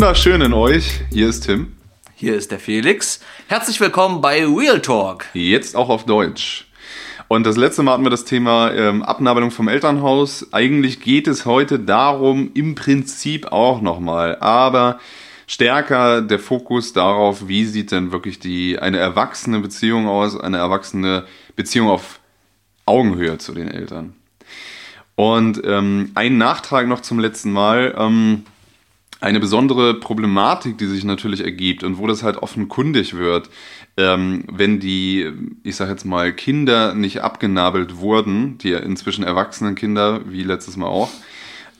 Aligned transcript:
wunderschönen 0.00 0.54
euch. 0.54 1.02
Hier 1.12 1.28
ist 1.28 1.42
Tim. 1.42 1.76
Hier 2.14 2.34
ist 2.34 2.50
der 2.50 2.58
Felix. 2.58 3.20
Herzlich 3.48 3.82
willkommen 3.82 4.22
bei 4.22 4.46
Real 4.46 4.80
Talk. 4.80 5.26
Jetzt 5.34 5.76
auch 5.76 5.90
auf 5.90 6.06
Deutsch. 6.06 6.66
Und 7.28 7.44
das 7.44 7.58
letzte 7.58 7.82
Mal 7.82 7.92
hatten 7.92 8.04
wir 8.04 8.10
das 8.10 8.24
Thema 8.24 8.72
ähm, 8.72 9.02
Abnabelung 9.02 9.50
vom 9.50 9.68
Elternhaus. 9.68 10.54
Eigentlich 10.54 11.02
geht 11.02 11.28
es 11.28 11.44
heute 11.44 11.78
darum, 11.78 12.50
im 12.54 12.76
Prinzip 12.76 13.52
auch 13.52 13.82
nochmal, 13.82 14.38
aber 14.40 15.00
stärker 15.46 16.22
der 16.22 16.38
Fokus 16.38 16.94
darauf, 16.94 17.46
wie 17.46 17.66
sieht 17.66 17.92
denn 17.92 18.10
wirklich 18.10 18.38
die, 18.38 18.78
eine 18.78 18.96
erwachsene 18.96 19.60
Beziehung 19.60 20.08
aus, 20.08 20.40
eine 20.40 20.56
erwachsene 20.56 21.26
Beziehung 21.56 21.90
auf 21.90 22.20
Augenhöhe 22.86 23.36
zu 23.36 23.52
den 23.52 23.70
Eltern. 23.70 24.14
Und 25.14 25.60
ähm, 25.62 26.12
ein 26.14 26.38
Nachtrag 26.38 26.88
noch 26.88 27.00
zum 27.00 27.18
letzten 27.18 27.52
Mal. 27.52 27.94
Ähm, 27.98 28.46
eine 29.20 29.40
besondere 29.40 29.94
Problematik, 29.94 30.78
die 30.78 30.86
sich 30.86 31.04
natürlich 31.04 31.42
ergibt 31.44 31.84
und 31.84 31.98
wo 31.98 32.06
das 32.06 32.22
halt 32.22 32.38
offenkundig 32.38 33.16
wird, 33.16 33.50
ähm, 33.96 34.44
wenn 34.50 34.80
die, 34.80 35.30
ich 35.62 35.76
sag 35.76 35.88
jetzt 35.88 36.04
mal, 36.04 36.32
Kinder 36.32 36.94
nicht 36.94 37.22
abgenabelt 37.22 37.98
wurden, 37.98 38.56
die 38.58 38.72
inzwischen 38.72 39.24
erwachsenen 39.24 39.74
Kinder, 39.74 40.20
wie 40.26 40.42
letztes 40.42 40.76
Mal 40.76 40.86
auch, 40.86 41.10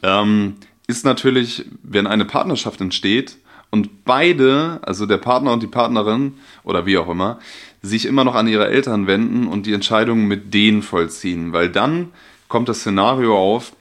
ähm, 0.03 0.57
ist 0.87 1.05
natürlich, 1.05 1.65
wenn 1.83 2.07
eine 2.07 2.25
Partnerschaft 2.25 2.81
entsteht 2.81 3.39
und 3.71 4.05
beide, 4.05 4.81
also 4.83 5.07
der 5.07 5.19
Partner 5.19 5.53
und 5.53 5.63
die 5.63 5.69
Partnerin 5.69 6.35
oder 6.65 6.85
wie 6.85 6.99
auch 6.99 7.09
immer, 7.09 7.39
sich 7.81 8.05
immer 8.05 8.25
noch 8.25 8.35
an 8.35 8.49
ihre 8.49 8.69
Eltern 8.69 9.07
wenden 9.07 9.47
und 9.47 9.65
die 9.65 9.73
Entscheidungen 9.73 10.27
mit 10.27 10.53
denen 10.53 10.83
vollziehen, 10.83 11.53
weil 11.53 11.71
dann 11.71 12.09
kommt 12.49 12.69
das 12.69 12.81
Szenario 12.81 13.39
auf, 13.39 13.73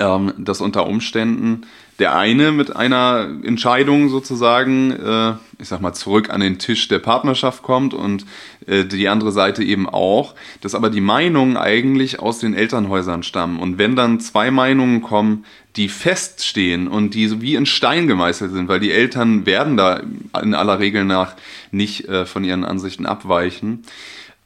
ähm, 0.00 0.34
dass 0.36 0.60
unter 0.60 0.86
Umständen 0.86 1.66
der 1.98 2.16
eine 2.16 2.50
mit 2.50 2.74
einer 2.74 3.28
Entscheidung 3.44 4.08
sozusagen, 4.08 4.90
äh, 4.90 5.34
ich 5.60 5.68
sag 5.68 5.80
mal, 5.80 5.92
zurück 5.92 6.30
an 6.30 6.40
den 6.40 6.58
Tisch 6.58 6.88
der 6.88 6.98
Partnerschaft 6.98 7.62
kommt 7.62 7.94
und 7.94 8.26
äh, 8.66 8.84
die 8.84 9.08
andere 9.08 9.30
Seite 9.30 9.62
eben 9.62 9.88
auch, 9.88 10.34
dass 10.60 10.74
aber 10.74 10.90
die 10.90 11.00
Meinungen 11.00 11.56
eigentlich 11.56 12.18
aus 12.18 12.40
den 12.40 12.54
Elternhäusern 12.54 13.22
stammen. 13.22 13.60
Und 13.60 13.78
wenn 13.78 13.94
dann 13.94 14.18
zwei 14.18 14.50
Meinungen 14.50 15.02
kommen, 15.02 15.44
die 15.76 15.88
feststehen 15.88 16.88
und 16.88 17.14
die 17.14 17.28
so 17.28 17.40
wie 17.40 17.54
in 17.54 17.66
Stein 17.66 18.06
gemeißelt 18.06 18.52
sind, 18.52 18.68
weil 18.68 18.80
die 18.80 18.92
Eltern 18.92 19.46
werden 19.46 19.76
da 19.76 20.02
in 20.40 20.54
aller 20.54 20.78
Regel 20.78 21.04
nach 21.04 21.34
nicht 21.70 22.08
äh, 22.08 22.26
von 22.26 22.44
ihren 22.44 22.64
Ansichten 22.64 23.06
abweichen, 23.06 23.84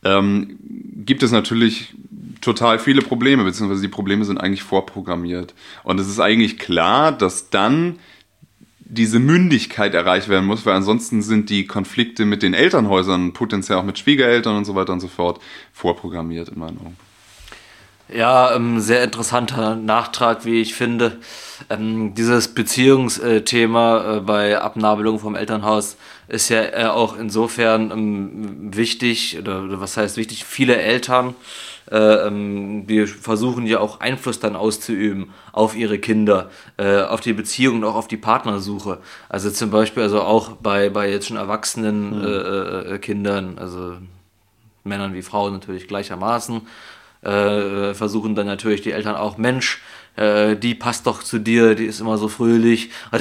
ähm, 0.09 0.59
gibt 1.05 1.23
es 1.23 1.33
natürlich 1.33 1.95
total 2.41 2.78
viele 2.78 3.03
Probleme, 3.03 3.45
beziehungsweise 3.45 3.83
die 3.83 3.89
Probleme 3.89 4.25
sind 4.25 4.39
eigentlich 4.39 4.62
vorprogrammiert. 4.62 5.55
Und 5.83 5.98
es 6.00 6.09
ist 6.09 6.20
eigentlich 6.20 6.59
klar, 6.59 7.12
dass 7.12 7.50
dann 7.50 7.98
diese 8.81 9.19
Mündigkeit 9.19 9.92
erreicht 9.95 10.28
werden 10.28 10.47
muss, 10.47 10.65
weil 10.65 10.75
ansonsten 10.75 11.20
sind 11.20 11.50
die 11.50 11.67
Konflikte 11.67 12.25
mit 12.25 12.42
den 12.42 12.55
Elternhäusern, 12.55 13.34
potenziell 13.34 13.78
auch 13.78 13.84
mit 13.84 13.98
Schwiegereltern 13.98 14.56
und 14.56 14.65
so 14.65 14.75
weiter 14.75 14.95
und 14.95 15.00
so 15.00 15.09
fort, 15.09 15.41
vorprogrammiert 15.73 16.48
in 16.48 16.59
meinen 16.59 16.78
Augen. 16.78 16.97
Ja, 18.11 18.55
ähm, 18.55 18.81
sehr 18.81 19.05
interessanter 19.05 19.77
Nachtrag, 19.77 20.47
wie 20.47 20.62
ich 20.62 20.75
finde. 20.75 21.19
Ähm, 21.69 22.15
dieses 22.15 22.48
Beziehungsthema 22.48 24.17
äh, 24.17 24.20
bei 24.20 24.59
Abnabelung 24.59 25.19
vom 25.19 25.34
Elternhaus 25.34 25.98
ist 26.29 26.51
ja 26.51 26.62
äh, 26.62 26.84
auch 26.87 27.17
insofern 27.17 27.91
ähm, 27.91 28.77
wichtig, 28.77 29.39
oder, 29.39 29.65
oder, 29.65 29.81
was 29.81 29.97
heißt 29.97 30.17
wichtig, 30.17 30.45
viele 30.45 30.77
Eltern, 30.77 31.34
äh, 31.91 31.97
ähm, 31.97 32.84
wir 32.87 33.09
versuchen 33.09 33.67
ja 33.67 33.81
auch 33.81 34.01
Einfluss 34.01 34.39
dann 34.39 34.55
auszuüben 34.55 35.33
auf 35.53 35.75
ihre 35.75 35.99
Kinder, 35.99 36.50
äh, 36.77 37.03
auf 37.03 37.21
die 37.21 37.33
Beziehung 37.33 37.77
und 37.77 37.84
auch 37.84 37.94
auf 37.94 38.09
die 38.09 38.19
Partnersuche. 38.19 38.99
Also 39.28 39.50
zum 39.50 39.71
Beispiel 39.71 40.03
also 40.03 40.21
auch 40.21 40.53
bei, 40.53 40.91
bei 40.91 41.11
jetzt 41.11 41.28
schon 41.28 41.38
erwachsenen 41.38 42.21
mhm. 42.21 42.93
äh, 42.94 42.99
Kindern, 42.99 43.59
also 43.59 43.97
Männern 44.84 45.15
wie 45.15 45.22
Frauen 45.22 45.55
natürlich 45.55 45.88
gleichermaßen 45.88 46.62
äh, 47.22 47.94
versuchen 47.94 48.34
dann 48.34 48.47
natürlich 48.47 48.83
die 48.83 48.93
Eltern 48.93 49.17
auch, 49.17 49.38
Mensch, 49.38 49.83
äh, 50.19 50.56
die 50.56 50.75
passt 50.75 51.06
doch 51.06 51.23
zu 51.23 51.39
dir, 51.39 51.77
die 51.77 51.84
ist 51.84 52.01
immer 52.01 52.19
so 52.19 52.27
fröhlich. 52.27 52.91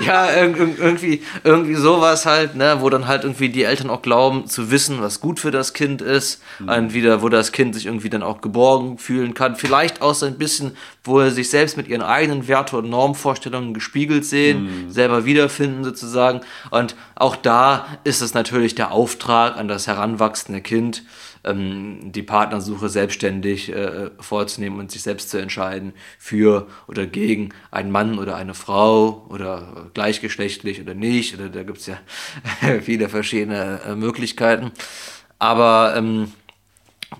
ja, 0.00 0.34
irgendwie, 0.34 1.22
irgendwie 1.42 1.74
sowas 1.74 2.24
halt, 2.24 2.54
ne, 2.54 2.78
wo 2.80 2.88
dann 2.88 3.06
halt 3.06 3.24
irgendwie 3.24 3.50
die 3.50 3.64
Eltern 3.64 3.90
auch 3.90 4.00
glauben 4.00 4.46
zu 4.46 4.70
wissen, 4.70 5.02
was 5.02 5.20
gut 5.20 5.40
für 5.40 5.50
das 5.50 5.74
Kind 5.74 6.00
ist. 6.00 6.42
Mhm. 6.58 6.68
Und 6.68 6.94
wieder, 6.94 7.20
wo 7.20 7.28
das 7.28 7.52
Kind 7.52 7.74
sich 7.74 7.84
irgendwie 7.84 8.08
dann 8.08 8.22
auch 8.22 8.40
geborgen 8.40 8.96
fühlen 8.96 9.34
kann. 9.34 9.56
Vielleicht 9.56 10.00
auch 10.00 10.14
so 10.14 10.24
ein 10.24 10.38
bisschen, 10.38 10.74
wo 11.02 11.20
er 11.20 11.30
sich 11.30 11.50
selbst 11.50 11.76
mit 11.76 11.86
ihren 11.86 12.02
eigenen 12.02 12.48
Werte- 12.48 12.78
und 12.78 12.88
Normvorstellungen 12.88 13.74
gespiegelt 13.74 14.24
sehen, 14.24 14.86
mhm. 14.86 14.90
selber 14.90 15.26
wiederfinden 15.26 15.84
sozusagen. 15.84 16.40
Und 16.70 16.96
auch 17.14 17.36
da 17.36 17.86
ist 18.04 18.22
es 18.22 18.32
natürlich 18.32 18.74
der 18.74 18.90
Auftrag 18.90 19.58
an 19.58 19.68
das 19.68 19.86
heranwachsende 19.86 20.62
Kind, 20.62 21.02
ähm, 21.44 22.12
die 22.12 22.22
Partnersuche 22.22 22.88
selbstständig 22.88 23.72
äh, 23.72 24.10
vorzunehmen 24.20 24.78
und 24.78 24.90
sich 24.90 25.02
selbst 25.02 25.30
zu 25.30 25.38
entscheiden 25.38 25.92
für 26.18 26.66
oder 26.86 27.06
gegen 27.06 27.50
einen 27.70 27.90
Mann 27.90 28.18
oder 28.18 28.36
eine 28.36 28.54
Frau 28.54 29.26
oder 29.28 29.90
gleichgeschlechtlich 29.94 30.80
oder 30.80 30.94
nicht. 30.94 31.34
Oder 31.34 31.48
da 31.48 31.62
gibt 31.62 31.78
es 31.78 31.86
ja 31.86 31.98
viele 32.82 33.08
verschiedene 33.08 33.80
äh, 33.86 33.94
Möglichkeiten. 33.94 34.72
Aber 35.38 35.94
ähm, 35.96 36.32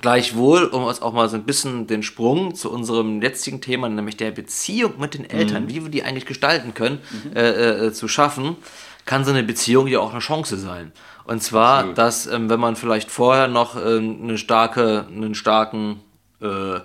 Gleichwohl, 0.00 0.64
um 0.64 0.84
uns 0.84 1.02
auch 1.02 1.12
mal 1.12 1.28
so 1.28 1.36
ein 1.36 1.44
bisschen 1.44 1.86
den 1.86 2.02
Sprung 2.02 2.54
zu 2.54 2.70
unserem 2.70 3.22
jetzigen 3.22 3.60
Thema, 3.60 3.88
nämlich 3.88 4.16
der 4.16 4.30
Beziehung 4.30 4.94
mit 4.98 5.14
den 5.14 5.28
Eltern, 5.28 5.64
mhm. 5.64 5.68
wie 5.68 5.82
wir 5.82 5.90
die 5.90 6.02
eigentlich 6.02 6.26
gestalten 6.26 6.74
können, 6.74 6.98
mhm. 7.10 7.36
äh, 7.36 7.86
äh, 7.86 7.92
zu 7.92 8.08
schaffen, 8.08 8.56
kann 9.04 9.24
so 9.24 9.30
eine 9.30 9.42
Beziehung 9.42 9.86
ja 9.86 10.00
auch 10.00 10.12
eine 10.12 10.20
Chance 10.20 10.56
sein. 10.56 10.92
Und 11.24 11.42
zwar, 11.42 11.78
Absolut. 11.78 11.98
dass 11.98 12.26
ähm, 12.26 12.50
wenn 12.50 12.60
man 12.60 12.76
vielleicht 12.76 13.10
vorher 13.10 13.48
noch 13.48 13.76
ähm, 13.76 14.20
eine 14.22 14.38
starke, 14.38 15.06
einen 15.08 15.34
starken, 15.34 16.00
äh, 16.40 16.46
eine 16.46 16.82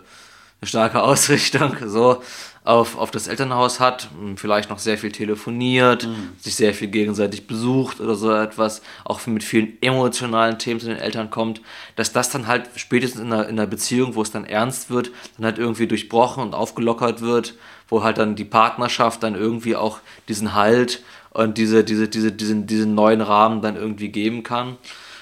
starke 0.63 1.01
Ausrichtung 1.03 1.75
so 1.85 2.21
auf, 2.63 2.97
auf 2.97 3.09
das 3.11 3.27
Elternhaus 3.27 3.79
hat, 3.79 4.09
hm, 4.17 4.37
vielleicht 4.37 4.69
noch 4.69 4.79
sehr 4.79 4.97
viel 4.97 5.11
telefoniert, 5.11 6.05
mhm. 6.05 6.29
sich 6.37 6.55
sehr 6.55 6.73
viel 6.73 6.89
gegenseitig 6.89 7.47
besucht 7.47 7.99
oder 7.99 8.15
so 8.15 8.31
etwas, 8.31 8.81
auch 9.05 9.25
mit 9.27 9.43
vielen 9.43 9.81
emotionalen 9.81 10.59
Themen 10.59 10.79
zu 10.79 10.87
den 10.87 10.97
Eltern 10.97 11.29
kommt, 11.29 11.61
dass 11.95 12.13
das 12.13 12.29
dann 12.29 12.47
halt 12.47 12.69
spätestens 12.75 13.21
in 13.21 13.33
einer, 13.33 13.47
in 13.47 13.59
einer 13.59 13.67
Beziehung, 13.67 14.15
wo 14.15 14.21
es 14.21 14.31
dann 14.31 14.45
ernst 14.45 14.89
wird, 14.89 15.11
dann 15.37 15.45
halt 15.45 15.57
irgendwie 15.57 15.87
durchbrochen 15.87 16.43
und 16.43 16.53
aufgelockert 16.53 17.21
wird, 17.21 17.55
wo 17.87 18.03
halt 18.03 18.17
dann 18.19 18.35
die 18.35 18.45
Partnerschaft 18.45 19.23
dann 19.23 19.35
irgendwie 19.35 19.75
auch 19.75 19.99
diesen 20.27 20.53
Halt 20.53 21.01
und 21.31 21.57
diese, 21.57 21.83
diese, 21.83 22.07
diese, 22.07 22.31
diesen, 22.31 22.67
diesen 22.67 22.95
neuen 22.95 23.21
Rahmen 23.21 23.61
dann 23.61 23.75
irgendwie 23.75 24.09
geben 24.09 24.43
kann. 24.43 24.77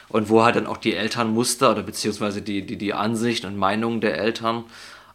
Und 0.09 0.29
wo 0.29 0.43
halt 0.43 0.55
dann 0.55 0.67
auch 0.67 0.77
die 0.77 0.93
Elternmuster 0.93 1.71
oder 1.71 1.83
beziehungsweise 1.83 2.41
die, 2.41 2.65
die, 2.65 2.77
die 2.77 2.93
Ansicht 2.93 3.43
und 3.43 3.57
Meinung 3.57 3.99
der 3.99 4.17
Eltern 4.17 4.63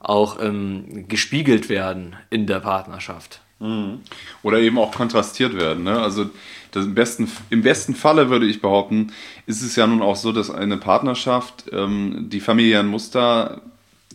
auch 0.00 0.38
ähm, 0.42 1.08
gespiegelt 1.08 1.68
werden 1.70 2.16
in 2.28 2.46
der 2.46 2.60
Partnerschaft. 2.60 3.40
Mhm. 3.58 4.00
Oder 4.42 4.58
eben 4.58 4.78
auch 4.78 4.92
kontrastiert 4.92 5.54
werden. 5.56 5.84
Ne? 5.84 5.98
Also 5.98 6.28
im, 6.74 6.94
besten, 6.94 7.30
im 7.48 7.62
besten 7.62 7.94
Falle 7.94 8.28
würde 8.28 8.46
ich 8.46 8.60
behaupten, 8.60 9.12
ist 9.46 9.62
es 9.62 9.76
ja 9.76 9.86
nun 9.86 10.02
auch 10.02 10.16
so, 10.16 10.32
dass 10.32 10.50
eine 10.50 10.76
Partnerschaft 10.76 11.64
ähm, 11.72 12.26
die 12.28 12.40
familiären 12.40 12.88
Muster 12.88 13.62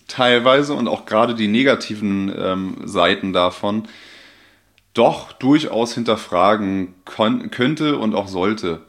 teilweise 0.08 0.74
und 0.74 0.88
auch 0.88 1.06
gerade 1.06 1.34
die 1.34 1.48
negativen 1.48 2.32
ähm, 2.38 2.78
Seiten 2.86 3.34
davon 3.34 3.88
doch 4.98 5.32
durchaus 5.34 5.94
hinterfragen 5.94 6.94
könnte 7.06 7.98
und 7.98 8.16
auch 8.16 8.28
sollte. 8.28 8.82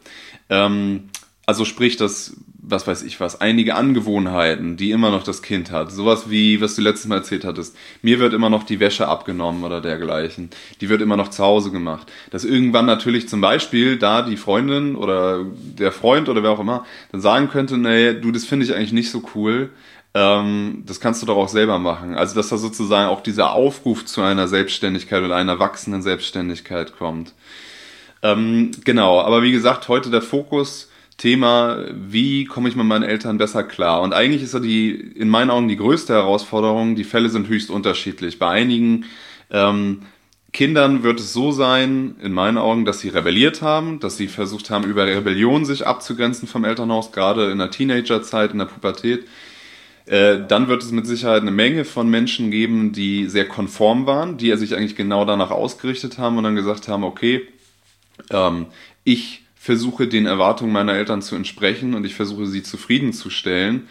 Ähm, 0.48 1.10
also 1.46 1.64
sprich, 1.64 1.96
dass, 1.96 2.36
was 2.58 2.86
weiß 2.86 3.02
ich 3.04 3.20
was, 3.20 3.40
einige 3.40 3.74
Angewohnheiten, 3.74 4.76
die 4.76 4.90
immer 4.90 5.10
noch 5.10 5.22
das 5.22 5.40
Kind 5.40 5.70
hat. 5.70 5.90
Sowas 5.90 6.28
wie, 6.28 6.60
was 6.60 6.74
du 6.76 6.82
letztes 6.82 7.06
Mal 7.06 7.16
erzählt 7.16 7.44
hattest. 7.44 7.74
Mir 8.02 8.18
wird 8.18 8.34
immer 8.34 8.50
noch 8.50 8.64
die 8.64 8.80
Wäsche 8.80 9.08
abgenommen 9.08 9.64
oder 9.64 9.80
dergleichen. 9.80 10.50
Die 10.80 10.88
wird 10.88 11.00
immer 11.00 11.16
noch 11.16 11.28
zu 11.28 11.42
Hause 11.42 11.70
gemacht. 11.70 12.10
Dass 12.30 12.44
irgendwann 12.44 12.86
natürlich 12.86 13.28
zum 13.28 13.40
Beispiel 13.40 13.98
da 13.98 14.22
die 14.22 14.36
Freundin 14.36 14.94
oder 14.94 15.44
der 15.44 15.92
Freund 15.92 16.28
oder 16.28 16.42
wer 16.42 16.50
auch 16.50 16.60
immer 16.60 16.84
dann 17.12 17.20
sagen 17.20 17.48
könnte, 17.48 17.78
nee, 17.78 18.14
du, 18.14 18.30
das 18.30 18.44
finde 18.44 18.66
ich 18.66 18.74
eigentlich 18.74 18.92
nicht 18.92 19.10
so 19.10 19.22
cool 19.34 19.70
ähm, 20.14 20.82
das 20.86 21.00
kannst 21.00 21.22
du 21.22 21.26
doch 21.26 21.36
auch 21.36 21.48
selber 21.48 21.78
machen. 21.78 22.14
Also, 22.14 22.34
dass 22.34 22.48
da 22.48 22.56
sozusagen 22.56 23.08
auch 23.08 23.20
dieser 23.20 23.52
Aufruf 23.52 24.04
zu 24.04 24.22
einer 24.22 24.48
Selbstständigkeit 24.48 25.22
oder 25.22 25.36
einer 25.36 25.58
wachsenden 25.58 26.02
Selbstständigkeit 26.02 26.96
kommt. 26.96 27.34
Ähm, 28.22 28.70
genau, 28.84 29.20
aber 29.20 29.42
wie 29.42 29.52
gesagt, 29.52 29.88
heute 29.88 30.10
der 30.10 30.22
Fokus. 30.22 30.90
Thema, 31.18 31.84
wie 31.92 32.44
komme 32.44 32.68
ich 32.68 32.76
mit 32.76 32.86
meinen 32.86 33.02
Eltern 33.02 33.38
besser 33.38 33.64
klar? 33.64 34.02
Und 34.02 34.14
eigentlich 34.14 34.40
ist 34.40 34.54
ja 34.54 34.60
die, 34.60 34.92
in 34.92 35.28
meinen 35.28 35.50
Augen 35.50 35.66
die 35.66 35.76
größte 35.76 36.12
Herausforderung, 36.12 36.94
die 36.94 37.02
Fälle 37.02 37.28
sind 37.28 37.48
höchst 37.48 37.70
unterschiedlich. 37.70 38.38
Bei 38.38 38.50
einigen 38.50 39.04
ähm, 39.50 40.02
Kindern 40.52 41.02
wird 41.02 41.18
es 41.18 41.32
so 41.32 41.50
sein, 41.50 42.14
in 42.22 42.32
meinen 42.32 42.56
Augen, 42.56 42.84
dass 42.84 43.00
sie 43.00 43.08
rebelliert 43.08 43.62
haben, 43.62 43.98
dass 43.98 44.16
sie 44.16 44.28
versucht 44.28 44.70
haben, 44.70 44.84
über 44.84 45.06
Rebellion 45.06 45.64
sich 45.64 45.86
abzugrenzen 45.88 46.46
vom 46.46 46.64
Elternhaus, 46.64 47.10
gerade 47.10 47.50
in 47.50 47.58
der 47.58 47.72
Teenagerzeit, 47.72 48.52
in 48.52 48.58
der 48.58 48.66
Pubertät 48.66 49.26
Äh, 50.08 50.46
dann 50.48 50.68
wird 50.68 50.82
es 50.82 50.90
mit 50.90 51.06
Sicherheit 51.06 51.42
eine 51.42 51.50
Menge 51.50 51.84
von 51.84 52.08
Menschen 52.08 52.50
geben, 52.50 52.92
die 52.92 53.26
sehr 53.26 53.46
konform 53.46 54.06
waren, 54.06 54.38
die 54.38 54.56
sich 54.56 54.74
eigentlich 54.74 54.96
genau 54.96 55.26
danach 55.26 55.50
ausgerichtet 55.50 56.16
haben 56.16 56.38
und 56.38 56.44
dann 56.44 56.56
gesagt 56.56 56.88
haben, 56.88 57.04
okay, 57.04 57.46
ähm, 58.30 58.66
ich 59.04 59.42
versuche 59.54 60.08
den 60.08 60.24
Erwartungen 60.24 60.72
meiner 60.72 60.94
Eltern 60.94 61.20
zu 61.20 61.36
entsprechen 61.36 61.94
und 61.94 62.06
ich 62.06 62.14
versuche 62.14 62.46
sie 62.46 62.62
zufriedenzustellen. 62.62 63.86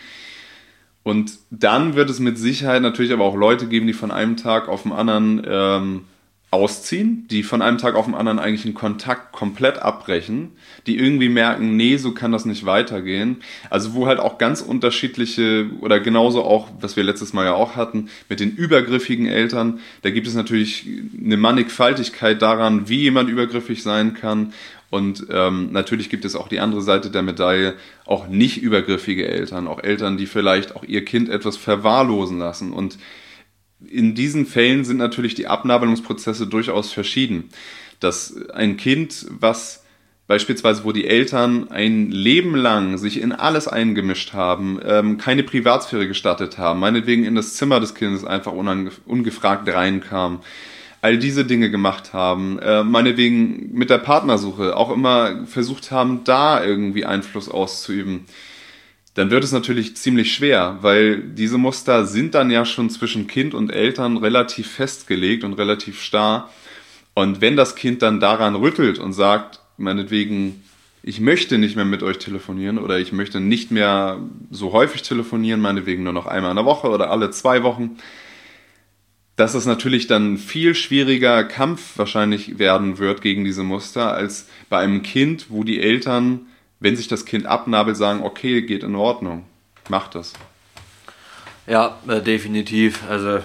Und 1.03 1.37
dann 1.51 1.95
wird 1.95 2.09
es 2.09 2.19
mit 2.19 2.39
Sicherheit 2.39 2.81
natürlich 2.81 3.13
aber 3.13 3.23
auch 3.23 3.35
Leute 3.35 3.67
geben, 3.67 3.85
die 3.85 3.93
von 3.93 4.09
einem 4.09 4.37
Tag 4.37 4.69
auf 4.69 4.83
den 4.83 4.93
anderen 4.93 5.45
ähm, 5.47 6.01
ausziehen, 6.49 7.27
die 7.29 7.43
von 7.43 7.61
einem 7.61 7.77
Tag 7.77 7.95
auf 7.95 8.05
den 8.05 8.15
anderen 8.15 8.39
eigentlich 8.39 8.63
einen 8.63 8.73
Kontakt 8.73 9.33
komplett 9.33 9.79
abbrechen, 9.79 10.53
die 10.85 10.97
irgendwie 10.97 11.27
merken, 11.27 11.75
nee, 11.75 11.97
so 11.97 12.13
kann 12.13 12.31
das 12.31 12.45
nicht 12.45 12.65
weitergehen. 12.65 13.37
Also 13.69 13.93
wo 13.93 14.07
halt 14.07 14.19
auch 14.19 14.37
ganz 14.37 14.61
unterschiedliche 14.61 15.69
oder 15.81 15.99
genauso 15.99 16.45
auch, 16.45 16.69
was 16.79 16.95
wir 16.95 17.03
letztes 17.03 17.33
Mal 17.33 17.45
ja 17.45 17.53
auch 17.53 17.75
hatten, 17.75 18.09
mit 18.29 18.39
den 18.39 18.55
übergriffigen 18.55 19.25
Eltern, 19.25 19.79
da 20.03 20.09
gibt 20.09 20.25
es 20.25 20.35
natürlich 20.35 20.87
eine 21.21 21.35
Mannigfaltigkeit 21.35 22.41
daran, 22.41 22.87
wie 22.87 23.01
jemand 23.01 23.29
übergriffig 23.29 23.83
sein 23.83 24.13
kann. 24.13 24.53
Und 24.89 25.27
ähm, 25.29 25.73
natürlich 25.73 26.09
gibt 26.09 26.23
es 26.23 26.37
auch 26.37 26.47
die 26.47 26.61
andere 26.61 26.81
Seite 26.81 27.11
der 27.11 27.23
Medaille, 27.23 27.73
auch 28.05 28.29
nicht 28.29 28.61
übergriffige 28.61 29.27
Eltern, 29.27 29.67
auch 29.67 29.83
Eltern, 29.83 30.15
die 30.15 30.27
vielleicht 30.27 30.77
auch 30.77 30.85
ihr 30.85 31.03
Kind 31.03 31.27
etwas 31.27 31.57
verwahrlosen 31.57 32.39
lassen 32.39 32.71
und 32.71 32.97
in 33.85 34.15
diesen 34.15 34.45
Fällen 34.45 34.85
sind 34.85 34.97
natürlich 34.97 35.35
die 35.35 35.47
Abnabelungsprozesse 35.47 36.47
durchaus 36.47 36.91
verschieden. 36.91 37.49
Dass 37.99 38.35
ein 38.49 38.77
Kind, 38.77 39.25
was 39.29 39.83
beispielsweise, 40.27 40.83
wo 40.83 40.91
die 40.91 41.07
Eltern 41.07 41.71
ein 41.71 42.11
Leben 42.11 42.55
lang 42.55 42.97
sich 42.97 43.21
in 43.21 43.31
alles 43.31 43.67
eingemischt 43.67 44.33
haben, 44.33 44.79
ähm, 44.85 45.17
keine 45.17 45.43
Privatsphäre 45.43 46.07
gestattet 46.07 46.57
haben, 46.57 46.79
meinetwegen 46.79 47.23
in 47.23 47.35
das 47.35 47.55
Zimmer 47.55 47.79
des 47.79 47.95
Kindes 47.95 48.25
einfach 48.25 48.51
ungefragt 48.51 49.69
reinkam, 49.69 50.41
all 51.01 51.17
diese 51.17 51.45
Dinge 51.45 51.71
gemacht 51.71 52.13
haben, 52.13 52.59
äh, 52.59 52.83
meinetwegen 52.83 53.69
mit 53.73 53.89
der 53.89 53.99
Partnersuche 53.99 54.75
auch 54.75 54.91
immer 54.91 55.45
versucht 55.45 55.91
haben, 55.91 56.23
da 56.25 56.63
irgendwie 56.63 57.05
Einfluss 57.05 57.47
auszuüben 57.47 58.25
dann 59.17 59.31
wird 59.31 59.43
es 59.43 59.51
natürlich 59.51 59.97
ziemlich 59.97 60.31
schwer, 60.31 60.77
weil 60.81 61.19
diese 61.19 61.57
Muster 61.57 62.05
sind 62.05 62.35
dann 62.35 62.51
ja 62.51 62.65
schon 62.65 62.91
zwischen 62.91 63.25
Kind 63.25 63.55
und 63.55 63.71
Eltern 63.71 64.17
relativ 64.17 64.69
festgelegt 64.69 65.43
und 65.43 65.53
relativ 65.53 66.03
starr. 66.03 66.51
Und 67.15 67.41
wenn 67.41 67.55
das 67.55 67.75
Kind 67.75 68.03
dann 68.03 68.19
daran 68.19 68.53
rüttelt 68.53 68.99
und 68.99 69.13
sagt, 69.13 69.59
meinetwegen, 69.77 70.63
ich 71.01 71.19
möchte 71.19 71.57
nicht 71.57 71.75
mehr 71.75 71.83
mit 71.83 72.03
euch 72.03 72.19
telefonieren 72.19 72.77
oder 72.77 72.99
ich 72.99 73.11
möchte 73.11 73.39
nicht 73.39 73.71
mehr 73.71 74.19
so 74.51 74.71
häufig 74.71 75.01
telefonieren, 75.01 75.61
meinetwegen 75.61 76.03
nur 76.03 76.13
noch 76.13 76.27
einmal 76.27 76.51
in 76.51 76.57
der 76.57 76.65
Woche 76.65 76.87
oder 76.87 77.09
alle 77.09 77.31
zwei 77.31 77.63
Wochen, 77.63 77.97
dass 79.35 79.55
es 79.55 79.65
natürlich 79.65 80.05
dann 80.05 80.33
ein 80.33 80.37
viel 80.37 80.75
schwieriger 80.75 81.43
Kampf 81.43 81.97
wahrscheinlich 81.97 82.59
werden 82.59 82.99
wird 82.99 83.23
gegen 83.23 83.45
diese 83.45 83.63
Muster 83.63 84.13
als 84.13 84.47
bei 84.69 84.77
einem 84.77 85.01
Kind, 85.01 85.47
wo 85.49 85.63
die 85.63 85.81
Eltern 85.81 86.41
wenn 86.79 86.95
sich 86.95 87.07
das 87.07 87.25
Kind 87.25 87.45
abnabelt, 87.45 87.97
sagen, 87.97 88.23
okay, 88.23 88.61
geht 88.61 88.83
in 88.83 88.95
Ordnung, 88.95 89.45
macht 89.89 90.15
das. 90.15 90.33
Ja, 91.65 91.97
äh, 92.07 92.21
definitiv. 92.21 93.01
Also 93.09 93.39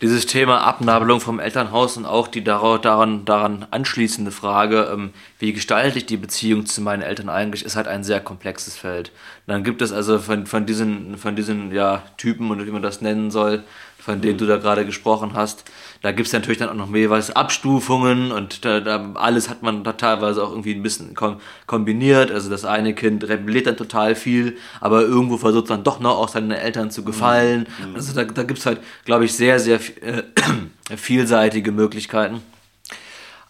dieses 0.00 0.26
Thema 0.26 0.58
Abnabelung 0.58 1.20
vom 1.20 1.40
Elternhaus 1.40 1.96
und 1.96 2.04
auch 2.04 2.28
die 2.28 2.42
daran, 2.44 3.24
daran 3.24 3.66
anschließende 3.70 4.32
Frage, 4.32 4.90
ähm, 4.92 5.14
wie 5.38 5.52
gestalte 5.52 5.98
ich 5.98 6.06
die 6.06 6.16
Beziehung 6.16 6.66
zu 6.66 6.82
meinen 6.82 7.00
Eltern 7.02 7.28
eigentlich, 7.28 7.64
ist 7.64 7.76
halt 7.76 7.86
ein 7.86 8.04
sehr 8.04 8.20
komplexes 8.20 8.76
Feld. 8.76 9.12
dann 9.46 9.64
gibt 9.64 9.80
es 9.82 9.92
also 9.92 10.18
von, 10.18 10.46
von 10.46 10.66
diesen, 10.66 11.16
von 11.16 11.36
diesen 11.36 11.72
ja, 11.72 12.02
Typen 12.16 12.50
oder 12.50 12.66
wie 12.66 12.70
man 12.70 12.82
das 12.82 13.00
nennen 13.00 13.30
soll, 13.30 13.62
von 14.04 14.20
denen 14.20 14.34
mhm. 14.34 14.38
du 14.38 14.46
da 14.46 14.58
gerade 14.58 14.84
gesprochen 14.84 15.32
hast. 15.32 15.64
Da 16.02 16.12
gibt 16.12 16.26
es 16.26 16.32
natürlich 16.34 16.58
dann 16.58 16.68
auch 16.68 16.74
noch 16.74 16.94
jeweils 16.94 17.34
Abstufungen 17.34 18.32
und 18.32 18.64
da, 18.64 18.80
da, 18.80 19.12
alles 19.14 19.48
hat 19.48 19.62
man 19.62 19.82
da 19.82 19.94
teilweise 19.94 20.42
auch 20.44 20.50
irgendwie 20.50 20.74
ein 20.74 20.82
bisschen 20.82 21.14
kom 21.14 21.40
kombiniert. 21.66 22.30
Also 22.30 22.50
das 22.50 22.66
eine 22.66 22.94
Kind 22.94 23.26
rebelliert 23.26 23.66
dann 23.66 23.78
total 23.78 24.14
viel, 24.14 24.58
aber 24.80 25.00
irgendwo 25.00 25.38
versucht 25.38 25.70
dann 25.70 25.84
doch 25.84 26.00
noch 26.00 26.18
auch 26.18 26.28
seinen 26.28 26.50
Eltern 26.50 26.90
zu 26.90 27.02
gefallen. 27.02 27.66
Mhm. 27.78 27.94
Also 27.94 28.12
da, 28.12 28.24
da 28.24 28.42
gibt 28.42 28.58
es 28.58 28.66
halt, 28.66 28.80
glaube 29.06 29.24
ich, 29.24 29.32
sehr, 29.32 29.58
sehr 29.58 29.80
äh, 30.02 30.22
vielseitige 30.96 31.72
Möglichkeiten. 31.72 32.42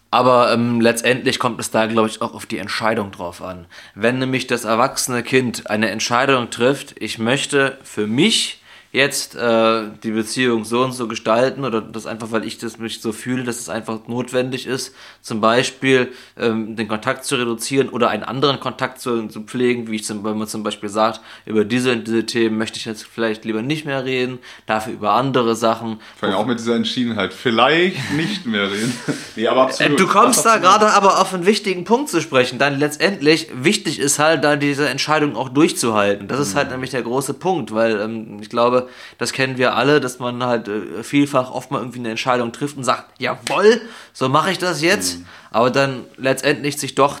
Aber 0.09 0.53
ähm, 0.53 0.79
letztendlich 0.79 1.39
kommt 1.39 1.59
es 1.59 1.71
da, 1.71 1.87
glaube 1.87 2.07
ich, 2.07 2.21
auch 2.21 2.33
auf 2.33 2.45
die 2.45 2.59
Entscheidung 2.59 3.11
drauf 3.11 3.41
an. 3.41 3.65
Wenn 3.95 4.19
nämlich 4.19 4.47
das 4.47 4.63
erwachsene 4.63 5.23
Kind 5.23 5.69
eine 5.69 5.89
Entscheidung 5.89 6.49
trifft, 6.49 6.95
ich 7.01 7.19
möchte 7.19 7.77
für 7.83 8.07
mich 8.07 8.61
jetzt 8.95 9.35
äh, 9.35 9.83
die 10.03 10.11
Beziehung 10.11 10.63
so 10.63 10.81
und 10.81 10.93
so 10.93 11.07
gestalten 11.07 11.65
oder 11.65 11.81
das 11.81 12.05
einfach, 12.05 12.31
weil 12.31 12.45
ich 12.45 12.57
das 12.57 12.77
mich 12.77 13.01
so 13.01 13.11
fühle, 13.11 13.43
dass 13.43 13.59
es 13.59 13.69
einfach 13.69 14.07
notwendig 14.07 14.65
ist, 14.65 14.95
zum 15.21 15.41
Beispiel 15.41 16.13
ähm, 16.39 16.75
den 16.75 16.87
Kontakt 16.87 17.25
zu 17.25 17.35
reduzieren 17.35 17.89
oder 17.89 18.09
einen 18.09 18.23
anderen 18.23 18.59
Kontakt 18.59 19.01
zu, 19.01 19.27
zu 19.27 19.41
pflegen, 19.41 19.89
wie 19.89 19.97
ich 19.97 20.05
zum, 20.05 20.23
wenn 20.23 20.37
man 20.37 20.47
zum 20.47 20.63
Beispiel 20.63 20.89
sagt, 20.89 21.19
über 21.45 21.65
diese 21.65 21.91
und 21.91 22.07
diese 22.07 22.25
Themen 22.25 22.57
möchte 22.57 22.79
ich 22.79 22.85
jetzt 22.85 23.05
vielleicht 23.05 23.43
lieber 23.43 23.61
nicht 23.61 23.85
mehr 23.85 24.05
reden, 24.05 24.39
dafür 24.65 24.93
über 24.93 25.11
andere 25.11 25.55
Sachen. 25.55 25.99
Vor 26.17 26.29
allem 26.29 26.37
auch 26.37 26.45
mit 26.45 26.59
dieser 26.59 26.75
Entschiedenheit, 26.75 27.33
vielleicht 27.33 28.13
nicht 28.13 28.45
mehr 28.45 28.71
reden. 28.71 28.97
nee, 29.35 29.47
aber 29.47 29.63
absolut. 29.63 29.99
Du 29.99 30.07
kommst 30.07 30.45
da 30.45 30.57
gerade 30.57 30.93
aber 30.93 31.19
auf 31.19 31.33
einen 31.33 31.45
wichtigen 31.45 31.83
Punkt 31.83 32.09
zu 32.09 32.21
sprechen, 32.21 32.59
dann 32.59 32.79
letztendlich 32.79 33.49
wichtig 33.53 33.99
ist 33.99 34.19
halt 34.19 34.43
da 34.45 34.55
diese 34.55 34.87
Entscheidung 34.87 35.35
auch 35.35 35.49
durchzuhalten. 35.49 36.29
Das 36.29 36.39
ist 36.39 36.53
mhm. 36.53 36.59
halt 36.59 36.71
nämlich 36.71 36.91
der 36.91 37.01
große 37.01 37.33
Punkt, 37.33 37.73
weil 37.73 37.99
ähm, 37.99 38.37
ich 38.41 38.49
glaube, 38.49 38.84
das 39.17 39.33
kennen 39.33 39.57
wir 39.57 39.75
alle, 39.75 39.99
dass 39.99 40.19
man 40.19 40.43
halt 40.43 40.67
äh, 40.67 41.03
vielfach 41.03 41.51
oft 41.51 41.71
mal 41.71 41.79
irgendwie 41.79 41.99
eine 41.99 42.11
Entscheidung 42.11 42.51
trifft 42.51 42.77
und 42.77 42.83
sagt, 42.83 43.19
jawohl, 43.19 43.81
so 44.13 44.29
mache 44.29 44.51
ich 44.51 44.57
das 44.57 44.81
jetzt, 44.81 45.19
mhm. 45.19 45.25
aber 45.51 45.71
dann 45.71 46.03
letztendlich 46.17 46.77
sich 46.77 46.95
doch 46.95 47.19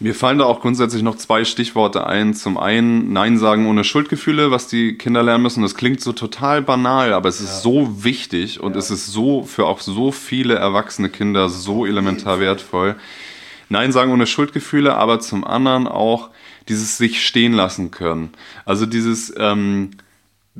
Mir 0.00 0.14
fallen 0.14 0.38
da 0.38 0.44
auch 0.44 0.60
grundsätzlich 0.60 1.02
noch 1.02 1.16
zwei 1.16 1.44
Stichworte 1.44 2.06
ein. 2.06 2.32
Zum 2.32 2.56
einen 2.56 3.12
Nein 3.12 3.36
sagen 3.36 3.66
ohne 3.66 3.82
Schuldgefühle, 3.82 4.52
was 4.52 4.68
die 4.68 4.96
Kinder 4.96 5.24
lernen 5.24 5.42
müssen. 5.42 5.62
Das 5.62 5.74
klingt 5.74 6.00
so 6.00 6.12
total 6.12 6.62
banal, 6.62 7.12
aber 7.12 7.28
es 7.28 7.40
ist 7.40 7.48
ja. 7.48 7.60
so 7.60 8.04
wichtig 8.04 8.60
und 8.60 8.74
ja. 8.74 8.78
es 8.78 8.92
ist 8.92 9.06
so 9.06 9.42
für 9.42 9.66
auch 9.66 9.80
so 9.80 10.12
viele 10.12 10.54
erwachsene 10.54 11.08
Kinder 11.08 11.48
so 11.48 11.84
elementar 11.84 12.38
wertvoll. 12.38 12.94
Nein 13.70 13.90
sagen 13.90 14.12
ohne 14.12 14.26
Schuldgefühle, 14.26 14.94
aber 14.94 15.18
zum 15.18 15.44
anderen 15.44 15.88
auch 15.88 16.30
dieses 16.68 16.96
sich 16.96 17.26
stehen 17.26 17.52
lassen 17.52 17.90
können. 17.90 18.30
Also 18.64 18.86
dieses 18.86 19.34
ähm, 19.36 19.90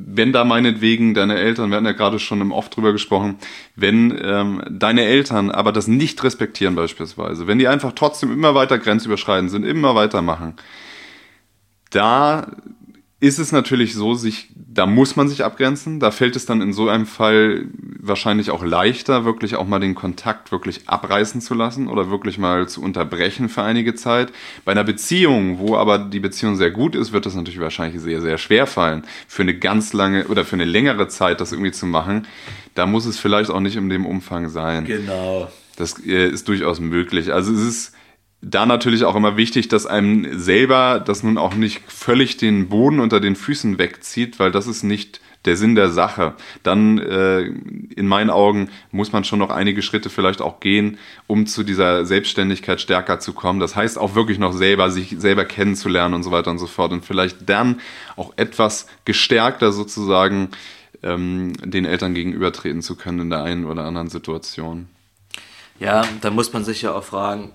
wenn 0.07 0.33
da 0.33 0.45
meinetwegen 0.45 1.15
deine 1.15 1.37
Eltern, 1.37 1.71
wir 1.71 1.77
hatten 1.77 1.87
ja 1.87 1.93
gerade 1.93 2.19
schon 2.19 2.41
im 2.41 2.53
Oft 2.53 2.77
drüber 2.77 2.93
gesprochen, 2.93 3.39
wenn 3.75 4.17
ähm, 4.23 4.63
deine 4.71 5.05
Eltern 5.05 5.51
aber 5.51 5.73
das 5.73 5.89
nicht 5.89 6.23
respektieren 6.23 6.77
beispielsweise, 6.77 7.47
wenn 7.47 7.59
die 7.59 7.69
einfach 7.69 7.93
trotzdem 7.93 8.33
immer 8.33 8.55
weiter 8.55 8.79
grenzüberschreitend 8.79 9.51
sind, 9.51 9.65
immer 9.65 9.95
weitermachen, 9.95 10.55
da 11.91 12.47
ist 13.21 13.41
es 13.41 13.51
natürlich 13.51 13.95
so, 13.95 14.15
sich, 14.15 14.49
da 14.55 14.87
muss 14.87 15.17
man 15.17 15.29
sich 15.29 15.45
abgrenzen. 15.45 15.99
Da 15.99 16.13
fällt 16.13 16.37
es 16.37 16.47
dann 16.47 16.63
in 16.63 16.73
so 16.73 16.89
einem 16.89 17.05
Fall 17.07 17.67
wahrscheinlich 18.01 18.51
auch 18.51 18.65
leichter, 18.65 19.25
wirklich 19.25 19.57
auch 19.57 19.67
mal 19.67 19.81
den 19.81 19.97
Kontakt 19.97 20.53
wirklich 20.53 20.89
abreißen 20.89 21.41
zu 21.41 21.55
lassen 21.55 21.89
oder 21.89 22.11
wirklich 22.11 22.39
mal 22.39 22.69
zu 22.69 22.81
unterbrechen 22.81 23.49
für 23.49 23.63
einige 23.63 23.97
Zeit. 23.97 24.33
Bei 24.65 24.71
einer 24.71 24.85
Beziehung, 24.85 25.59
wo 25.59 25.77
aber 25.77 25.99
die 25.99 26.21
Beziehung 26.21 26.55
sehr 26.55 26.71
gut 26.71 26.95
ist, 26.95 27.13
wird 27.13 27.27
das 27.27 27.35
natürlich 27.35 27.59
wahrscheinlich 27.59 28.01
sehr, 28.01 28.21
sehr 28.21 28.39
schwer 28.39 28.69
fallen, 28.69 29.03
für 29.27 29.43
eine 29.43 29.59
ganz 29.59 29.93
lange 29.93 30.29
oder 30.29 30.45
für 30.45 30.55
eine 30.55 30.65
längere 30.65 31.09
Zeit 31.09 31.41
das 31.41 31.51
irgendwie 31.51 31.73
zu 31.73 31.87
machen. 31.87 32.29
Da 32.77 32.87
muss 32.87 33.05
es 33.05 33.19
vielleicht 33.19 33.51
auch 33.51 33.61
nicht 33.61 33.75
in 33.75 33.89
dem 33.89 34.07
Umfang 34.07 34.49
sein. 34.49 34.85
Genau. 34.85 35.51
Das 35.77 35.99
äh, 36.07 36.29
ist 36.29 36.47
durchaus 36.47 36.79
möglich. 36.79 37.33
Also 37.33 37.53
es 37.53 37.63
ist 37.63 37.93
da 38.41 38.67
natürlich 38.67 39.05
auch 39.05 39.17
immer 39.17 39.37
wichtig, 39.37 39.69
dass 39.69 39.87
einem 39.87 40.39
selber 40.39 41.01
das 41.01 41.23
nun 41.23 41.39
auch 41.39 41.55
nicht 41.55 41.81
völlig 41.91 42.37
den 42.37 42.69
Boden 42.69 43.01
unter 43.01 43.21
den 43.21 43.37
Füßen 43.37 43.79
wegzieht, 43.79 44.39
weil 44.39 44.53
das 44.53 44.67
ist 44.67 44.85
nicht 44.85 45.21
der 45.45 45.57
Sinn 45.57 45.75
der 45.75 45.91
Sache. 45.91 46.35
Dann, 46.63 46.99
äh, 46.99 47.41
in 47.41 48.07
meinen 48.07 48.31
Augen, 48.31 48.71
muss 48.91 49.13
man 49.13 49.25
schon 49.25 49.39
noch 49.39 49.51
einige 49.51 49.83
Schritte 49.83 50.11
vielleicht 50.11 50.41
auch 50.41 50.61
gehen, 50.61 50.99
um 51.27 51.47
zu 51.47 51.65
dieser 51.65 52.05
Selbstständigkeit 52.05 52.81
stärker 52.81 53.19
zu 53.19 53.33
kommen. 53.33 53.61
Das 53.61 53.75
heißt 53.75 53.99
auch 53.99 54.15
wirklich 54.15 54.39
noch 54.39 54.53
selber, 54.53 54.91
sich 54.91 55.17
selber 55.19 55.45
kennenzulernen 55.45 56.15
und 56.15 56.23
so 56.23 56.31
weiter 56.31 56.51
und 56.51 56.59
so 56.59 56.67
fort. 56.67 56.93
Und 56.93 57.05
vielleicht 57.05 57.49
dann 57.49 57.81
auch 58.17 58.33
etwas 58.37 58.87
gestärkter 59.05 59.73
sozusagen 59.73 60.51
ähm, 61.03 61.55
den 61.65 61.85
Eltern 61.85 62.15
gegenübertreten 62.15 62.83
zu 62.83 62.97
können 62.97 63.21
in 63.21 63.31
der 63.31 63.43
einen 63.43 63.65
oder 63.65 63.85
anderen 63.85 64.09
Situation. 64.09 64.89
Ja, 65.81 66.03
da 66.21 66.31
muss 66.31 66.53
man 66.53 66.65
sich 66.65 66.83
ja 66.83 66.93
auch 66.93 67.05
fragen, 67.05 67.53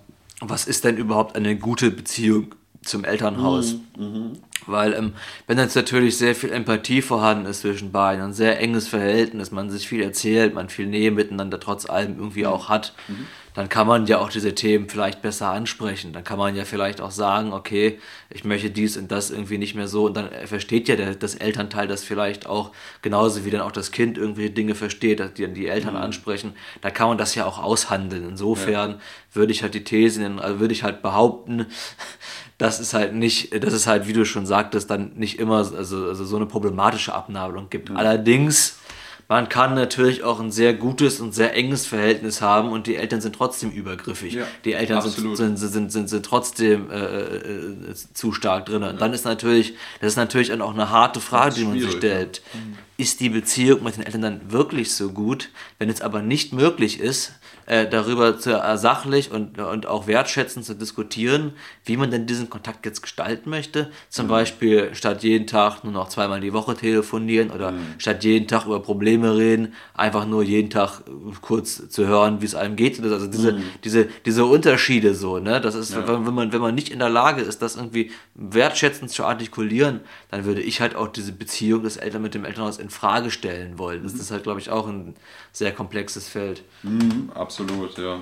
was 0.49 0.65
ist 0.65 0.83
denn 0.83 0.97
überhaupt 0.97 1.35
eine 1.35 1.57
gute 1.57 1.91
Beziehung 1.91 2.55
zum 2.83 3.03
Elternhaus? 3.03 3.75
Mhm, 3.97 4.03
mhm. 4.03 4.31
Weil 4.65 4.93
ähm, 4.93 5.13
wenn 5.47 5.57
jetzt 5.57 5.75
natürlich 5.75 6.17
sehr 6.17 6.35
viel 6.35 6.51
Empathie 6.51 7.01
vorhanden 7.01 7.45
ist 7.45 7.61
zwischen 7.61 7.91
beiden, 7.91 8.23
ein 8.23 8.33
sehr 8.33 8.59
enges 8.59 8.87
Verhältnis, 8.87 9.51
man 9.51 9.69
sich 9.69 9.87
viel 9.87 10.01
erzählt, 10.01 10.53
man 10.53 10.69
viel 10.69 10.87
Nähe 10.87 11.11
miteinander 11.11 11.59
trotz 11.59 11.89
allem 11.89 12.17
irgendwie 12.17 12.41
mhm. 12.41 12.47
auch 12.47 12.69
hat, 12.69 12.93
mhm. 13.07 13.27
Dann 13.53 13.69
kann 13.69 13.85
man 13.85 14.07
ja 14.07 14.19
auch 14.19 14.29
diese 14.29 14.55
Themen 14.55 14.89
vielleicht 14.89 15.21
besser 15.21 15.49
ansprechen. 15.49 16.11
Dann 16.11 16.23
kann 16.23 16.39
man 16.39 16.55
ja 16.55 16.65
vielleicht 16.65 17.01
auch 17.01 17.11
sagen, 17.11 17.53
okay, 17.53 17.99
ich 18.29 18.43
möchte 18.43 18.71
dies 18.71 18.97
und 18.97 19.11
das 19.11 19.29
irgendwie 19.29 19.57
nicht 19.57 19.75
mehr 19.75 19.87
so. 19.87 20.05
Und 20.05 20.15
dann 20.15 20.29
versteht 20.45 20.87
ja 20.87 20.95
der, 20.95 21.15
das 21.15 21.35
Elternteil 21.35 21.87
das 21.87 22.03
vielleicht 22.03 22.47
auch 22.47 22.71
genauso 23.01 23.45
wie 23.45 23.51
dann 23.51 23.61
auch 23.61 23.71
das 23.71 23.91
Kind 23.91 24.17
irgendwelche 24.17 24.51
Dinge 24.51 24.73
versteht, 24.73 25.21
die 25.37 25.43
dann 25.43 25.53
die 25.53 25.67
Eltern 25.67 25.93
mhm. 25.93 26.01
ansprechen. 26.01 26.53
Da 26.81 26.89
kann 26.89 27.07
man 27.07 27.17
das 27.17 27.35
ja 27.35 27.45
auch 27.45 27.61
aushandeln. 27.61 28.27
Insofern 28.27 28.91
ja. 28.91 28.99
würde 29.33 29.51
ich 29.51 29.61
halt 29.61 29.75
die 29.75 29.83
These, 29.83 30.25
also 30.39 30.59
würde 30.59 30.73
ich 30.73 30.83
halt 30.83 31.01
behaupten, 31.01 31.67
das 32.57 32.79
ist 32.79 32.93
halt 32.93 33.13
nicht, 33.13 33.63
das 33.63 33.73
ist 33.73 33.87
halt, 33.87 34.07
wie 34.07 34.13
du 34.13 34.25
schon 34.25 34.45
sagtest, 34.45 34.89
dann 34.89 35.13
nicht 35.15 35.37
immer 35.39 35.57
also, 35.57 36.07
also 36.07 36.25
so 36.25 36.35
eine 36.35 36.45
problematische 36.45 37.13
Abnabelung 37.13 37.69
gibt. 37.69 37.89
Mhm. 37.89 37.97
Allerdings, 37.97 38.79
man 39.27 39.49
kann 39.49 39.73
natürlich 39.73 40.23
auch 40.23 40.39
ein 40.39 40.51
sehr 40.51 40.73
gutes 40.73 41.19
und 41.19 41.33
sehr 41.33 41.55
enges 41.55 41.87
Verhältnis 41.87 42.41
haben 42.41 42.71
und 42.71 42.87
die 42.87 42.95
Eltern 42.95 43.21
sind 43.21 43.35
trotzdem 43.35 43.71
übergriffig. 43.71 44.33
Ja, 44.33 44.45
die 44.65 44.73
Eltern 44.73 45.01
sind, 45.01 45.35
sind, 45.35 45.57
sind, 45.57 45.91
sind, 45.91 46.09
sind, 46.09 46.25
trotzdem 46.25 46.91
äh, 46.91 46.97
äh, 46.97 47.93
zu 48.13 48.31
stark 48.33 48.65
drin. 48.65 48.83
Und 48.83 48.93
ja. 48.93 48.93
dann 48.93 49.13
ist 49.13 49.25
natürlich, 49.25 49.75
das 50.01 50.13
ist 50.13 50.17
natürlich 50.17 50.51
auch 50.53 50.73
eine 50.73 50.89
harte 50.89 51.19
Frage, 51.19 51.55
die 51.55 51.65
man 51.65 51.79
sich 51.79 51.91
stellt. 51.91 52.41
Mhm. 52.53 52.77
Ist 52.95 53.19
die 53.19 53.29
Beziehung 53.29 53.83
mit 53.83 53.97
den 53.97 54.03
Eltern 54.03 54.21
dann 54.21 54.51
wirklich 54.51 54.93
so 54.93 55.09
gut? 55.09 55.49
Wenn 55.79 55.89
es 55.89 56.01
aber 56.01 56.21
nicht 56.21 56.53
möglich 56.53 56.99
ist, 56.99 57.33
äh, 57.65 57.87
darüber 57.87 58.37
zu, 58.37 58.51
äh, 58.51 58.77
sachlich 58.77 59.31
und, 59.31 59.57
und 59.57 59.85
auch 59.85 60.05
wertschätzend 60.05 60.65
zu 60.65 60.75
diskutieren, 60.75 61.53
wie 61.85 61.97
man 61.97 62.11
denn 62.11 62.25
diesen 62.25 62.49
Kontakt 62.49 62.85
jetzt 62.85 63.01
gestalten 63.01 63.49
möchte. 63.49 63.89
Zum 64.09 64.25
mhm. 64.25 64.31
Beispiel 64.31 64.95
statt 64.95 65.23
jeden 65.23 65.47
Tag 65.47 65.83
nur 65.83 65.93
noch 65.93 66.09
zweimal 66.09 66.41
die 66.41 66.53
Woche 66.53 66.75
telefonieren 66.75 67.51
oder 67.51 67.71
mhm. 67.71 67.95
statt 67.97 68.23
jeden 68.23 68.47
Tag 68.47 68.65
über 68.65 68.81
Probleme 68.81 69.37
reden, 69.37 69.73
einfach 69.93 70.27
nur 70.27 70.43
jeden 70.43 70.69
Tag 70.69 71.01
äh, 71.07 71.11
kurz 71.41 71.87
zu 71.89 72.05
hören, 72.05 72.41
wie 72.41 72.45
es 72.45 72.55
einem 72.55 72.75
geht. 72.75 73.01
Also 73.01 73.27
diese, 73.27 73.53
mhm. 73.53 73.63
diese, 73.83 74.09
diese 74.25 74.45
Unterschiede 74.45 75.15
so, 75.15 75.39
ne? 75.39 75.61
Das 75.61 75.75
ist, 75.75 75.93
ja. 75.93 76.07
wenn, 76.07 76.25
wenn, 76.27 76.33
man, 76.33 76.51
wenn 76.51 76.61
man 76.61 76.75
nicht 76.75 76.89
in 76.89 76.99
der 76.99 77.09
Lage 77.09 77.41
ist, 77.41 77.61
das 77.61 77.75
irgendwie 77.77 78.11
wertschätzend 78.35 79.09
zu 79.09 79.23
artikulieren, 79.23 80.01
dann 80.31 80.45
würde 80.45 80.61
ich 80.61 80.81
halt 80.81 80.95
auch 80.95 81.07
diese 81.07 81.31
Beziehung 81.31 81.83
des 81.83 81.97
Eltern 81.97 82.21
mit 82.21 82.33
dem 82.33 82.43
Elternhaus 82.43 82.77
in 82.83 82.89
Frage 82.89 83.31
stellen 83.31 83.79
wollen. 83.79 84.03
Das 84.03 84.13
mhm. 84.13 84.19
ist 84.19 84.31
halt, 84.31 84.43
glaube 84.43 84.59
ich, 84.59 84.69
auch 84.69 84.87
ein 84.87 85.15
sehr 85.51 85.71
komplexes 85.71 86.27
Feld. 86.27 86.63
Mhm, 86.83 87.31
absolut, 87.33 87.97
ja. 87.97 88.19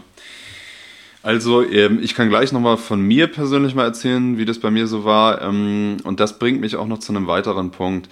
Also, 1.24 1.64
ähm, 1.64 2.00
ich 2.02 2.16
kann 2.16 2.30
gleich 2.30 2.52
nochmal 2.52 2.78
von 2.78 3.02
mir 3.02 3.28
persönlich 3.28 3.76
mal 3.76 3.84
erzählen, 3.84 4.38
wie 4.38 4.46
das 4.46 4.60
bei 4.60 4.72
mir 4.72 4.88
so 4.88 5.04
war. 5.04 5.42
Ähm, 5.42 5.98
und 6.04 6.20
das 6.20 6.40
bringt 6.40 6.62
mich 6.62 6.76
auch 6.76 6.88
noch 6.88 7.00
zu 7.00 7.12
einem 7.12 7.28
weiteren 7.28 7.72
Punkt. 7.72 8.10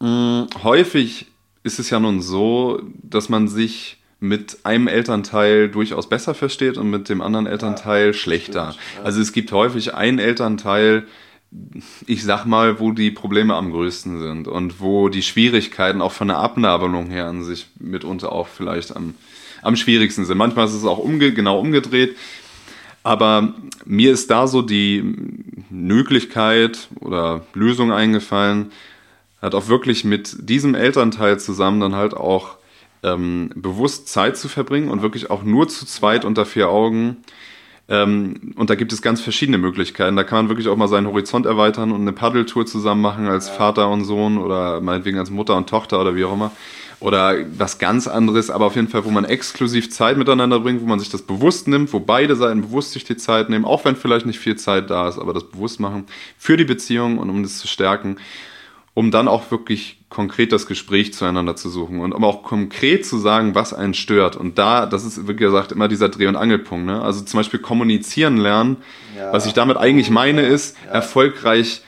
Mm, 0.00 0.44
häufig 0.62 1.26
ist 1.62 1.78
es 1.78 1.90
ja 1.90 2.00
nun 2.00 2.22
so, 2.22 2.80
dass 3.02 3.28
man 3.28 3.48
sich 3.48 3.98
mit 4.18 4.58
einem 4.64 4.86
Elternteil 4.86 5.68
durchaus 5.68 6.08
besser 6.08 6.34
versteht 6.34 6.78
und 6.78 6.88
mit 6.88 7.08
dem 7.08 7.20
anderen 7.20 7.46
Elternteil 7.46 8.08
ja, 8.08 8.12
schlechter. 8.12 8.72
Stimmt, 8.72 8.98
ja. 8.98 9.04
Also 9.04 9.20
es 9.20 9.32
gibt 9.32 9.52
häufig 9.52 9.94
einen 9.94 10.18
Elternteil, 10.18 11.06
ich 12.06 12.24
sag 12.24 12.44
mal, 12.46 12.80
wo 12.80 12.92
die 12.92 13.10
Probleme 13.10 13.54
am 13.54 13.72
größten 13.72 14.20
sind 14.20 14.48
und 14.48 14.80
wo 14.80 15.08
die 15.08 15.22
Schwierigkeiten 15.22 16.00
auch 16.00 16.12
von 16.12 16.28
der 16.28 16.38
Abnabelung 16.38 17.08
her 17.10 17.26
an 17.26 17.44
sich 17.44 17.66
mitunter 17.78 18.32
auch 18.32 18.48
vielleicht 18.48 18.96
am, 18.96 19.14
am 19.60 19.76
schwierigsten 19.76 20.24
sind. 20.24 20.38
Manchmal 20.38 20.66
ist 20.66 20.74
es 20.74 20.84
auch 20.84 20.98
umge 20.98 21.32
genau 21.32 21.58
umgedreht. 21.58 22.16
Aber 23.02 23.54
mir 23.84 24.12
ist 24.12 24.30
da 24.30 24.46
so 24.46 24.62
die 24.62 25.02
Möglichkeit 25.70 26.88
oder 27.00 27.44
Lösung 27.52 27.92
eingefallen, 27.92 28.70
hat 29.40 29.54
auch 29.54 29.66
wirklich 29.66 30.04
mit 30.04 30.36
diesem 30.48 30.74
Elternteil 30.74 31.40
zusammen 31.40 31.80
dann 31.80 31.96
halt 31.96 32.14
auch 32.14 32.56
ähm, 33.02 33.50
bewusst 33.56 34.08
Zeit 34.08 34.36
zu 34.36 34.48
verbringen 34.48 34.88
und 34.88 35.02
wirklich 35.02 35.30
auch 35.30 35.42
nur 35.42 35.68
zu 35.68 35.84
zweit 35.84 36.24
unter 36.24 36.46
vier 36.46 36.68
Augen 36.68 37.16
ähm, 37.88 38.52
und 38.56 38.70
da 38.70 38.74
gibt 38.74 38.92
es 38.92 39.02
ganz 39.02 39.20
verschiedene 39.20 39.58
Möglichkeiten. 39.58 40.16
Da 40.16 40.24
kann 40.24 40.38
man 40.38 40.48
wirklich 40.48 40.68
auch 40.68 40.76
mal 40.76 40.88
seinen 40.88 41.06
Horizont 41.06 41.46
erweitern 41.46 41.92
und 41.92 42.02
eine 42.02 42.12
Paddeltour 42.12 42.66
zusammen 42.66 43.00
machen 43.00 43.26
als 43.26 43.48
ja. 43.48 43.54
Vater 43.54 43.90
und 43.90 44.04
Sohn 44.04 44.38
oder 44.38 44.80
meinetwegen 44.80 45.18
als 45.18 45.30
Mutter 45.30 45.56
und 45.56 45.68
Tochter 45.68 46.00
oder 46.00 46.14
wie 46.14 46.24
auch 46.24 46.32
immer. 46.32 46.52
Oder 47.00 47.34
was 47.58 47.78
ganz 47.78 48.06
anderes, 48.06 48.48
aber 48.48 48.66
auf 48.66 48.76
jeden 48.76 48.86
Fall, 48.86 49.04
wo 49.04 49.10
man 49.10 49.24
exklusiv 49.24 49.90
Zeit 49.90 50.16
miteinander 50.16 50.60
bringt, 50.60 50.82
wo 50.82 50.86
man 50.86 51.00
sich 51.00 51.10
das 51.10 51.22
bewusst 51.22 51.66
nimmt, 51.66 51.92
wo 51.92 51.98
beide 51.98 52.36
Seiten 52.36 52.62
bewusst 52.62 52.92
sich 52.92 53.02
die 53.02 53.16
Zeit 53.16 53.50
nehmen, 53.50 53.64
auch 53.64 53.84
wenn 53.84 53.96
vielleicht 53.96 54.24
nicht 54.24 54.38
viel 54.38 54.54
Zeit 54.54 54.88
da 54.88 55.08
ist, 55.08 55.18
aber 55.18 55.32
das 55.32 55.42
bewusst 55.42 55.80
machen 55.80 56.06
für 56.38 56.56
die 56.56 56.64
Beziehung 56.64 57.18
und 57.18 57.28
um 57.28 57.42
das 57.42 57.58
zu 57.58 57.66
stärken 57.66 58.18
um 58.94 59.10
dann 59.10 59.28
auch 59.28 59.50
wirklich 59.50 60.01
konkret 60.12 60.52
das 60.52 60.66
Gespräch 60.66 61.14
zueinander 61.14 61.56
zu 61.56 61.70
suchen 61.70 62.00
und 62.00 62.12
um 62.12 62.22
auch 62.22 62.42
konkret 62.42 63.06
zu 63.06 63.16
sagen, 63.16 63.54
was 63.54 63.72
einen 63.72 63.94
stört. 63.94 64.36
Und 64.36 64.58
da, 64.58 64.84
das 64.84 65.04
ist 65.04 65.26
wie 65.26 65.34
gesagt 65.34 65.72
immer 65.72 65.88
dieser 65.88 66.10
Dreh- 66.10 66.26
und 66.26 66.36
Angelpunkt. 66.36 66.84
Ne? 66.84 67.00
Also 67.00 67.22
zum 67.22 67.38
Beispiel 67.38 67.60
kommunizieren 67.60 68.36
lernen. 68.36 68.76
Ja. 69.16 69.32
Was 69.32 69.46
ich 69.46 69.54
damit 69.54 69.78
eigentlich 69.78 70.10
meine, 70.10 70.42
ist 70.42 70.76
ja. 70.84 70.92
erfolgreich 70.92 71.82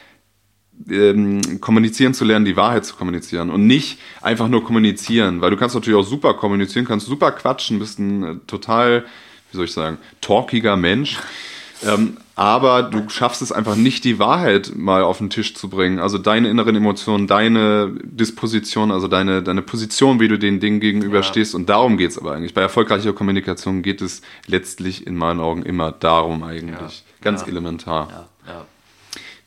ähm, 0.89 1.61
kommunizieren 1.61 2.15
zu 2.15 2.25
lernen, 2.25 2.47
die 2.47 2.57
Wahrheit 2.57 2.87
zu 2.87 2.97
kommunizieren 2.97 3.51
und 3.51 3.67
nicht 3.67 3.99
einfach 4.23 4.49
nur 4.49 4.65
kommunizieren, 4.65 5.43
weil 5.43 5.51
du 5.51 5.59
kannst 5.59 5.75
natürlich 5.75 5.99
auch 5.99 6.07
super 6.07 6.33
kommunizieren, 6.33 6.87
kannst 6.87 7.07
super 7.07 7.31
quatschen, 7.31 7.79
bist 7.79 7.99
ein 7.99 8.25
äh, 8.25 8.35
total, 8.47 9.05
wie 9.51 9.57
soll 9.57 9.67
ich 9.67 9.73
sagen, 9.73 9.99
talkiger 10.23 10.77
Mensch. 10.77 11.19
Ähm, 11.83 12.17
aber 12.37 12.83
du 12.83 13.09
schaffst 13.09 13.43
es 13.43 13.53
einfach 13.53 13.77
nicht, 13.77 14.05
die 14.05 14.19
Wahrheit 14.19 14.73
mal 14.77 15.03
auf 15.03 15.19
den 15.19 15.31
Tisch 15.31 15.55
zu 15.55 15.69
bringen. 15.69 15.99
Also 15.99 16.19
deine 16.19 16.49
inneren 16.49 16.75
Emotionen, 16.75 17.27
deine 17.27 17.93
Disposition, 18.03 18.91
also 18.91 19.09
deine, 19.09 19.43
deine 19.43 19.63
Position, 19.63 20.19
wie 20.21 20.29
du 20.29 20.39
den 20.39 20.61
Dingen 20.61 20.81
gegenüberstehst. 20.81 21.53
Ja. 21.53 21.59
Und 21.59 21.69
darum 21.69 21.97
geht 21.97 22.11
es 22.11 22.19
aber 22.19 22.33
eigentlich. 22.33 22.55
Bei 22.55 22.63
erfolgreicher 22.63 23.13
Kommunikation 23.13 23.83
geht 23.83 24.03
es 24.03 24.23
letztlich 24.47 25.07
in 25.07 25.17
meinen 25.17 25.41
Augen 25.41 25.63
immer 25.63 25.93
darum 25.93 26.43
eigentlich. 26.43 27.05
Ja. 27.05 27.23
Ganz 27.23 27.43
ja. 27.43 27.49
elementar. 27.49 28.29
Ja. 28.47 28.67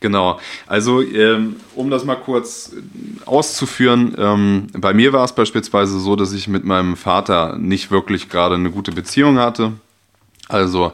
Genau. 0.00 0.38
Also, 0.66 1.02
ähm, 1.02 1.56
um 1.74 1.90
das 1.90 2.04
mal 2.04 2.14
kurz 2.14 2.72
auszuführen, 3.26 4.14
ähm, 4.16 4.68
bei 4.72 4.94
mir 4.94 5.12
war 5.12 5.24
es 5.24 5.32
beispielsweise 5.32 5.98
so, 5.98 6.14
dass 6.14 6.32
ich 6.32 6.46
mit 6.46 6.64
meinem 6.64 6.96
Vater 6.96 7.58
nicht 7.58 7.90
wirklich 7.90 8.28
gerade 8.28 8.54
eine 8.54 8.70
gute 8.70 8.92
Beziehung 8.92 9.38
hatte. 9.38 9.72
Also, 10.48 10.92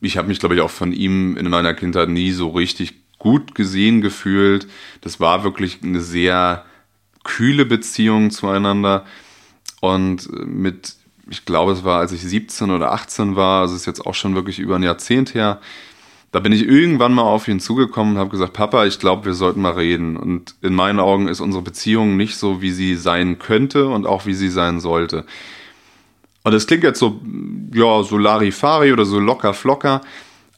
ich 0.00 0.16
habe 0.16 0.28
mich, 0.28 0.40
glaube 0.40 0.54
ich, 0.54 0.60
auch 0.60 0.70
von 0.70 0.92
ihm 0.92 1.36
in 1.36 1.48
meiner 1.48 1.74
Kindheit 1.74 2.08
nie 2.08 2.32
so 2.32 2.50
richtig 2.50 2.94
gut 3.18 3.54
gesehen 3.54 4.00
gefühlt. 4.00 4.66
Das 5.02 5.20
war 5.20 5.44
wirklich 5.44 5.78
eine 5.82 6.00
sehr 6.00 6.64
kühle 7.22 7.66
Beziehung 7.66 8.30
zueinander. 8.30 9.04
Und 9.80 10.28
mit, 10.46 10.94
ich 11.28 11.44
glaube, 11.44 11.72
es 11.72 11.84
war, 11.84 12.00
als 12.00 12.12
ich 12.12 12.22
17 12.22 12.70
oder 12.70 12.92
18 12.92 13.36
war, 13.36 13.62
also 13.62 13.76
ist 13.76 13.86
jetzt 13.86 14.04
auch 14.06 14.14
schon 14.14 14.34
wirklich 14.34 14.58
über 14.58 14.76
ein 14.76 14.82
Jahrzehnt 14.82 15.34
her, 15.34 15.60
da 16.32 16.38
bin 16.38 16.52
ich 16.52 16.64
irgendwann 16.64 17.12
mal 17.12 17.22
auf 17.22 17.48
ihn 17.48 17.58
zugekommen 17.58 18.14
und 18.14 18.20
habe 18.20 18.30
gesagt, 18.30 18.52
Papa, 18.52 18.86
ich 18.86 19.00
glaube, 19.00 19.24
wir 19.26 19.34
sollten 19.34 19.62
mal 19.62 19.72
reden. 19.72 20.16
Und 20.16 20.54
in 20.62 20.74
meinen 20.74 21.00
Augen 21.00 21.26
ist 21.26 21.40
unsere 21.40 21.62
Beziehung 21.62 22.16
nicht 22.16 22.36
so, 22.36 22.62
wie 22.62 22.70
sie 22.70 22.94
sein 22.94 23.38
könnte 23.38 23.88
und 23.88 24.06
auch 24.06 24.26
wie 24.26 24.34
sie 24.34 24.48
sein 24.48 24.78
sollte. 24.78 25.26
Und 26.50 26.54
das 26.54 26.66
klingt 26.66 26.82
jetzt 26.82 26.98
so, 26.98 27.20
ja, 27.72 28.02
so 28.02 28.18
Larifari 28.18 28.92
oder 28.92 29.04
so 29.04 29.20
locker 29.20 29.54
flocker. 29.54 30.00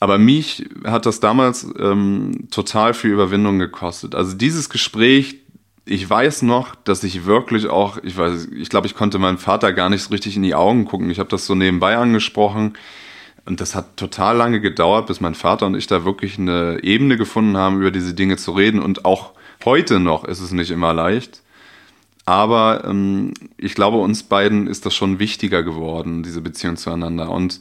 Aber 0.01 0.17
mich 0.17 0.65
hat 0.85 1.05
das 1.05 1.21
damals 1.21 1.67
ähm, 1.79 2.49
total 2.51 2.95
viel 2.95 3.11
Überwindung 3.11 3.59
gekostet. 3.59 4.15
Also 4.15 4.35
dieses 4.35 4.71
Gespräch 4.71 5.37
ich 5.85 6.09
weiß 6.09 6.43
noch, 6.43 6.75
dass 6.77 7.05
ich 7.05 7.27
wirklich 7.27 7.67
auch, 7.67 7.99
ich 8.03 8.17
weiß, 8.17 8.49
ich 8.57 8.71
glaube, 8.71 8.87
ich 8.87 8.95
konnte 8.95 9.19
meinem 9.19 9.37
Vater 9.37 9.75
gar 9.75 9.91
nicht 9.91 10.03
so 10.03 10.11
richtig 10.11 10.37
in 10.37 10.43
die 10.43 10.55
Augen 10.55 10.87
gucken. 10.87 11.11
Ich 11.11 11.19
habe 11.19 11.29
das 11.29 11.45
so 11.45 11.55
nebenbei 11.55 11.97
angesprochen. 11.99 12.75
Und 13.45 13.61
das 13.61 13.75
hat 13.75 13.99
total 13.99 14.39
lange 14.39 14.63
gedauert, 14.63 15.09
bis 15.09 15.21
mein 15.21 15.35
Vater 15.35 15.67
und 15.67 15.75
ich 15.75 15.89
da 15.89 16.07
wirklich 16.07 16.39
eine 16.39 16.79
Ebene 16.83 17.19
gefunden 17.19 17.59
haben, 17.59 17.81
über 17.81 17.91
diese 17.91 18.15
Dinge 18.15 18.39
zu 18.39 18.53
reden. 18.53 18.81
Und 18.81 19.05
auch 19.05 19.33
heute 19.67 20.01
noch 20.01 20.25
ist 20.25 20.41
es 20.41 20.53
nicht 20.53 20.71
immer 20.71 20.95
leicht. 20.95 21.42
Aber 22.25 22.85
ähm, 22.85 23.35
ich 23.57 23.75
glaube, 23.75 23.99
uns 23.99 24.23
beiden 24.23 24.67
ist 24.67 24.87
das 24.87 24.95
schon 24.95 25.19
wichtiger 25.19 25.63
geworden, 25.63 26.23
diese 26.23 26.41
Beziehung 26.41 26.77
zueinander. 26.77 27.31
Und 27.31 27.61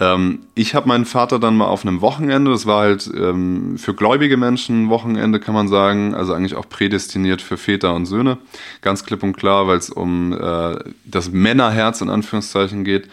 ähm, 0.00 0.40
ich 0.54 0.74
habe 0.74 0.86
meinen 0.86 1.04
Vater 1.04 1.40
dann 1.40 1.56
mal 1.56 1.66
auf 1.66 1.84
einem 1.84 2.00
Wochenende, 2.00 2.52
das 2.52 2.66
war 2.66 2.82
halt 2.82 3.10
ähm, 3.12 3.76
für 3.78 3.94
gläubige 3.94 4.36
Menschen 4.36 4.88
Wochenende, 4.90 5.40
kann 5.40 5.54
man 5.54 5.66
sagen, 5.66 6.14
also 6.14 6.34
eigentlich 6.34 6.54
auch 6.54 6.68
prädestiniert 6.68 7.42
für 7.42 7.56
Väter 7.56 7.94
und 7.94 8.06
Söhne, 8.06 8.38
ganz 8.80 9.04
klipp 9.04 9.24
und 9.24 9.36
klar, 9.36 9.66
weil 9.66 9.78
es 9.78 9.90
um 9.90 10.32
äh, 10.32 10.76
das 11.04 11.32
Männerherz 11.32 12.00
in 12.00 12.10
Anführungszeichen 12.10 12.84
geht. 12.84 13.08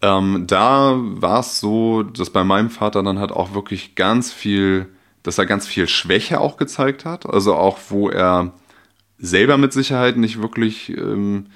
Ähm, 0.00 0.44
da 0.46 0.94
war 0.96 1.40
es 1.40 1.60
so, 1.60 2.02
dass 2.02 2.30
bei 2.30 2.44
meinem 2.44 2.70
Vater 2.70 3.02
dann 3.02 3.18
halt 3.18 3.32
auch 3.32 3.52
wirklich 3.52 3.94
ganz 3.94 4.32
viel, 4.32 4.86
dass 5.22 5.36
er 5.36 5.44
ganz 5.44 5.66
viel 5.66 5.88
Schwäche 5.88 6.40
auch 6.40 6.56
gezeigt 6.56 7.04
hat. 7.04 7.26
Also 7.26 7.54
auch, 7.54 7.78
wo 7.90 8.08
er 8.08 8.52
selber 9.18 9.58
mit 9.58 9.72
Sicherheit 9.72 10.16
nicht 10.16 10.40
wirklich, 10.40 10.90
ähm, 10.90 11.46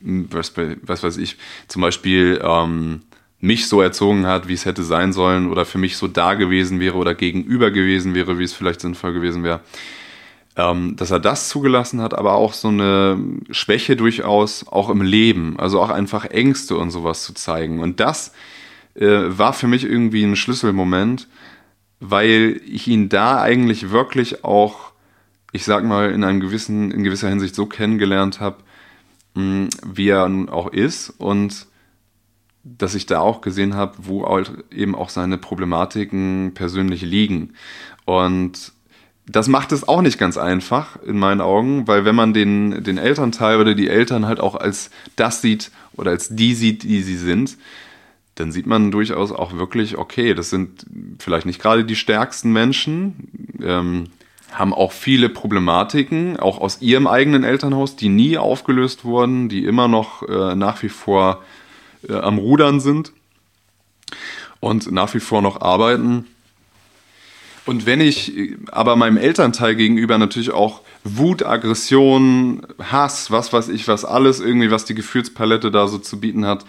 was, 0.00 0.52
was, 0.82 1.02
weiß 1.02 1.16
ich, 1.18 1.36
zum 1.68 1.82
Beispiel 1.82 2.40
ähm, 2.42 3.02
mich 3.40 3.68
so 3.68 3.80
erzogen 3.80 4.26
hat, 4.26 4.48
wie 4.48 4.54
es 4.54 4.64
hätte 4.64 4.84
sein 4.84 5.12
sollen 5.12 5.50
oder 5.50 5.64
für 5.64 5.78
mich 5.78 5.96
so 5.96 6.08
da 6.08 6.34
gewesen 6.34 6.80
wäre 6.80 6.96
oder 6.96 7.14
gegenüber 7.14 7.70
gewesen 7.70 8.14
wäre, 8.14 8.38
wie 8.38 8.44
es 8.44 8.54
vielleicht 8.54 8.80
sinnvoll 8.80 9.12
gewesen 9.12 9.44
wäre 9.44 9.60
ähm, 10.56 10.96
dass 10.96 11.10
er 11.10 11.20
das 11.20 11.48
zugelassen 11.48 12.00
hat, 12.00 12.14
aber 12.14 12.34
auch 12.34 12.52
so 12.52 12.68
eine 12.68 13.18
Schwäche 13.50 13.96
durchaus 13.96 14.66
auch 14.68 14.88
im 14.88 15.02
Leben, 15.02 15.58
also 15.58 15.80
auch 15.80 15.90
einfach 15.90 16.24
Ängste 16.26 16.76
und 16.76 16.90
sowas 16.90 17.24
zu 17.24 17.34
zeigen. 17.34 17.80
Und 17.80 18.00
das 18.00 18.32
äh, 18.94 19.06
war 19.26 19.52
für 19.52 19.66
mich 19.66 19.84
irgendwie 19.84 20.22
ein 20.22 20.36
Schlüsselmoment, 20.36 21.28
weil 22.00 22.60
ich 22.66 22.86
ihn 22.86 23.08
da 23.08 23.40
eigentlich 23.40 23.90
wirklich 23.90 24.44
auch, 24.44 24.92
ich 25.54 25.64
sag 25.64 25.84
mal, 25.84 26.10
in 26.10 26.24
einem 26.24 26.40
gewissen, 26.40 26.90
in 26.90 27.04
gewisser 27.04 27.28
Hinsicht 27.28 27.54
so 27.54 27.66
kennengelernt 27.66 28.40
habe, 28.40 28.56
wie 29.34 30.08
er 30.08 30.28
nun 30.28 30.48
auch 30.48 30.66
ist 30.72 31.10
und 31.10 31.68
dass 32.64 32.96
ich 32.96 33.06
da 33.06 33.20
auch 33.20 33.40
gesehen 33.40 33.74
habe, 33.76 33.94
wo 33.98 34.28
halt 34.28 34.52
eben 34.72 34.96
auch 34.96 35.10
seine 35.10 35.38
Problematiken 35.38 36.52
persönlich 36.54 37.02
liegen. 37.02 37.52
Und 38.04 38.72
das 39.26 39.46
macht 39.46 39.70
es 39.70 39.86
auch 39.86 40.02
nicht 40.02 40.18
ganz 40.18 40.36
einfach 40.36 41.00
in 41.04 41.20
meinen 41.20 41.40
Augen, 41.40 41.86
weil 41.86 42.04
wenn 42.04 42.16
man 42.16 42.34
den, 42.34 42.82
den 42.82 42.98
Elternteil 42.98 43.60
oder 43.60 43.76
die 43.76 43.88
Eltern 43.88 44.26
halt 44.26 44.40
auch 44.40 44.56
als 44.56 44.90
das 45.14 45.40
sieht 45.40 45.70
oder 45.92 46.10
als 46.10 46.34
die 46.34 46.54
sieht, 46.54 46.82
die 46.82 47.00
sie 47.02 47.16
sind, 47.16 47.58
dann 48.34 48.50
sieht 48.50 48.66
man 48.66 48.90
durchaus 48.90 49.30
auch 49.30 49.52
wirklich, 49.52 49.98
okay, 49.98 50.34
das 50.34 50.50
sind 50.50 50.84
vielleicht 51.20 51.46
nicht 51.46 51.62
gerade 51.62 51.84
die 51.84 51.94
stärksten 51.94 52.52
Menschen, 52.52 53.28
ähm, 53.62 54.08
haben 54.54 54.72
auch 54.72 54.92
viele 54.92 55.28
Problematiken, 55.28 56.38
auch 56.38 56.58
aus 56.60 56.80
ihrem 56.80 57.06
eigenen 57.06 57.44
Elternhaus, 57.44 57.96
die 57.96 58.08
nie 58.08 58.38
aufgelöst 58.38 59.04
wurden, 59.04 59.48
die 59.48 59.64
immer 59.64 59.88
noch 59.88 60.22
äh, 60.22 60.54
nach 60.54 60.82
wie 60.82 60.88
vor 60.88 61.42
äh, 62.08 62.14
am 62.14 62.38
Rudern 62.38 62.80
sind 62.80 63.12
und 64.60 64.90
nach 64.92 65.12
wie 65.14 65.20
vor 65.20 65.42
noch 65.42 65.60
arbeiten. 65.60 66.26
Und 67.66 67.86
wenn 67.86 68.00
ich 68.00 68.32
aber 68.70 68.94
meinem 68.94 69.16
Elternteil 69.16 69.74
gegenüber 69.74 70.18
natürlich 70.18 70.50
auch 70.50 70.82
Wut, 71.02 71.44
Aggression, 71.44 72.66
Hass, 72.78 73.30
was 73.30 73.52
weiß 73.52 73.68
ich, 73.70 73.88
was 73.88 74.04
alles 74.04 74.40
irgendwie, 74.40 74.70
was 74.70 74.84
die 74.84 74.94
Gefühlspalette 74.94 75.70
da 75.70 75.88
so 75.88 75.98
zu 75.98 76.20
bieten 76.20 76.46
hat, 76.46 76.64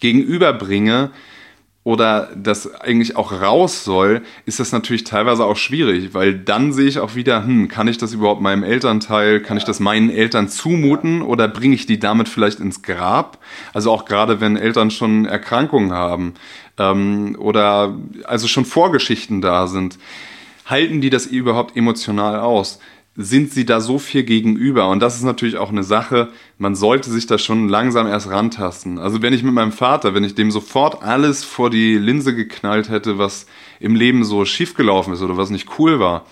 gegenüberbringe 0.00 1.10
oder 1.84 2.30
das 2.36 2.72
eigentlich 2.80 3.16
auch 3.16 3.32
raus 3.32 3.84
soll, 3.84 4.22
ist 4.46 4.60
das 4.60 4.70
natürlich 4.70 5.02
teilweise 5.02 5.44
auch 5.44 5.56
schwierig, 5.56 6.14
weil 6.14 6.34
dann 6.34 6.72
sehe 6.72 6.86
ich 6.86 7.00
auch 7.00 7.16
wieder, 7.16 7.44
hm, 7.44 7.66
kann 7.68 7.88
ich 7.88 7.98
das 7.98 8.12
überhaupt 8.12 8.40
meinem 8.40 8.62
Elternteil, 8.62 9.40
kann 9.40 9.56
ich 9.56 9.64
das 9.64 9.80
meinen 9.80 10.08
Eltern 10.08 10.48
zumuten 10.48 11.22
oder 11.22 11.48
bringe 11.48 11.74
ich 11.74 11.86
die 11.86 11.98
damit 11.98 12.28
vielleicht 12.28 12.60
ins 12.60 12.82
Grab? 12.82 13.38
Also 13.72 13.90
auch 13.90 14.04
gerade 14.04 14.40
wenn 14.40 14.56
Eltern 14.56 14.92
schon 14.92 15.24
Erkrankungen 15.24 15.92
haben 15.92 16.34
ähm, 16.78 17.36
oder 17.38 17.96
also 18.24 18.46
schon 18.46 18.64
Vorgeschichten 18.64 19.40
da 19.40 19.66
sind 19.66 19.98
halten 20.66 21.00
die 21.00 21.10
das 21.10 21.26
überhaupt 21.26 21.76
emotional 21.76 22.40
aus? 22.40 22.78
Sind 23.14 23.52
sie 23.52 23.66
da 23.66 23.80
so 23.80 23.98
viel 23.98 24.22
gegenüber? 24.22 24.88
Und 24.88 25.00
das 25.00 25.16
ist 25.16 25.22
natürlich 25.22 25.58
auch 25.58 25.68
eine 25.68 25.82
Sache, 25.84 26.30
man 26.56 26.74
sollte 26.74 27.10
sich 27.10 27.26
da 27.26 27.36
schon 27.36 27.68
langsam 27.68 28.06
erst 28.06 28.30
rantasten. 28.30 28.98
Also 28.98 29.20
wenn 29.20 29.34
ich 29.34 29.42
mit 29.42 29.52
meinem 29.52 29.72
Vater, 29.72 30.14
wenn 30.14 30.24
ich 30.24 30.34
dem 30.34 30.50
sofort 30.50 31.02
alles 31.02 31.44
vor 31.44 31.68
die 31.68 31.98
Linse 31.98 32.34
geknallt 32.34 32.88
hätte, 32.88 33.18
was 33.18 33.46
im 33.80 33.94
Leben 33.96 34.24
so 34.24 34.46
schiefgelaufen 34.46 35.12
ist 35.12 35.20
oder 35.20 35.36
was 35.36 35.50
nicht 35.50 35.78
cool 35.78 36.00
war, 36.00 36.24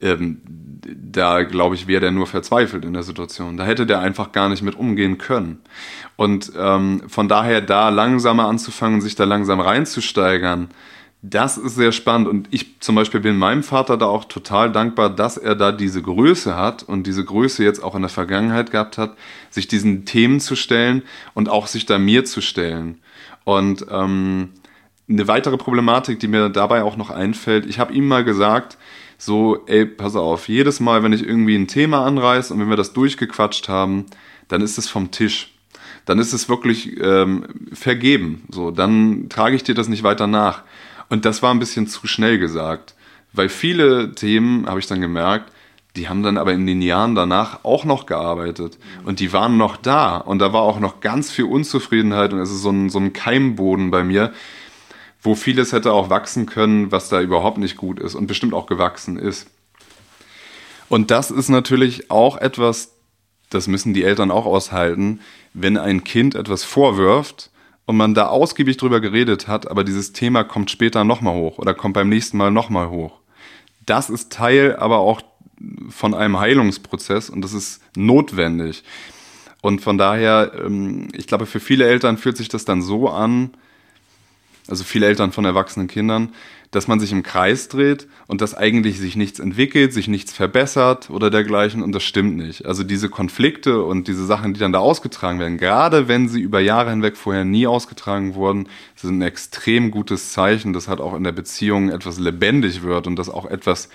ähm, 0.00 0.40
da 0.86 1.42
glaube 1.42 1.74
ich, 1.74 1.86
wäre 1.86 2.00
der 2.00 2.10
nur 2.10 2.26
verzweifelt 2.26 2.84
in 2.84 2.92
der 2.92 3.02
Situation. 3.02 3.56
Da 3.56 3.64
hätte 3.64 3.86
der 3.86 4.00
einfach 4.00 4.32
gar 4.32 4.48
nicht 4.48 4.62
mit 4.62 4.76
umgehen 4.76 5.18
können. 5.18 5.60
Und 6.16 6.52
ähm, 6.56 7.02
von 7.08 7.28
daher 7.28 7.60
da 7.60 7.88
langsamer 7.88 8.46
anzufangen, 8.46 9.00
sich 9.00 9.14
da 9.14 9.24
langsam 9.24 9.60
reinzusteigern, 9.60 10.68
das 11.26 11.56
ist 11.56 11.76
sehr 11.76 11.92
spannend 11.92 12.28
und 12.28 12.48
ich 12.50 12.80
zum 12.80 12.96
Beispiel 12.96 13.20
bin 13.20 13.38
meinem 13.38 13.62
Vater 13.62 13.96
da 13.96 14.04
auch 14.04 14.26
total 14.26 14.70
dankbar, 14.70 15.08
dass 15.08 15.38
er 15.38 15.54
da 15.54 15.72
diese 15.72 16.02
Größe 16.02 16.54
hat 16.54 16.82
und 16.82 17.06
diese 17.06 17.24
Größe 17.24 17.64
jetzt 17.64 17.82
auch 17.82 17.94
in 17.94 18.02
der 18.02 18.10
Vergangenheit 18.10 18.70
gehabt 18.70 18.98
hat, 18.98 19.16
sich 19.48 19.66
diesen 19.66 20.04
Themen 20.04 20.38
zu 20.38 20.54
stellen 20.54 21.02
und 21.32 21.48
auch 21.48 21.66
sich 21.66 21.86
da 21.86 21.98
mir 21.98 22.26
zu 22.26 22.42
stellen. 22.42 22.98
Und 23.44 23.86
ähm, 23.90 24.50
eine 25.08 25.26
weitere 25.26 25.56
Problematik, 25.56 26.20
die 26.20 26.28
mir 26.28 26.50
dabei 26.50 26.82
auch 26.82 26.98
noch 26.98 27.08
einfällt, 27.08 27.64
ich 27.64 27.78
habe 27.78 27.94
ihm 27.94 28.06
mal 28.06 28.22
gesagt, 28.22 28.76
so, 29.16 29.64
ey, 29.66 29.86
pass 29.86 30.16
auf, 30.16 30.48
jedes 30.48 30.78
Mal, 30.78 31.02
wenn 31.02 31.14
ich 31.14 31.26
irgendwie 31.26 31.56
ein 31.56 31.68
Thema 31.68 32.04
anreiße 32.04 32.52
und 32.52 32.60
wenn 32.60 32.68
wir 32.68 32.76
das 32.76 32.92
durchgequatscht 32.92 33.70
haben, 33.70 34.04
dann 34.48 34.60
ist 34.60 34.76
es 34.76 34.90
vom 34.90 35.10
Tisch. 35.10 35.54
Dann 36.04 36.18
ist 36.18 36.34
es 36.34 36.50
wirklich 36.50 37.00
ähm, 37.00 37.46
vergeben. 37.72 38.44
So, 38.50 38.70
dann 38.70 39.30
trage 39.30 39.56
ich 39.56 39.62
dir 39.62 39.74
das 39.74 39.88
nicht 39.88 40.02
weiter 40.02 40.26
nach. 40.26 40.64
Und 41.08 41.24
das 41.24 41.42
war 41.42 41.52
ein 41.52 41.58
bisschen 41.58 41.86
zu 41.86 42.06
schnell 42.06 42.38
gesagt, 42.38 42.94
weil 43.32 43.48
viele 43.48 44.14
Themen, 44.14 44.66
habe 44.66 44.80
ich 44.80 44.86
dann 44.86 45.00
gemerkt, 45.00 45.50
die 45.96 46.08
haben 46.08 46.22
dann 46.22 46.38
aber 46.38 46.52
in 46.52 46.66
den 46.66 46.82
Jahren 46.82 47.14
danach 47.14 47.64
auch 47.64 47.84
noch 47.84 48.06
gearbeitet 48.06 48.78
und 49.04 49.20
die 49.20 49.32
waren 49.32 49.56
noch 49.56 49.76
da 49.76 50.16
und 50.16 50.40
da 50.40 50.52
war 50.52 50.62
auch 50.62 50.80
noch 50.80 51.00
ganz 51.00 51.30
viel 51.30 51.44
Unzufriedenheit 51.44 52.32
und 52.32 52.40
es 52.40 52.50
ist 52.50 52.62
so 52.62 52.70
ein, 52.70 52.90
so 52.90 52.98
ein 52.98 53.12
Keimboden 53.12 53.90
bei 53.92 54.02
mir, 54.02 54.32
wo 55.22 55.34
vieles 55.34 55.72
hätte 55.72 55.92
auch 55.92 56.10
wachsen 56.10 56.46
können, 56.46 56.90
was 56.90 57.08
da 57.08 57.20
überhaupt 57.20 57.58
nicht 57.58 57.76
gut 57.76 58.00
ist 58.00 58.14
und 58.16 58.26
bestimmt 58.26 58.54
auch 58.54 58.66
gewachsen 58.66 59.16
ist. 59.16 59.46
Und 60.88 61.10
das 61.10 61.30
ist 61.30 61.48
natürlich 61.48 62.10
auch 62.10 62.36
etwas, 62.36 62.92
das 63.50 63.68
müssen 63.68 63.94
die 63.94 64.04
Eltern 64.04 64.30
auch 64.30 64.46
aushalten, 64.46 65.20
wenn 65.54 65.78
ein 65.78 66.02
Kind 66.02 66.34
etwas 66.34 66.64
vorwirft, 66.64 67.50
und 67.86 67.96
man 67.96 68.14
da 68.14 68.28
ausgiebig 68.28 68.76
drüber 68.76 69.00
geredet 69.00 69.48
hat, 69.48 69.70
aber 69.70 69.84
dieses 69.84 70.12
Thema 70.12 70.44
kommt 70.44 70.70
später 70.70 71.04
nochmal 71.04 71.34
hoch 71.34 71.58
oder 71.58 71.74
kommt 71.74 71.94
beim 71.94 72.08
nächsten 72.08 72.36
Mal 72.36 72.50
nochmal 72.50 72.88
hoch. 72.88 73.20
Das 73.84 74.10
ist 74.10 74.32
Teil 74.32 74.76
aber 74.76 74.98
auch 74.98 75.20
von 75.88 76.14
einem 76.14 76.38
Heilungsprozess 76.38 77.30
und 77.30 77.42
das 77.42 77.52
ist 77.52 77.82
notwendig. 77.96 78.84
Und 79.60 79.80
von 79.80 79.96
daher, 79.98 80.52
ähm, 80.64 81.08
ich 81.12 81.26
glaube, 81.26 81.46
für 81.46 81.60
viele 81.60 81.86
Eltern 81.86 82.18
fühlt 82.18 82.36
sich 82.36 82.48
das 82.48 82.64
dann 82.64 82.82
so 82.82 83.08
an, 83.08 83.50
also 84.68 84.84
viele 84.84 85.06
Eltern 85.06 85.32
von 85.32 85.44
erwachsenen 85.44 85.88
Kindern, 85.88 86.32
dass 86.74 86.88
man 86.88 86.98
sich 86.98 87.12
im 87.12 87.22
Kreis 87.22 87.68
dreht 87.68 88.08
und 88.26 88.40
dass 88.40 88.54
eigentlich 88.54 88.98
sich 88.98 89.14
nichts 89.14 89.38
entwickelt, 89.38 89.92
sich 89.92 90.08
nichts 90.08 90.32
verbessert 90.32 91.08
oder 91.08 91.30
dergleichen 91.30 91.82
und 91.82 91.92
das 91.92 92.02
stimmt 92.02 92.36
nicht. 92.36 92.66
Also 92.66 92.82
diese 92.82 93.08
Konflikte 93.08 93.82
und 93.82 94.08
diese 94.08 94.26
Sachen, 94.26 94.54
die 94.54 94.60
dann 94.60 94.72
da 94.72 94.80
ausgetragen 94.80 95.38
werden, 95.38 95.56
gerade 95.56 96.08
wenn 96.08 96.28
sie 96.28 96.40
über 96.40 96.58
Jahre 96.60 96.90
hinweg 96.90 97.16
vorher 97.16 97.44
nie 97.44 97.68
ausgetragen 97.68 98.34
wurden, 98.34 98.68
sind 98.96 99.18
ein 99.18 99.22
extrem 99.22 99.92
gutes 99.92 100.32
Zeichen, 100.32 100.72
dass 100.72 100.88
halt 100.88 101.00
auch 101.00 101.14
in 101.14 101.22
der 101.22 101.32
Beziehung 101.32 101.90
etwas 101.90 102.18
lebendig 102.18 102.82
wird 102.82 103.06
und 103.06 103.16
dass 103.16 103.28
auch 103.28 103.46
etwas, 103.46 103.88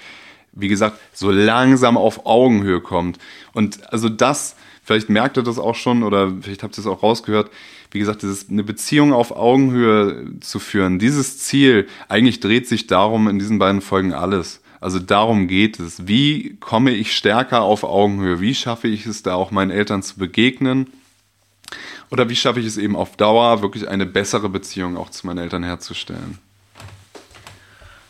wie 0.54 0.70
gesagt, 0.70 0.98
so 1.12 1.32
langsam 1.32 1.98
auf 1.98 2.26
Augenhöhe 2.26 2.80
kommt. 2.80 3.18
Und 3.52 3.92
also 3.92 4.08
das, 4.08 4.56
vielleicht 4.90 5.10
merkt 5.10 5.38
ihr 5.38 5.44
das 5.44 5.60
auch 5.60 5.76
schon 5.76 6.02
oder 6.02 6.34
vielleicht 6.42 6.64
habt 6.64 6.76
ihr 6.76 6.82
es 6.82 6.88
auch 6.88 7.04
rausgehört, 7.04 7.52
wie 7.92 8.00
gesagt, 8.00 8.24
dieses, 8.24 8.50
eine 8.50 8.64
Beziehung 8.64 9.14
auf 9.14 9.32
Augenhöhe 9.32 10.40
zu 10.40 10.58
führen, 10.58 10.98
dieses 10.98 11.38
Ziel, 11.38 11.88
eigentlich 12.08 12.40
dreht 12.40 12.68
sich 12.68 12.88
darum 12.88 13.28
in 13.28 13.38
diesen 13.38 13.60
beiden 13.60 13.82
Folgen 13.82 14.14
alles. 14.14 14.62
Also 14.82 14.98
darum 14.98 15.48
geht 15.48 15.80
es. 15.80 16.08
Wie 16.08 16.58
komme 16.60 16.90
ich 16.90 17.16
stärker 17.16 17.62
auf 17.62 17.84
Augenhöhe? 17.84 18.42
Wie 18.42 18.56
schaffe 18.56 18.88
ich 18.88 19.06
es 19.06 19.22
da 19.22 19.36
auch 19.36 19.52
meinen 19.52 19.70
Eltern 19.70 20.02
zu 20.02 20.18
begegnen? 20.18 20.88
Oder 22.10 22.28
wie 22.28 22.36
schaffe 22.36 22.60
ich 22.60 22.66
es 22.66 22.78
eben 22.78 22.96
auf 22.96 23.16
Dauer, 23.16 23.62
wirklich 23.62 23.88
eine 23.88 24.08
bessere 24.08 24.50
Beziehung 24.50 24.98
auch 24.98 25.12
zu 25.12 25.28
meinen 25.28 25.38
Eltern 25.38 25.62
herzustellen? 25.62 26.40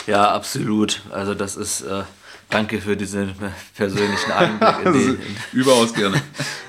Ja, 0.07 0.31
absolut. 0.31 1.01
Also 1.11 1.33
das 1.33 1.57
ist, 1.57 1.81
äh, 1.81 2.03
Danke 2.49 2.81
für 2.81 2.97
diesen 2.97 3.35
persönlichen 3.75 4.31
Einblick 4.31 4.85
in 4.85 4.93
die, 4.93 5.05
in, 5.05 5.37
überaus 5.53 5.93
gerne 5.93 6.19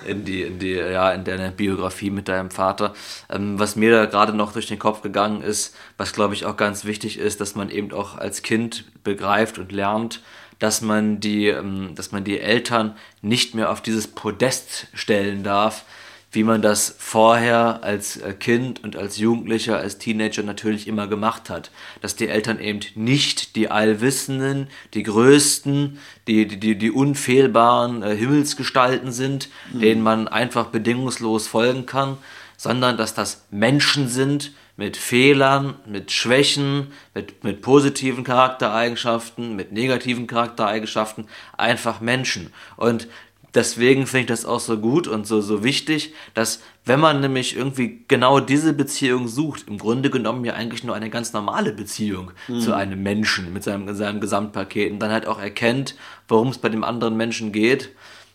in 0.06 0.24
die 0.26 0.42
in 0.42 0.58
die 0.58 0.72
ja 0.72 1.10
in 1.12 1.24
deine 1.24 1.50
Biografie 1.50 2.10
mit 2.10 2.28
deinem 2.28 2.50
Vater. 2.50 2.92
Ähm, 3.30 3.58
was 3.58 3.76
mir 3.76 3.90
da 3.90 4.04
gerade 4.04 4.34
noch 4.34 4.52
durch 4.52 4.66
den 4.66 4.78
Kopf 4.78 5.00
gegangen 5.00 5.42
ist, 5.42 5.74
was 5.96 6.12
glaube 6.12 6.34
ich 6.34 6.44
auch 6.44 6.58
ganz 6.58 6.84
wichtig 6.84 7.18
ist, 7.18 7.40
dass 7.40 7.54
man 7.54 7.70
eben 7.70 7.92
auch 7.92 8.18
als 8.18 8.42
Kind 8.42 8.84
begreift 9.04 9.58
und 9.58 9.72
lernt, 9.72 10.20
dass 10.58 10.82
man 10.82 11.18
die 11.18 11.46
ähm, 11.46 11.94
dass 11.94 12.12
man 12.12 12.24
die 12.24 12.40
Eltern 12.40 12.94
nicht 13.22 13.54
mehr 13.54 13.70
auf 13.70 13.80
dieses 13.80 14.06
Podest 14.06 14.88
stellen 14.92 15.42
darf, 15.42 15.84
wie 16.32 16.44
man 16.44 16.62
das 16.62 16.94
vorher 16.98 17.82
als 17.82 18.16
äh, 18.16 18.32
Kind 18.32 18.84
und 18.84 18.96
als 18.96 19.18
Jugendlicher, 19.18 19.78
als 19.78 19.98
Teenager 19.98 20.42
natürlich 20.42 20.86
immer 20.86 21.08
gemacht 21.08 21.50
hat. 21.50 21.70
Dass 22.00 22.14
die 22.14 22.28
Eltern 22.28 22.60
eben 22.60 22.80
nicht 22.94 23.56
die 23.56 23.70
Allwissenden, 23.70 24.68
die 24.94 25.02
Größten, 25.02 25.98
die, 26.28 26.46
die, 26.46 26.78
die 26.78 26.90
unfehlbaren 26.90 28.02
äh, 28.02 28.14
Himmelsgestalten 28.14 29.10
sind, 29.10 29.48
mhm. 29.72 29.80
denen 29.80 30.02
man 30.02 30.28
einfach 30.28 30.66
bedingungslos 30.66 31.48
folgen 31.48 31.86
kann, 31.86 32.16
sondern 32.56 32.96
dass 32.96 33.14
das 33.14 33.46
Menschen 33.50 34.08
sind 34.08 34.52
mit 34.76 34.96
Fehlern, 34.96 35.74
mit 35.84 36.10
Schwächen, 36.10 36.92
mit, 37.12 37.44
mit 37.44 37.60
positiven 37.60 38.24
Charaktereigenschaften, 38.24 39.54
mit 39.56 39.72
negativen 39.72 40.26
Charaktereigenschaften, 40.26 41.26
einfach 41.56 42.00
Menschen. 42.00 42.52
Und 42.76 43.08
deswegen 43.54 44.06
finde 44.06 44.20
ich 44.20 44.26
das 44.26 44.44
auch 44.44 44.60
so 44.60 44.78
gut 44.78 45.08
und 45.08 45.26
so, 45.26 45.40
so 45.40 45.64
wichtig, 45.64 46.14
dass 46.34 46.60
wenn 46.84 47.00
man 47.00 47.20
nämlich 47.20 47.56
irgendwie 47.56 48.04
genau 48.08 48.40
diese 48.40 48.72
Beziehung 48.72 49.28
sucht, 49.28 49.68
im 49.68 49.78
Grunde 49.78 50.10
genommen 50.10 50.44
ja 50.44 50.54
eigentlich 50.54 50.84
nur 50.84 50.94
eine 50.94 51.10
ganz 51.10 51.32
normale 51.32 51.72
Beziehung 51.72 52.32
mhm. 52.48 52.60
zu 52.60 52.74
einem 52.74 53.02
Menschen 53.02 53.52
mit 53.52 53.64
seinem, 53.64 53.94
seinem 53.94 54.20
Gesamtpaket 54.20 54.92
und 54.92 54.98
dann 55.00 55.10
halt 55.10 55.26
auch 55.26 55.40
erkennt, 55.40 55.94
worum 56.28 56.48
es 56.48 56.58
bei 56.58 56.68
dem 56.68 56.84
anderen 56.84 57.16
Menschen 57.16 57.52
geht, 57.52 57.90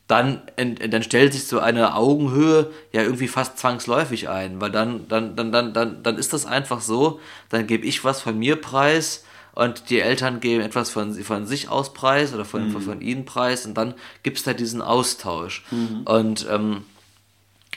dann, 0.08 0.43
dann 0.56 1.01
stellt 1.01 1.34
sich 1.34 1.47
so 1.47 1.60
eine 1.60 1.95
Augenhöhe 1.95 2.71
ja 2.91 3.01
irgendwie 3.01 3.28
fast 3.28 3.58
zwangsläufig 3.58 4.30
ein, 4.30 4.62
weil 4.62 4.69
dann, 4.69 5.08
dann, 5.08 5.36
dann, 5.36 5.51
dann, 5.51 5.73
dann, 5.73 6.04
dann 6.04 6.17
ist 6.17 6.32
das 6.32 6.45
einfach 6.45 6.82
so, 6.82 7.19
dann 7.49 7.65
gebe 7.65 7.88
ich 7.88 8.04
was 8.04 8.21
von 8.21 8.38
mir 8.38 8.56
preis 8.56 9.23
und 9.56 9.89
die 9.89 10.00
Eltern 10.00 10.41
geben 10.41 10.62
etwas 10.62 10.89
von, 10.89 11.13
von 11.15 11.46
sich 11.48 11.70
aus 11.70 11.94
preis 11.94 12.34
oder 12.34 12.46
von, 12.46 12.68
mhm. 12.68 12.82
von 12.82 13.02
ihnen 13.02 13.26
preis 13.26 13.65
und 13.65 13.76
dann 13.76 13.94
gibt 14.22 14.38
es 14.38 14.44
da 14.44 14.54
diesen 14.54 14.82
Austausch. 14.82 15.63
Mhm. 15.72 16.02
Und 16.04 16.48
ähm, 16.50 16.84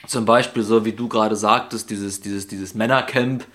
zum 0.07 0.25
Beispiel 0.25 0.63
so 0.63 0.85
wie 0.85 0.93
du 0.93 1.07
gerade 1.07 1.35
sagtest, 1.35 1.89
dieses, 1.89 2.21
dieses, 2.21 2.47
dieses 2.47 2.73
Männercamp, 2.73 3.45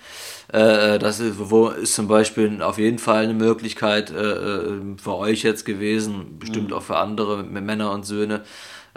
äh, 0.49 0.99
das 0.99 1.19
ist, 1.19 1.35
wo 1.37 1.69
ist 1.69 1.95
zum 1.95 2.07
Beispiel 2.07 2.61
auf 2.61 2.77
jeden 2.77 2.99
Fall 2.99 3.23
eine 3.23 3.33
Möglichkeit 3.33 4.11
äh, 4.11 4.15
äh 4.15 4.81
für 4.97 5.15
euch 5.15 5.43
jetzt 5.43 5.65
gewesen, 5.65 6.37
bestimmt 6.39 6.69
mhm. 6.69 6.75
auch 6.75 6.83
für 6.83 6.97
andere 6.97 7.43
Männer 7.43 7.91
und 7.91 8.05
Söhne, 8.05 8.43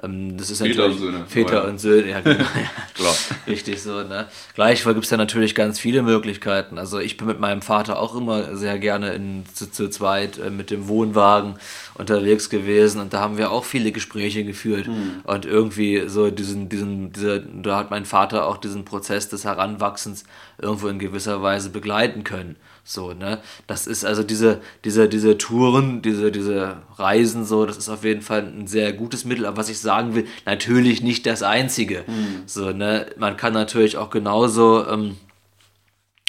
das 0.01 0.51
ist 0.51 0.63
Väter 0.63 0.87
und 0.87 0.99
Söhne. 0.99 1.25
Väter 1.27 1.67
und 1.67 1.79
Söhne, 1.79 2.11
ja, 2.11 2.21
genau. 2.21 2.45
Klar. 2.95 3.15
Richtig 3.47 3.83
so, 3.83 4.03
ne? 4.05 4.27
Gleichwohl 4.55 4.95
gibt 4.95 5.07
es 5.07 5.11
ja 5.11 5.17
natürlich 5.17 5.57
ganz 5.57 5.81
viele 5.81 6.03
Möglichkeiten. 6.03 6.79
Also 6.79 7.01
ich 7.01 7.17
bin 7.17 7.27
mit 7.27 7.41
meinem 7.41 7.63
Vater 7.63 7.99
auch 7.99 8.15
immer 8.15 8.57
sehr 8.57 8.79
gerne 8.79 9.13
in, 9.15 9.45
zu, 9.53 9.71
zu 9.71 9.91
zweit 9.91 10.39
äh, 10.39 10.51
mit 10.51 10.71
dem 10.71 10.87
Wohnwagen 10.87 11.57
unterwegs 11.95 12.49
gewesen 12.49 13.01
und 13.01 13.13
da 13.13 13.21
haben 13.21 13.39
wir 13.39 13.51
auch 13.51 13.65
viele 13.65 13.91
Gespräche 13.91 14.45
geführt 14.45 14.87
mhm. 14.87 15.23
und 15.25 15.47
irgendwie 15.47 16.05
so 16.07 16.31
diesen, 16.31 16.69
diesen, 16.69 17.13
dieser, 17.13 17.41
da 17.41 17.77
hat 17.77 17.91
mein 17.91 18.05
Vater 18.05 18.47
auch 18.47 18.59
diesen 18.59 18.85
Prozess 18.85 19.29
des 19.29 19.45
Heranwachsens 19.45 20.25
irgendwo 20.59 20.89
in 20.89 21.01
gewisser 21.01 21.43
Weise 21.43 21.71
begleiten 21.71 22.23
können. 22.23 22.57
So, 22.91 23.13
ne? 23.13 23.43
Das 23.67 23.87
ist 23.87 24.07
also 24.07 24.23
diese, 24.23 24.63
diese, 24.83 25.11
diese 25.11 25.37
Touren, 25.37 26.01
diese, 26.01 26.33
diese 26.33 26.79
Reisen, 26.97 27.45
so, 27.45 27.67
das 27.67 27.77
ist 27.77 27.91
auf 27.91 28.03
jeden 28.03 28.23
Fall 28.23 28.41
ein 28.41 28.67
sehr 28.67 28.95
gutes 28.95 29.27
Mittel. 29.27 29.45
Aber 29.45 29.59
was 29.59 29.69
ich 29.69 29.79
sagen 29.79 30.15
will, 30.15 30.27
natürlich 30.47 31.03
nicht 31.03 31.27
das 31.27 31.43
einzige. 31.43 32.05
Mhm. 32.07 32.45
So, 32.47 32.71
ne? 32.71 33.05
Man 33.19 33.37
kann 33.37 33.53
natürlich 33.53 33.99
auch 33.99 34.09
genauso 34.09 34.89
ähm, 34.89 35.19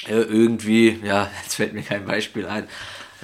irgendwie, 0.06 1.00
ja, 1.02 1.30
jetzt 1.42 1.54
fällt 1.54 1.72
mir 1.72 1.80
kein 1.80 2.04
Beispiel 2.04 2.44
ein, 2.44 2.68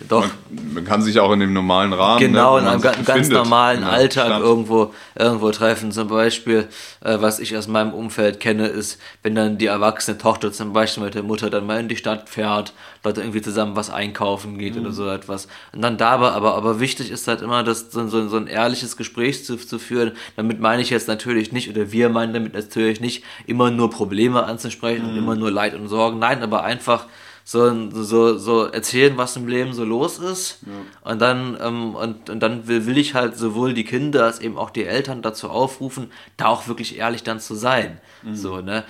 doch. 0.08 0.26
Man, 0.50 0.74
man, 0.74 0.84
kann 0.84 1.00
sich 1.00 1.18
auch 1.18 1.32
in 1.32 1.40
dem 1.40 1.54
normalen 1.54 1.94
Rahmen. 1.94 2.20
Genau, 2.20 2.56
ne, 2.56 2.62
in 2.62 2.68
einem 2.68 2.82
ganz 2.82 2.98
befindet. 2.98 3.32
normalen 3.32 3.80
ja, 3.80 3.88
Alltag 3.88 4.40
irgendwo, 4.40 4.92
irgendwo 5.18 5.50
treffen. 5.50 5.90
Zum 5.90 6.08
Beispiel, 6.08 6.68
äh, 7.02 7.16
was 7.20 7.40
ich 7.40 7.56
aus 7.56 7.66
meinem 7.66 7.94
Umfeld 7.94 8.38
kenne, 8.38 8.66
ist, 8.66 9.00
wenn 9.22 9.34
dann 9.34 9.56
die 9.56 9.66
erwachsene 9.66 10.18
Tochter 10.18 10.52
zum 10.52 10.74
Beispiel 10.74 11.02
mit 11.02 11.14
der 11.14 11.22
Mutter 11.22 11.48
dann 11.48 11.66
mal 11.66 11.80
in 11.80 11.88
die 11.88 11.96
Stadt 11.96 12.28
fährt, 12.28 12.74
Leute 13.04 13.22
irgendwie 13.22 13.40
zusammen 13.40 13.74
was 13.74 13.88
einkaufen 13.88 14.58
geht 14.58 14.74
mhm. 14.74 14.82
oder 14.82 14.92
so 14.92 15.08
etwas. 15.08 15.48
Und 15.72 15.80
dann 15.80 15.96
dabei, 15.96 16.28
aber, 16.28 16.54
aber 16.56 16.78
wichtig 16.78 17.10
ist 17.10 17.26
halt 17.26 17.40
immer, 17.40 17.62
das, 17.62 17.90
so, 17.90 18.06
so, 18.08 18.28
so 18.28 18.36
ein 18.36 18.48
ehrliches 18.48 18.98
Gespräch 18.98 19.46
zu, 19.46 19.56
zu 19.56 19.78
führen. 19.78 20.12
Damit 20.36 20.60
meine 20.60 20.82
ich 20.82 20.90
jetzt 20.90 21.08
natürlich 21.08 21.52
nicht, 21.52 21.70
oder 21.70 21.90
wir 21.90 22.10
meinen 22.10 22.34
damit 22.34 22.52
natürlich 22.52 23.00
nicht, 23.00 23.24
immer 23.46 23.70
nur 23.70 23.90
Probleme 23.90 24.44
anzusprechen 24.44 25.04
mhm. 25.04 25.10
und 25.10 25.16
immer 25.16 25.36
nur 25.36 25.50
Leid 25.50 25.74
und 25.74 25.88
Sorgen. 25.88 26.18
Nein, 26.18 26.42
aber 26.42 26.64
einfach 26.64 27.06
so, 27.48 27.90
so, 28.02 28.36
so 28.38 28.64
erzählen, 28.64 29.16
was 29.16 29.36
im 29.36 29.46
Leben 29.46 29.72
so 29.72 29.84
los 29.84 30.18
ist. 30.18 30.58
Ja. 30.66 31.12
Und 31.12 31.20
dann, 31.20 31.56
ähm, 31.62 31.94
und, 31.94 32.28
und 32.28 32.40
dann 32.40 32.66
will, 32.66 32.86
will 32.86 32.98
ich 32.98 33.14
halt 33.14 33.36
sowohl 33.36 33.72
die 33.72 33.84
Kinder 33.84 34.24
als 34.24 34.40
eben 34.40 34.58
auch 34.58 34.70
die 34.70 34.84
Eltern 34.84 35.22
dazu 35.22 35.48
aufrufen, 35.48 36.10
da 36.36 36.46
auch 36.46 36.66
wirklich 36.66 36.98
ehrlich 36.98 37.22
dann 37.22 37.38
zu 37.38 37.54
sein. 37.54 38.00
Mhm. 38.24 38.34
So, 38.34 38.60
ne? 38.60 38.82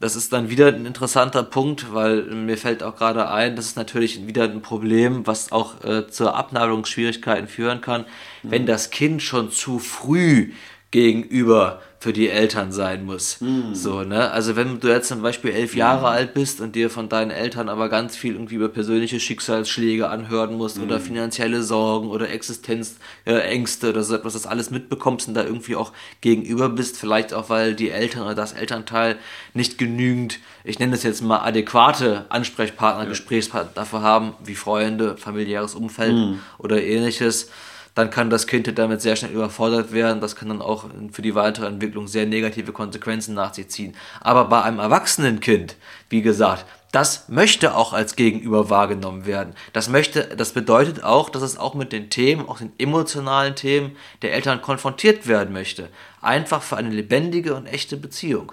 Das 0.00 0.16
ist 0.16 0.34
dann 0.34 0.50
wieder 0.50 0.66
ein 0.66 0.84
interessanter 0.84 1.42
Punkt, 1.42 1.94
weil 1.94 2.24
mir 2.24 2.58
fällt 2.58 2.82
auch 2.82 2.96
gerade 2.96 3.30
ein, 3.30 3.56
das 3.56 3.64
ist 3.64 3.76
natürlich 3.78 4.26
wieder 4.26 4.44
ein 4.44 4.60
Problem, 4.60 5.26
was 5.26 5.50
auch 5.50 5.82
äh, 5.82 6.06
zur 6.06 6.36
Abnabelungsschwierigkeiten 6.36 7.48
führen 7.48 7.80
kann, 7.80 8.02
mhm. 8.42 8.50
wenn 8.50 8.66
das 8.66 8.90
Kind 8.90 9.22
schon 9.22 9.50
zu 9.50 9.78
früh 9.78 10.50
gegenüber 10.94 11.82
für 11.98 12.12
die 12.12 12.28
Eltern 12.28 12.70
sein 12.70 13.04
muss. 13.04 13.40
Mhm. 13.40 13.74
So, 13.74 14.02
ne? 14.02 14.30
Also 14.30 14.54
wenn 14.54 14.78
du 14.78 14.86
jetzt 14.86 15.08
zum 15.08 15.22
Beispiel 15.22 15.50
elf 15.50 15.74
Jahre 15.74 16.02
mhm. 16.02 16.06
alt 16.06 16.34
bist 16.34 16.60
und 16.60 16.76
dir 16.76 16.88
von 16.88 17.08
deinen 17.08 17.32
Eltern 17.32 17.68
aber 17.68 17.88
ganz 17.88 18.14
viel 18.14 18.34
irgendwie 18.34 18.54
über 18.54 18.68
persönliche 18.68 19.18
Schicksalsschläge 19.18 20.08
anhören 20.08 20.54
musst 20.54 20.78
mhm. 20.78 20.84
oder 20.84 21.00
finanzielle 21.00 21.64
Sorgen 21.64 22.10
oder 22.10 22.30
Existenzängste 22.30 23.86
äh, 23.86 23.90
oder 23.90 24.04
so 24.04 24.14
etwas, 24.14 24.34
das 24.34 24.46
alles 24.46 24.70
mitbekommst 24.70 25.26
und 25.26 25.34
da 25.34 25.42
irgendwie 25.42 25.74
auch 25.74 25.90
gegenüber 26.20 26.68
bist, 26.68 26.96
vielleicht 26.96 27.34
auch 27.34 27.50
weil 27.50 27.74
die 27.74 27.90
Eltern 27.90 28.22
oder 28.22 28.36
das 28.36 28.52
Elternteil 28.52 29.16
nicht 29.52 29.78
genügend, 29.78 30.38
ich 30.62 30.78
nenne 30.78 30.92
das 30.92 31.02
jetzt 31.02 31.22
mal 31.22 31.40
adäquate 31.40 32.26
Ansprechpartner, 32.28 33.02
ja. 33.02 33.08
Gesprächspartner 33.08 33.72
dafür 33.74 34.02
haben, 34.02 34.34
wie 34.44 34.54
Freunde, 34.54 35.16
familiäres 35.16 35.74
Umfeld 35.74 36.14
mhm. 36.14 36.38
oder 36.58 36.80
ähnliches 36.80 37.50
dann 37.94 38.10
kann 38.10 38.30
das 38.30 38.46
Kind 38.46 38.76
damit 38.76 39.00
sehr 39.00 39.16
schnell 39.16 39.30
überfordert 39.30 39.92
werden. 39.92 40.20
Das 40.20 40.34
kann 40.34 40.48
dann 40.48 40.62
auch 40.62 40.86
für 41.12 41.22
die 41.22 41.34
weitere 41.34 41.66
Entwicklung 41.66 42.08
sehr 42.08 42.26
negative 42.26 42.72
Konsequenzen 42.72 43.34
nach 43.34 43.54
sich 43.54 43.68
ziehen. 43.68 43.94
Aber 44.20 44.46
bei 44.46 44.62
einem 44.62 44.80
erwachsenen 44.80 45.40
Kind, 45.40 45.76
wie 46.08 46.22
gesagt, 46.22 46.66
das 46.90 47.28
möchte 47.28 47.74
auch 47.74 47.92
als 47.92 48.14
Gegenüber 48.14 48.70
wahrgenommen 48.70 49.26
werden. 49.26 49.54
Das 49.72 49.88
möchte, 49.88 50.28
das 50.36 50.52
bedeutet 50.52 51.02
auch, 51.02 51.28
dass 51.28 51.42
es 51.42 51.56
auch 51.56 51.74
mit 51.74 51.92
den 51.92 52.08
Themen, 52.08 52.48
auch 52.48 52.58
den 52.58 52.72
emotionalen 52.78 53.56
Themen 53.56 53.96
der 54.22 54.32
Eltern 54.32 54.62
konfrontiert 54.62 55.26
werden 55.26 55.52
möchte. 55.52 55.88
Einfach 56.20 56.62
für 56.62 56.76
eine 56.76 56.90
lebendige 56.90 57.54
und 57.54 57.66
echte 57.66 57.96
Beziehung. 57.96 58.52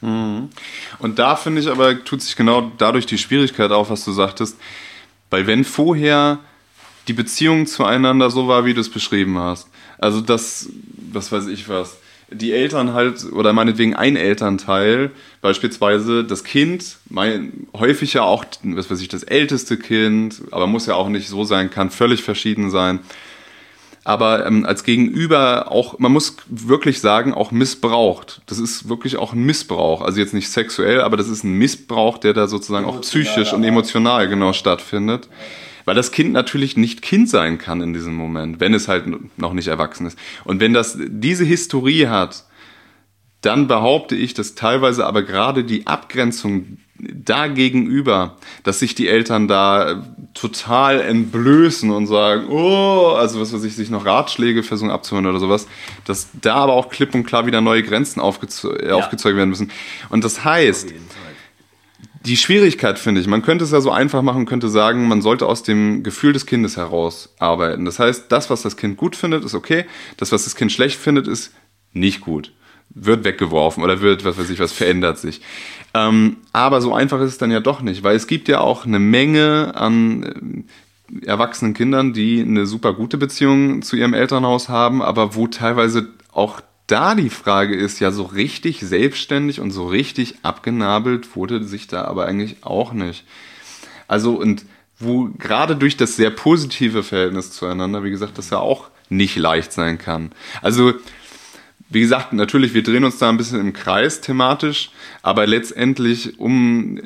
Mhm. 0.00 0.48
Und 0.98 1.18
da 1.18 1.36
finde 1.36 1.60
ich 1.60 1.68
aber, 1.68 2.02
tut 2.04 2.22
sich 2.22 2.36
genau 2.36 2.72
dadurch 2.78 3.04
die 3.04 3.18
Schwierigkeit 3.18 3.70
auf, 3.70 3.90
was 3.90 4.04
du 4.04 4.12
sagtest. 4.12 4.58
Weil 5.28 5.46
wenn 5.46 5.64
vorher 5.64 6.38
die 7.08 7.12
Beziehung 7.12 7.66
zueinander 7.66 8.30
so 8.30 8.48
war, 8.48 8.64
wie 8.64 8.74
du 8.74 8.80
es 8.80 8.90
beschrieben 8.90 9.38
hast. 9.38 9.68
Also 9.98 10.20
das, 10.20 10.68
was 11.12 11.32
weiß 11.32 11.46
ich 11.48 11.68
was, 11.68 11.98
die 12.30 12.52
Eltern 12.52 12.94
halt, 12.94 13.24
oder 13.32 13.52
meinetwegen 13.52 13.94
ein 13.94 14.16
Elternteil, 14.16 15.10
beispielsweise 15.40 16.24
das 16.24 16.44
Kind, 16.44 16.96
mein, 17.08 17.66
häufig 17.74 18.14
ja 18.14 18.22
auch, 18.22 18.44
was 18.62 18.90
weiß 18.90 19.00
ich, 19.00 19.08
das 19.08 19.22
älteste 19.22 19.76
Kind, 19.76 20.42
aber 20.50 20.66
muss 20.66 20.86
ja 20.86 20.94
auch 20.94 21.08
nicht 21.08 21.28
so 21.28 21.44
sein, 21.44 21.70
kann 21.70 21.90
völlig 21.90 22.22
verschieden 22.22 22.70
sein. 22.70 23.00
Aber 24.06 24.44
ähm, 24.44 24.66
als 24.66 24.84
Gegenüber 24.84 25.72
auch, 25.72 25.98
man 25.98 26.12
muss 26.12 26.36
wirklich 26.46 27.00
sagen, 27.00 27.32
auch 27.32 27.50
missbraucht. 27.52 28.42
Das 28.46 28.58
ist 28.58 28.86
wirklich 28.90 29.16
auch 29.16 29.32
ein 29.32 29.44
Missbrauch. 29.44 30.02
Also 30.02 30.20
jetzt 30.20 30.34
nicht 30.34 30.50
sexuell, 30.50 31.00
aber 31.00 31.16
das 31.16 31.28
ist 31.28 31.42
ein 31.42 31.54
Missbrauch, 31.54 32.18
der 32.18 32.34
da 32.34 32.46
sozusagen 32.46 32.84
auch 32.84 33.00
psychisch 33.00 33.54
und 33.54 33.64
emotional 33.64 34.28
genau 34.28 34.52
stattfindet. 34.52 35.28
Weil 35.84 35.94
das 35.94 36.12
Kind 36.12 36.32
natürlich 36.32 36.76
nicht 36.76 37.02
Kind 37.02 37.28
sein 37.28 37.58
kann 37.58 37.80
in 37.80 37.92
diesem 37.92 38.14
Moment, 38.14 38.60
wenn 38.60 38.74
es 38.74 38.88
halt 38.88 39.06
noch 39.38 39.52
nicht 39.52 39.68
erwachsen 39.68 40.06
ist. 40.06 40.18
Und 40.44 40.60
wenn 40.60 40.72
das 40.72 40.98
diese 40.98 41.44
Historie 41.44 42.08
hat, 42.08 42.44
dann 43.42 43.68
behaupte 43.68 44.16
ich, 44.16 44.32
dass 44.32 44.54
teilweise 44.54 45.04
aber 45.04 45.22
gerade 45.22 45.64
die 45.64 45.86
Abgrenzung 45.86 46.78
dagegenüber, 46.96 48.36
dass 48.62 48.78
sich 48.78 48.94
die 48.94 49.08
Eltern 49.08 49.48
da 49.48 50.04
total 50.32 51.00
entblößen 51.00 51.90
und 51.90 52.06
sagen, 52.06 52.46
oh, 52.48 53.14
also 53.16 53.40
was 53.40 53.52
weiß 53.52 53.64
ich, 53.64 53.74
sich 53.74 53.90
noch 53.90 54.06
Ratschläge 54.06 54.62
versuchen 54.62 54.90
abzuhören 54.90 55.26
oder 55.26 55.40
sowas, 55.40 55.66
dass 56.04 56.28
da 56.40 56.54
aber 56.54 56.72
auch 56.74 56.88
klipp 56.88 57.14
und 57.14 57.24
klar 57.24 57.46
wieder 57.46 57.60
neue 57.60 57.82
Grenzen 57.82 58.20
aufgeze 58.20 58.78
ja. 58.86 58.94
aufgezeugt 58.94 59.36
werden 59.36 59.50
müssen. 59.50 59.70
Und 60.08 60.24
das 60.24 60.44
heißt, 60.44 60.94
die 62.24 62.36
Schwierigkeit 62.36 62.98
finde 62.98 63.20
ich, 63.20 63.26
man 63.26 63.42
könnte 63.42 63.64
es 63.64 63.70
ja 63.70 63.80
so 63.80 63.90
einfach 63.90 64.22
machen, 64.22 64.46
könnte 64.46 64.68
sagen, 64.68 65.08
man 65.08 65.20
sollte 65.20 65.46
aus 65.46 65.62
dem 65.62 66.02
Gefühl 66.02 66.32
des 66.32 66.46
Kindes 66.46 66.76
heraus 66.76 67.34
arbeiten. 67.38 67.84
Das 67.84 67.98
heißt, 67.98 68.32
das, 68.32 68.48
was 68.48 68.62
das 68.62 68.76
Kind 68.76 68.96
gut 68.96 69.14
findet, 69.14 69.44
ist 69.44 69.54
okay. 69.54 69.84
Das, 70.16 70.32
was 70.32 70.44
das 70.44 70.56
Kind 70.56 70.72
schlecht 70.72 70.98
findet, 70.98 71.28
ist 71.28 71.52
nicht 71.92 72.22
gut. 72.22 72.52
Wird 72.90 73.24
weggeworfen 73.24 73.82
oder 73.82 74.00
wird, 74.00 74.24
was 74.24 74.38
weiß 74.38 74.48
ich, 74.48 74.58
was 74.58 74.72
verändert 74.72 75.18
sich. 75.18 75.42
Ähm, 75.92 76.38
aber 76.52 76.80
so 76.80 76.94
einfach 76.94 77.20
ist 77.20 77.32
es 77.32 77.38
dann 77.38 77.50
ja 77.50 77.60
doch 77.60 77.82
nicht, 77.82 78.02
weil 78.02 78.16
es 78.16 78.26
gibt 78.26 78.48
ja 78.48 78.60
auch 78.60 78.86
eine 78.86 78.98
Menge 78.98 79.72
an 79.74 80.64
äh, 81.22 81.26
erwachsenen 81.26 81.74
Kindern, 81.74 82.14
die 82.14 82.40
eine 82.40 82.64
super 82.66 82.94
gute 82.94 83.18
Beziehung 83.18 83.82
zu 83.82 83.96
ihrem 83.96 84.14
Elternhaus 84.14 84.68
haben, 84.70 85.02
aber 85.02 85.34
wo 85.34 85.46
teilweise 85.46 86.08
auch 86.32 86.60
da 86.86 87.14
die 87.14 87.30
Frage 87.30 87.74
ist, 87.74 88.00
ja, 88.00 88.10
so 88.10 88.24
richtig 88.24 88.80
selbstständig 88.80 89.60
und 89.60 89.70
so 89.70 89.86
richtig 89.86 90.36
abgenabelt 90.42 91.34
wurde 91.34 91.64
sich 91.64 91.86
da 91.86 92.04
aber 92.04 92.26
eigentlich 92.26 92.56
auch 92.62 92.92
nicht. 92.92 93.24
Also, 94.06 94.34
und 94.34 94.64
wo 94.98 95.30
gerade 95.38 95.76
durch 95.76 95.96
das 95.96 96.16
sehr 96.16 96.30
positive 96.30 97.02
Verhältnis 97.02 97.52
zueinander, 97.52 98.04
wie 98.04 98.10
gesagt, 98.10 98.38
das 98.38 98.50
ja 98.50 98.58
auch 98.58 98.88
nicht 99.08 99.36
leicht 99.36 99.72
sein 99.72 99.98
kann. 99.98 100.32
Also, 100.62 100.94
wie 101.88 102.00
gesagt, 102.00 102.32
natürlich, 102.32 102.74
wir 102.74 102.82
drehen 102.82 103.04
uns 103.04 103.18
da 103.18 103.28
ein 103.28 103.36
bisschen 103.36 103.60
im 103.60 103.72
Kreis 103.72 104.20
thematisch, 104.20 104.90
aber 105.22 105.46
letztendlich, 105.46 106.38
um 106.38 107.00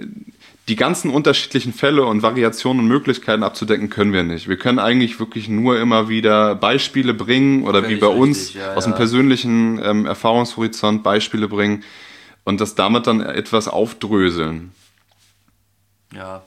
die 0.68 0.76
ganzen 0.76 1.10
unterschiedlichen 1.10 1.72
Fälle 1.72 2.04
und 2.04 2.22
Variationen 2.22 2.80
und 2.82 2.88
Möglichkeiten 2.88 3.42
abzudecken, 3.42 3.88
können 3.88 4.12
wir 4.12 4.22
nicht. 4.22 4.48
Wir 4.48 4.58
können 4.58 4.78
eigentlich 4.78 5.18
wirklich 5.18 5.48
nur 5.48 5.80
immer 5.80 6.08
wieder 6.08 6.54
Beispiele 6.54 7.14
bringen 7.14 7.64
oder 7.64 7.82
Völlig 7.82 7.96
wie 7.96 8.00
bei 8.00 8.08
uns 8.08 8.38
richtig, 8.38 8.54
ja, 8.56 8.74
aus 8.74 8.84
dem 8.84 8.94
persönlichen 8.94 9.80
ähm, 9.82 10.06
Erfahrungshorizont 10.06 11.02
Beispiele 11.02 11.48
bringen 11.48 11.84
und 12.44 12.60
das 12.60 12.74
damit 12.74 13.06
dann 13.06 13.20
etwas 13.20 13.66
aufdröseln. 13.66 14.72
Ja, 16.14 16.42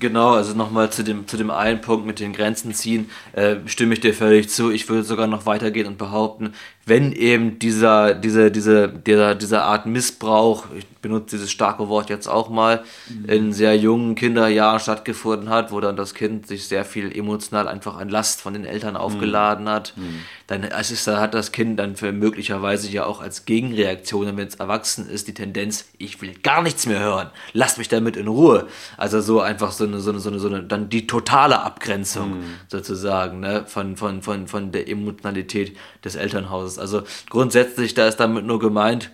Genau, 0.00 0.32
also 0.32 0.54
nochmal 0.54 0.90
zu 0.90 1.04
dem, 1.04 1.28
zu 1.28 1.36
dem 1.36 1.50
einen 1.50 1.82
Punkt 1.82 2.06
mit 2.06 2.20
den 2.20 2.32
Grenzen 2.32 2.72
ziehen, 2.72 3.10
äh, 3.32 3.56
stimme 3.66 3.92
ich 3.92 4.00
dir 4.00 4.14
völlig 4.14 4.48
zu. 4.48 4.70
Ich 4.70 4.88
würde 4.88 5.04
sogar 5.04 5.26
noch 5.26 5.44
weitergehen 5.44 5.86
und 5.86 5.98
behaupten, 5.98 6.54
wenn 6.90 7.12
eben 7.12 7.60
dieser, 7.60 8.14
diese, 8.14 8.50
diese, 8.50 8.88
dieser, 8.88 9.36
dieser 9.36 9.64
Art 9.64 9.86
Missbrauch, 9.86 10.66
ich 10.76 10.84
benutze 11.00 11.36
dieses 11.36 11.50
starke 11.50 11.88
Wort 11.88 12.10
jetzt 12.10 12.26
auch 12.26 12.50
mal, 12.50 12.82
mhm. 13.08 13.24
in 13.26 13.52
sehr 13.52 13.76
jungen 13.76 14.16
Kinderjahren 14.16 14.80
stattgefunden 14.80 15.48
hat, 15.48 15.70
wo 15.70 15.80
dann 15.80 15.94
das 15.94 16.14
Kind 16.14 16.48
sich 16.48 16.66
sehr 16.66 16.84
viel 16.84 17.16
emotional 17.16 17.68
einfach 17.68 17.96
an 17.96 18.08
Last 18.08 18.40
von 18.40 18.54
den 18.54 18.64
Eltern 18.64 18.94
mhm. 18.94 19.00
aufgeladen 19.00 19.68
hat, 19.68 19.94
mhm. 19.96 20.20
dann 20.48 20.64
es 20.64 20.90
ist, 20.90 21.06
da 21.06 21.20
hat 21.20 21.32
das 21.32 21.52
Kind 21.52 21.78
dann 21.78 21.94
für 21.94 22.10
möglicherweise 22.10 22.90
ja 22.90 23.06
auch 23.06 23.20
als 23.20 23.44
Gegenreaktion, 23.44 24.36
wenn 24.36 24.48
es 24.48 24.56
erwachsen 24.56 25.08
ist, 25.08 25.28
die 25.28 25.34
Tendenz, 25.34 25.86
ich 25.98 26.20
will 26.20 26.34
gar 26.42 26.60
nichts 26.60 26.86
mehr 26.86 26.98
hören, 26.98 27.30
lasst 27.52 27.78
mich 27.78 27.88
damit 27.88 28.16
in 28.16 28.26
Ruhe. 28.26 28.66
Also 28.96 29.20
so 29.20 29.40
einfach 29.40 29.70
so 29.70 29.84
eine, 29.84 30.00
so 30.00 30.10
eine, 30.10 30.18
so 30.18 30.28
eine, 30.28 30.40
so 30.40 30.48
eine 30.48 30.64
dann 30.64 30.88
die 30.88 31.06
totale 31.06 31.60
Abgrenzung 31.60 32.40
mhm. 32.40 32.44
sozusagen 32.66 33.38
ne, 33.38 33.64
von, 33.64 33.96
von, 33.96 34.22
von, 34.22 34.48
von 34.48 34.72
der 34.72 34.88
Emotionalität 34.88 35.76
des 36.04 36.16
Elternhauses. 36.16 36.79
Also 36.80 37.02
grundsätzlich, 37.28 37.94
da 37.94 38.08
ist 38.08 38.16
damit 38.16 38.44
nur 38.44 38.58
gemeint, 38.58 39.10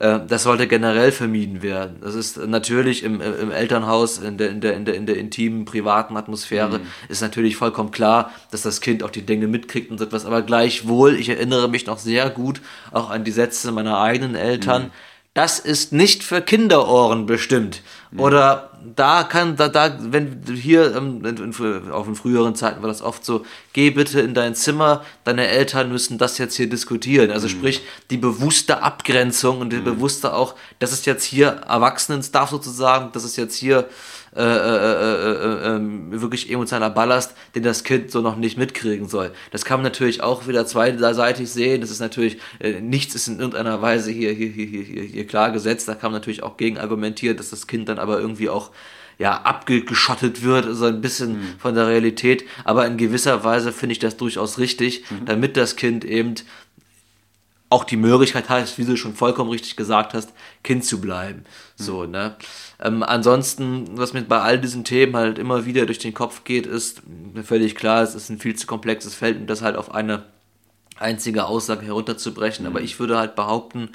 äh, 0.00 0.20
das 0.26 0.42
sollte 0.42 0.66
generell 0.66 1.12
vermieden 1.12 1.62
werden. 1.62 1.98
Das 2.00 2.14
ist 2.14 2.38
natürlich 2.38 3.04
im, 3.04 3.20
im 3.20 3.52
Elternhaus, 3.52 4.18
in 4.18 4.38
der, 4.38 4.50
in, 4.50 4.60
der, 4.60 4.74
in, 4.74 4.84
der, 4.84 4.94
in 4.94 5.06
der 5.06 5.16
intimen, 5.18 5.64
privaten 5.66 6.16
Atmosphäre, 6.16 6.78
mhm. 6.78 6.86
ist 7.08 7.20
natürlich 7.20 7.56
vollkommen 7.56 7.90
klar, 7.90 8.32
dass 8.50 8.62
das 8.62 8.80
Kind 8.80 9.02
auch 9.02 9.10
die 9.10 9.26
Dinge 9.26 9.46
mitkriegt 9.46 9.90
und 9.90 9.98
so 9.98 10.04
etwas. 10.04 10.24
Aber 10.24 10.42
gleichwohl, 10.42 11.14
ich 11.14 11.28
erinnere 11.28 11.68
mich 11.68 11.86
noch 11.86 11.98
sehr 11.98 12.30
gut 12.30 12.60
auch 12.90 13.10
an 13.10 13.24
die 13.24 13.30
Sätze 13.30 13.70
meiner 13.72 14.00
eigenen 14.00 14.34
Eltern. 14.34 14.84
Mhm. 14.84 14.90
Das 15.34 15.60
ist 15.60 15.92
nicht 15.92 16.24
für 16.24 16.40
Kinderohren 16.40 17.26
bestimmt. 17.26 17.82
Mhm. 18.10 18.20
Oder 18.20 18.70
da 18.96 19.24
kann, 19.24 19.56
da, 19.56 19.68
da, 19.68 19.96
wenn 20.00 20.42
hier, 20.54 20.94
ähm, 20.96 21.24
in, 21.24 21.92
auch 21.92 22.08
in 22.08 22.14
früheren 22.14 22.54
Zeiten 22.54 22.82
war 22.82 22.88
das 22.88 23.02
oft 23.02 23.24
so, 23.24 23.44
geh 23.72 23.90
bitte 23.90 24.20
in 24.20 24.34
dein 24.34 24.54
Zimmer, 24.54 25.04
deine 25.24 25.46
Eltern 25.46 25.90
müssen 25.92 26.18
das 26.18 26.38
jetzt 26.38 26.56
hier 26.56 26.68
diskutieren. 26.68 27.30
Also 27.30 27.46
mhm. 27.46 27.52
sprich, 27.52 27.82
die 28.10 28.16
bewusste 28.16 28.82
Abgrenzung 28.82 29.60
und 29.60 29.72
die 29.72 29.78
mhm. 29.78 29.84
bewusste 29.84 30.34
auch, 30.34 30.54
das 30.78 30.92
ist 30.92 31.06
jetzt 31.06 31.24
hier 31.24 31.48
Erwachsenen-Stuff 31.68 32.50
sozusagen, 32.50 33.10
das 33.12 33.24
ist 33.24 33.36
jetzt 33.36 33.56
hier 33.56 33.88
äh, 34.36 34.42
äh, 34.42 35.32
äh, 35.32 35.74
ähm, 35.74 36.20
wirklich 36.20 36.50
emotionaler 36.50 36.90
Ballast, 36.90 37.34
den 37.56 37.64
das 37.64 37.82
Kind 37.82 38.12
so 38.12 38.20
noch 38.20 38.36
nicht 38.36 38.56
mitkriegen 38.56 39.08
soll. 39.08 39.32
Das 39.50 39.64
kann 39.64 39.78
man 39.80 39.84
natürlich 39.84 40.22
auch 40.22 40.46
wieder 40.46 40.64
zweiseitig 40.66 41.50
sehen. 41.50 41.80
Das 41.80 41.90
ist 41.90 41.98
natürlich, 41.98 42.38
nichts 42.80 43.16
ist 43.16 43.26
in 43.26 43.40
irgendeiner 43.40 43.82
Weise 43.82 44.12
hier, 44.12 44.32
hier, 44.32 44.48
hier, 44.48 44.66
hier, 44.66 45.02
hier 45.02 45.26
klar 45.26 45.50
gesetzt. 45.50 45.88
Da 45.88 45.94
kann 45.94 46.12
man 46.12 46.20
natürlich 46.20 46.44
auch 46.44 46.56
gegen 46.56 46.78
argumentieren, 46.78 47.36
dass 47.36 47.50
das 47.50 47.66
Kind 47.66 47.88
dann 47.88 47.98
aber 47.98 48.20
irgendwie 48.20 48.48
auch 48.48 48.70
ja, 49.18 49.32
abgeschottet 49.42 50.42
wird, 50.42 50.74
so 50.74 50.86
ein 50.86 51.00
bisschen 51.00 51.32
mhm. 51.32 51.54
von 51.58 51.74
der 51.74 51.88
Realität. 51.88 52.44
Aber 52.64 52.86
in 52.86 52.96
gewisser 52.96 53.42
Weise 53.44 53.72
finde 53.72 53.92
ich 53.92 53.98
das 53.98 54.16
durchaus 54.16 54.58
richtig, 54.58 55.04
mhm. 55.10 55.26
damit 55.26 55.56
das 55.56 55.76
Kind 55.76 56.04
eben 56.04 56.36
auch 57.70 57.84
die 57.84 57.96
Möglichkeit 57.96 58.48
hat, 58.48 58.76
wie 58.78 58.84
du 58.84 58.96
schon 58.96 59.14
vollkommen 59.14 59.50
richtig 59.50 59.76
gesagt 59.76 60.12
hast, 60.12 60.32
Kind 60.64 60.84
zu 60.84 61.00
bleiben. 61.00 61.44
Mhm. 61.78 61.82
So, 61.82 62.04
ne? 62.04 62.36
Ähm, 62.80 63.02
ansonsten, 63.04 63.96
was 63.96 64.12
mir 64.12 64.22
bei 64.22 64.40
all 64.40 64.60
diesen 64.60 64.84
Themen 64.84 65.16
halt 65.16 65.38
immer 65.38 65.64
wieder 65.66 65.86
durch 65.86 65.98
den 65.98 66.12
Kopf 66.12 66.42
geht, 66.44 66.66
ist 66.66 67.02
mir 67.06 67.44
völlig 67.44 67.76
klar, 67.76 68.02
es 68.02 68.14
ist 68.16 68.28
ein 68.28 68.40
viel 68.40 68.56
zu 68.56 68.66
komplexes 68.66 69.14
Feld 69.14 69.38
und 69.38 69.46
das 69.46 69.62
halt 69.62 69.76
auf 69.76 69.94
eine 69.94 70.24
einzige 70.98 71.46
Aussage 71.46 71.86
herunterzubrechen. 71.86 72.64
Mhm. 72.64 72.72
Aber 72.72 72.82
ich 72.82 72.98
würde 72.98 73.16
halt 73.16 73.36
behaupten, 73.36 73.90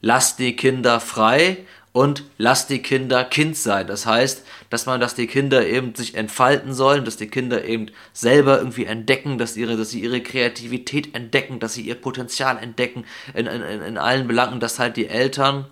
lasst 0.00 0.40
die 0.40 0.56
Kinder 0.56 0.98
frei 0.98 1.64
und 1.96 2.24
lasst 2.36 2.68
die 2.68 2.82
Kinder 2.82 3.24
Kind 3.24 3.56
sein. 3.56 3.86
Das 3.86 4.04
heißt, 4.04 4.44
dass 4.68 4.84
man, 4.84 5.00
dass 5.00 5.14
die 5.14 5.26
Kinder 5.26 5.66
eben 5.66 5.94
sich 5.94 6.14
entfalten 6.14 6.74
sollen, 6.74 7.06
dass 7.06 7.16
die 7.16 7.28
Kinder 7.28 7.64
eben 7.64 7.86
selber 8.12 8.58
irgendwie 8.58 8.84
entdecken, 8.84 9.38
dass, 9.38 9.56
ihre, 9.56 9.78
dass 9.78 9.92
sie 9.92 10.00
ihre 10.02 10.20
Kreativität 10.20 11.14
entdecken, 11.14 11.58
dass 11.58 11.72
sie 11.72 11.80
ihr 11.80 11.94
Potenzial 11.94 12.58
entdecken 12.58 13.06
in, 13.32 13.46
in, 13.46 13.62
in 13.62 13.96
allen 13.96 14.28
Belangen, 14.28 14.60
dass 14.60 14.78
halt 14.78 14.98
die 14.98 15.06
Eltern 15.06 15.68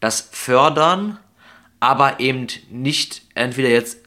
das 0.00 0.28
fördern, 0.32 1.20
aber 1.78 2.18
eben 2.18 2.48
nicht 2.70 3.22
entweder 3.36 3.68
jetzt 3.68 3.98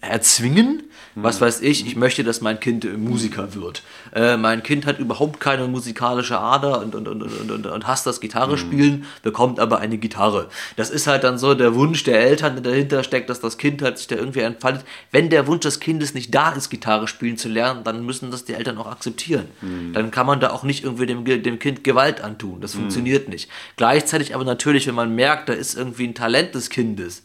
erzwingen, 0.00 0.84
was 1.14 1.40
weiß 1.40 1.60
ich, 1.60 1.86
ich 1.86 1.96
möchte, 1.96 2.24
dass 2.24 2.40
mein 2.40 2.60
Kind 2.60 2.86
Musiker 2.98 3.54
wird. 3.54 3.82
Äh, 4.14 4.36
mein 4.36 4.62
Kind 4.62 4.86
hat 4.86 4.98
überhaupt 4.98 5.40
keine 5.40 5.68
musikalische 5.68 6.38
Ader 6.38 6.80
und, 6.80 6.94
und, 6.94 7.08
und, 7.08 7.22
und, 7.22 7.50
und, 7.50 7.66
und 7.66 7.86
hasst 7.86 8.06
das 8.06 8.20
Gitarre 8.20 8.58
spielen, 8.58 9.04
bekommt 9.22 9.60
aber 9.60 9.78
eine 9.78 9.98
Gitarre. 9.98 10.48
Das 10.76 10.90
ist 10.90 11.06
halt 11.06 11.24
dann 11.24 11.38
so 11.38 11.54
der 11.54 11.74
Wunsch 11.74 12.02
der 12.04 12.20
Eltern, 12.20 12.54
der 12.54 12.72
dahinter 12.72 13.04
steckt, 13.04 13.30
dass 13.30 13.40
das 13.40 13.58
Kind 13.58 13.82
halt 13.82 13.98
sich 13.98 14.06
da 14.06 14.16
irgendwie 14.16 14.40
entfaltet. 14.40 14.84
Wenn 15.12 15.30
der 15.30 15.46
Wunsch 15.46 15.60
des 15.60 15.80
Kindes 15.80 16.14
nicht 16.14 16.34
da 16.34 16.50
ist, 16.50 16.70
Gitarre 16.70 17.06
spielen 17.06 17.36
zu 17.36 17.48
lernen, 17.48 17.84
dann 17.84 18.04
müssen 18.04 18.30
das 18.30 18.44
die 18.44 18.54
Eltern 18.54 18.78
auch 18.78 18.86
akzeptieren. 18.86 19.46
Mhm. 19.60 19.92
Dann 19.92 20.10
kann 20.10 20.26
man 20.26 20.40
da 20.40 20.50
auch 20.50 20.64
nicht 20.64 20.84
irgendwie 20.84 21.06
dem, 21.06 21.24
dem 21.24 21.58
Kind 21.58 21.84
Gewalt 21.84 22.20
antun. 22.20 22.60
Das 22.60 22.74
mhm. 22.74 22.80
funktioniert 22.80 23.28
nicht. 23.28 23.48
Gleichzeitig 23.76 24.34
aber 24.34 24.44
natürlich, 24.44 24.86
wenn 24.86 24.94
man 24.94 25.14
merkt, 25.14 25.48
da 25.48 25.52
ist 25.52 25.74
irgendwie 25.74 26.08
ein 26.08 26.14
Talent 26.14 26.54
des 26.54 26.70
Kindes, 26.70 27.22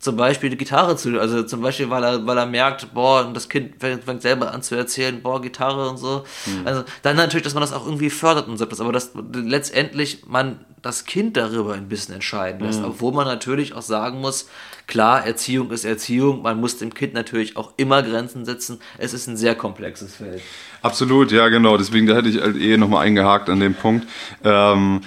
zum 0.00 0.16
Beispiel 0.16 0.48
die 0.48 0.56
Gitarre 0.56 0.96
zu, 0.96 1.20
also 1.20 1.42
zum 1.42 1.60
Beispiel, 1.60 1.90
weil 1.90 2.02
er, 2.02 2.26
weil 2.26 2.38
er 2.38 2.46
merkt, 2.46 2.94
boah, 2.94 3.30
das 3.34 3.50
Kind 3.50 3.74
fängt, 3.78 4.02
fängt 4.02 4.22
selber 4.22 4.52
an 4.54 4.62
zu 4.62 4.74
erzählen, 4.74 5.20
boah, 5.22 5.42
Gitarre 5.42 5.90
und 5.90 5.98
so. 5.98 6.24
Mhm. 6.46 6.66
Also 6.66 6.84
dann 7.02 7.16
natürlich, 7.16 7.44
dass 7.44 7.52
man 7.52 7.60
das 7.60 7.74
auch 7.74 7.84
irgendwie 7.84 8.08
fördert 8.08 8.48
und 8.48 8.56
so 8.56 8.64
etwas, 8.64 8.80
aber 8.80 8.92
dass 8.92 9.12
letztendlich 9.34 10.22
man 10.26 10.64
das 10.80 11.04
Kind 11.04 11.36
darüber 11.36 11.74
ein 11.74 11.88
bisschen 11.88 12.14
entscheiden 12.14 12.64
lässt, 12.64 12.80
mhm. 12.80 12.86
obwohl 12.86 13.12
man 13.12 13.26
natürlich 13.26 13.74
auch 13.74 13.82
sagen 13.82 14.22
muss, 14.22 14.48
klar, 14.86 15.26
Erziehung 15.26 15.70
ist 15.70 15.84
Erziehung, 15.84 16.40
man 16.40 16.58
muss 16.58 16.78
dem 16.78 16.94
Kind 16.94 17.12
natürlich 17.12 17.58
auch 17.58 17.74
immer 17.76 18.02
Grenzen 18.02 18.46
setzen. 18.46 18.80
Es 18.96 19.12
ist 19.12 19.26
ein 19.26 19.36
sehr 19.36 19.54
komplexes 19.54 20.16
Feld. 20.16 20.40
Absolut, 20.80 21.30
ja, 21.30 21.48
genau. 21.50 21.76
Deswegen, 21.76 22.06
da 22.06 22.16
hätte 22.16 22.30
ich 22.30 22.40
halt 22.40 22.56
eh 22.56 22.78
nochmal 22.78 23.04
eingehakt 23.04 23.50
an 23.50 23.60
dem 23.60 23.74
Punkt, 23.74 24.08
ähm, 24.44 25.02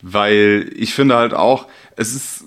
weil 0.00 0.72
ich 0.74 0.94
finde 0.94 1.16
halt 1.16 1.34
auch, 1.34 1.66
es 1.96 2.14
ist 2.14 2.44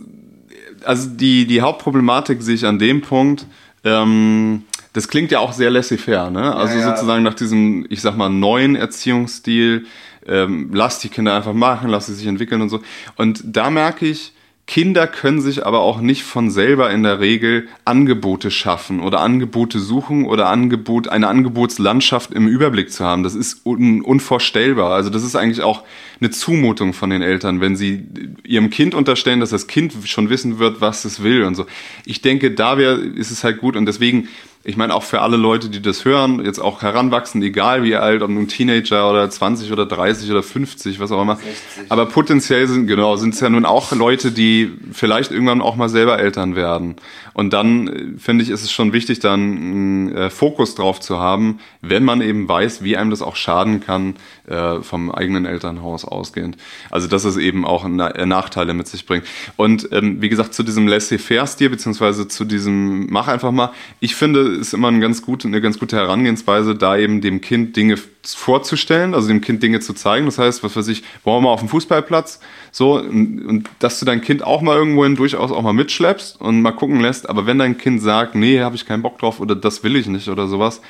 also 0.83 1.09
die, 1.09 1.45
die 1.45 1.61
Hauptproblematik 1.61 2.41
sehe 2.41 2.55
ich 2.55 2.65
an 2.65 2.79
dem 2.79 3.01
Punkt, 3.01 3.45
ähm, 3.83 4.63
das 4.93 5.07
klingt 5.07 5.31
ja 5.31 5.39
auch 5.39 5.53
sehr 5.53 5.69
laissez-faire, 5.69 6.29
ne? 6.29 6.53
Also 6.53 6.75
ja, 6.75 6.81
ja. 6.81 6.95
sozusagen 6.95 7.23
nach 7.23 7.33
diesem, 7.33 7.85
ich 7.89 8.01
sag 8.01 8.17
mal, 8.17 8.29
neuen 8.29 8.75
Erziehungsstil, 8.75 9.85
ähm, 10.27 10.69
lass 10.73 10.99
die 10.99 11.09
Kinder 11.09 11.35
einfach 11.35 11.53
machen, 11.53 11.89
lass 11.89 12.07
sie 12.07 12.13
sich 12.13 12.27
entwickeln 12.27 12.61
und 12.61 12.69
so. 12.69 12.81
Und 13.15 13.41
da 13.43 13.69
merke 13.69 14.05
ich, 14.05 14.33
Kinder 14.71 15.05
können 15.05 15.41
sich 15.41 15.65
aber 15.65 15.81
auch 15.81 15.99
nicht 15.99 16.23
von 16.23 16.49
selber 16.49 16.91
in 16.91 17.03
der 17.03 17.19
Regel 17.19 17.67
Angebote 17.83 18.49
schaffen 18.51 19.01
oder 19.01 19.19
Angebote 19.19 19.79
suchen 19.79 20.23
oder 20.23 20.47
Angebot, 20.47 21.09
eine 21.09 21.27
Angebotslandschaft 21.27 22.31
im 22.31 22.47
Überblick 22.47 22.89
zu 22.89 23.03
haben. 23.03 23.23
Das 23.23 23.35
ist 23.35 23.65
un, 23.65 24.01
unvorstellbar. 24.01 24.93
Also 24.93 25.09
das 25.09 25.25
ist 25.25 25.35
eigentlich 25.35 25.61
auch 25.61 25.83
eine 26.21 26.29
Zumutung 26.29 26.93
von 26.93 27.09
den 27.09 27.21
Eltern, 27.21 27.59
wenn 27.59 27.75
sie 27.75 28.07
ihrem 28.45 28.69
Kind 28.69 28.95
unterstellen, 28.95 29.41
dass 29.41 29.49
das 29.49 29.67
Kind 29.67 29.93
schon 30.05 30.29
wissen 30.29 30.57
wird, 30.57 30.79
was 30.79 31.03
es 31.03 31.21
will 31.21 31.43
und 31.43 31.55
so. 31.55 31.65
Ich 32.05 32.21
denke, 32.21 32.51
da 32.51 32.77
wäre, 32.77 32.95
ist 32.95 33.29
es 33.29 33.43
halt 33.43 33.57
gut 33.57 33.75
und 33.75 33.85
deswegen 33.85 34.29
ich 34.63 34.77
meine 34.77 34.93
auch 34.93 35.03
für 35.03 35.21
alle 35.21 35.37
Leute, 35.37 35.69
die 35.69 35.81
das 35.81 36.05
hören, 36.05 36.45
jetzt 36.45 36.59
auch 36.59 36.83
heranwachsen, 36.83 37.41
egal 37.41 37.83
wie 37.83 37.95
alt, 37.95 38.21
ob 38.21 38.29
ein 38.29 38.47
Teenager 38.47 39.09
oder 39.09 39.27
20 39.27 39.71
oder 39.71 39.87
30 39.87 40.29
oder 40.29 40.43
50, 40.43 40.99
was 40.99 41.11
auch 41.11 41.21
immer. 41.21 41.37
60. 41.37 41.89
Aber 41.89 42.05
potenziell 42.05 42.67
sind, 42.67 42.85
genau, 42.85 43.15
sind 43.15 43.33
es 43.33 43.39
ja 43.39 43.49
nun 43.49 43.65
auch 43.65 43.91
Leute, 43.91 44.31
die 44.31 44.71
vielleicht 44.91 45.31
irgendwann 45.31 45.61
auch 45.61 45.75
mal 45.75 45.89
selber 45.89 46.19
Eltern 46.19 46.55
werden. 46.55 46.95
Und 47.33 47.53
dann 47.53 47.87
äh, 47.87 48.19
finde 48.19 48.43
ich, 48.43 48.49
ist 48.49 48.63
es 48.63 48.71
schon 48.71 48.93
wichtig, 48.93 49.19
dann 49.19 49.39
einen 49.39 50.15
äh, 50.15 50.29
Fokus 50.29 50.75
drauf 50.75 50.99
zu 50.99 51.17
haben, 51.17 51.59
wenn 51.81 52.03
man 52.03 52.21
eben 52.21 52.47
weiß, 52.47 52.83
wie 52.83 52.97
einem 52.97 53.09
das 53.09 53.23
auch 53.23 53.35
schaden 53.35 53.79
kann, 53.79 54.15
äh, 54.47 54.81
vom 54.81 55.11
eigenen 55.11 55.45
Elternhaus 55.45 56.05
ausgehend. 56.05 56.57
Also 56.91 57.07
dass 57.07 57.23
es 57.23 57.37
eben 57.37 57.65
auch 57.65 57.87
Na 57.87 58.09
äh, 58.09 58.25
Nachteile 58.27 58.73
mit 58.75 58.87
sich 58.87 59.07
bringt. 59.07 59.25
Und 59.55 59.89
ähm, 59.91 60.21
wie 60.21 60.29
gesagt, 60.29 60.53
zu 60.53 60.61
diesem 60.61 60.87
Laissez-faire-Stil, 60.87 61.69
beziehungsweise 61.69 62.27
zu 62.27 62.45
diesem 62.45 63.07
Mach 63.07 63.27
einfach 63.27 63.51
mal, 63.51 63.71
ich 63.99 64.15
finde, 64.15 64.50
ist 64.59 64.73
immer 64.73 64.89
ein 64.89 65.01
ganz 65.01 65.21
gut, 65.21 65.45
eine 65.45 65.61
ganz 65.61 65.79
gute 65.79 65.95
Herangehensweise, 65.95 66.75
da 66.75 66.97
eben 66.97 67.21
dem 67.21 67.41
Kind 67.41 67.75
Dinge 67.75 67.97
vorzustellen, 68.23 69.13
also 69.13 69.27
dem 69.27 69.41
Kind 69.41 69.63
Dinge 69.63 69.79
zu 69.79 69.93
zeigen. 69.93 70.25
Das 70.25 70.37
heißt, 70.37 70.63
was 70.63 70.75
weiß 70.75 70.87
ich, 70.87 71.03
wollen 71.23 71.37
wir 71.37 71.47
mal 71.47 71.53
auf 71.53 71.61
dem 71.61 71.69
Fußballplatz, 71.69 72.39
so, 72.71 72.99
und, 72.99 73.45
und 73.45 73.69
dass 73.79 73.99
du 73.99 74.05
dein 74.05 74.21
Kind 74.21 74.43
auch 74.43 74.61
mal 74.61 74.77
irgendwohin 74.77 75.15
durchaus 75.15 75.51
auch 75.51 75.61
mal 75.61 75.73
mitschleppst 75.73 76.39
und 76.39 76.61
mal 76.61 76.71
gucken 76.71 76.99
lässt, 77.01 77.29
aber 77.29 77.45
wenn 77.45 77.57
dein 77.57 77.77
Kind 77.77 78.01
sagt, 78.01 78.35
nee, 78.35 78.59
habe 78.61 78.75
ich 78.75 78.85
keinen 78.85 79.01
Bock 79.01 79.19
drauf 79.19 79.39
oder 79.39 79.55
das 79.55 79.83
will 79.83 79.95
ich 79.95 80.07
nicht 80.07 80.27
oder 80.27 80.47
sowas, 80.47 80.81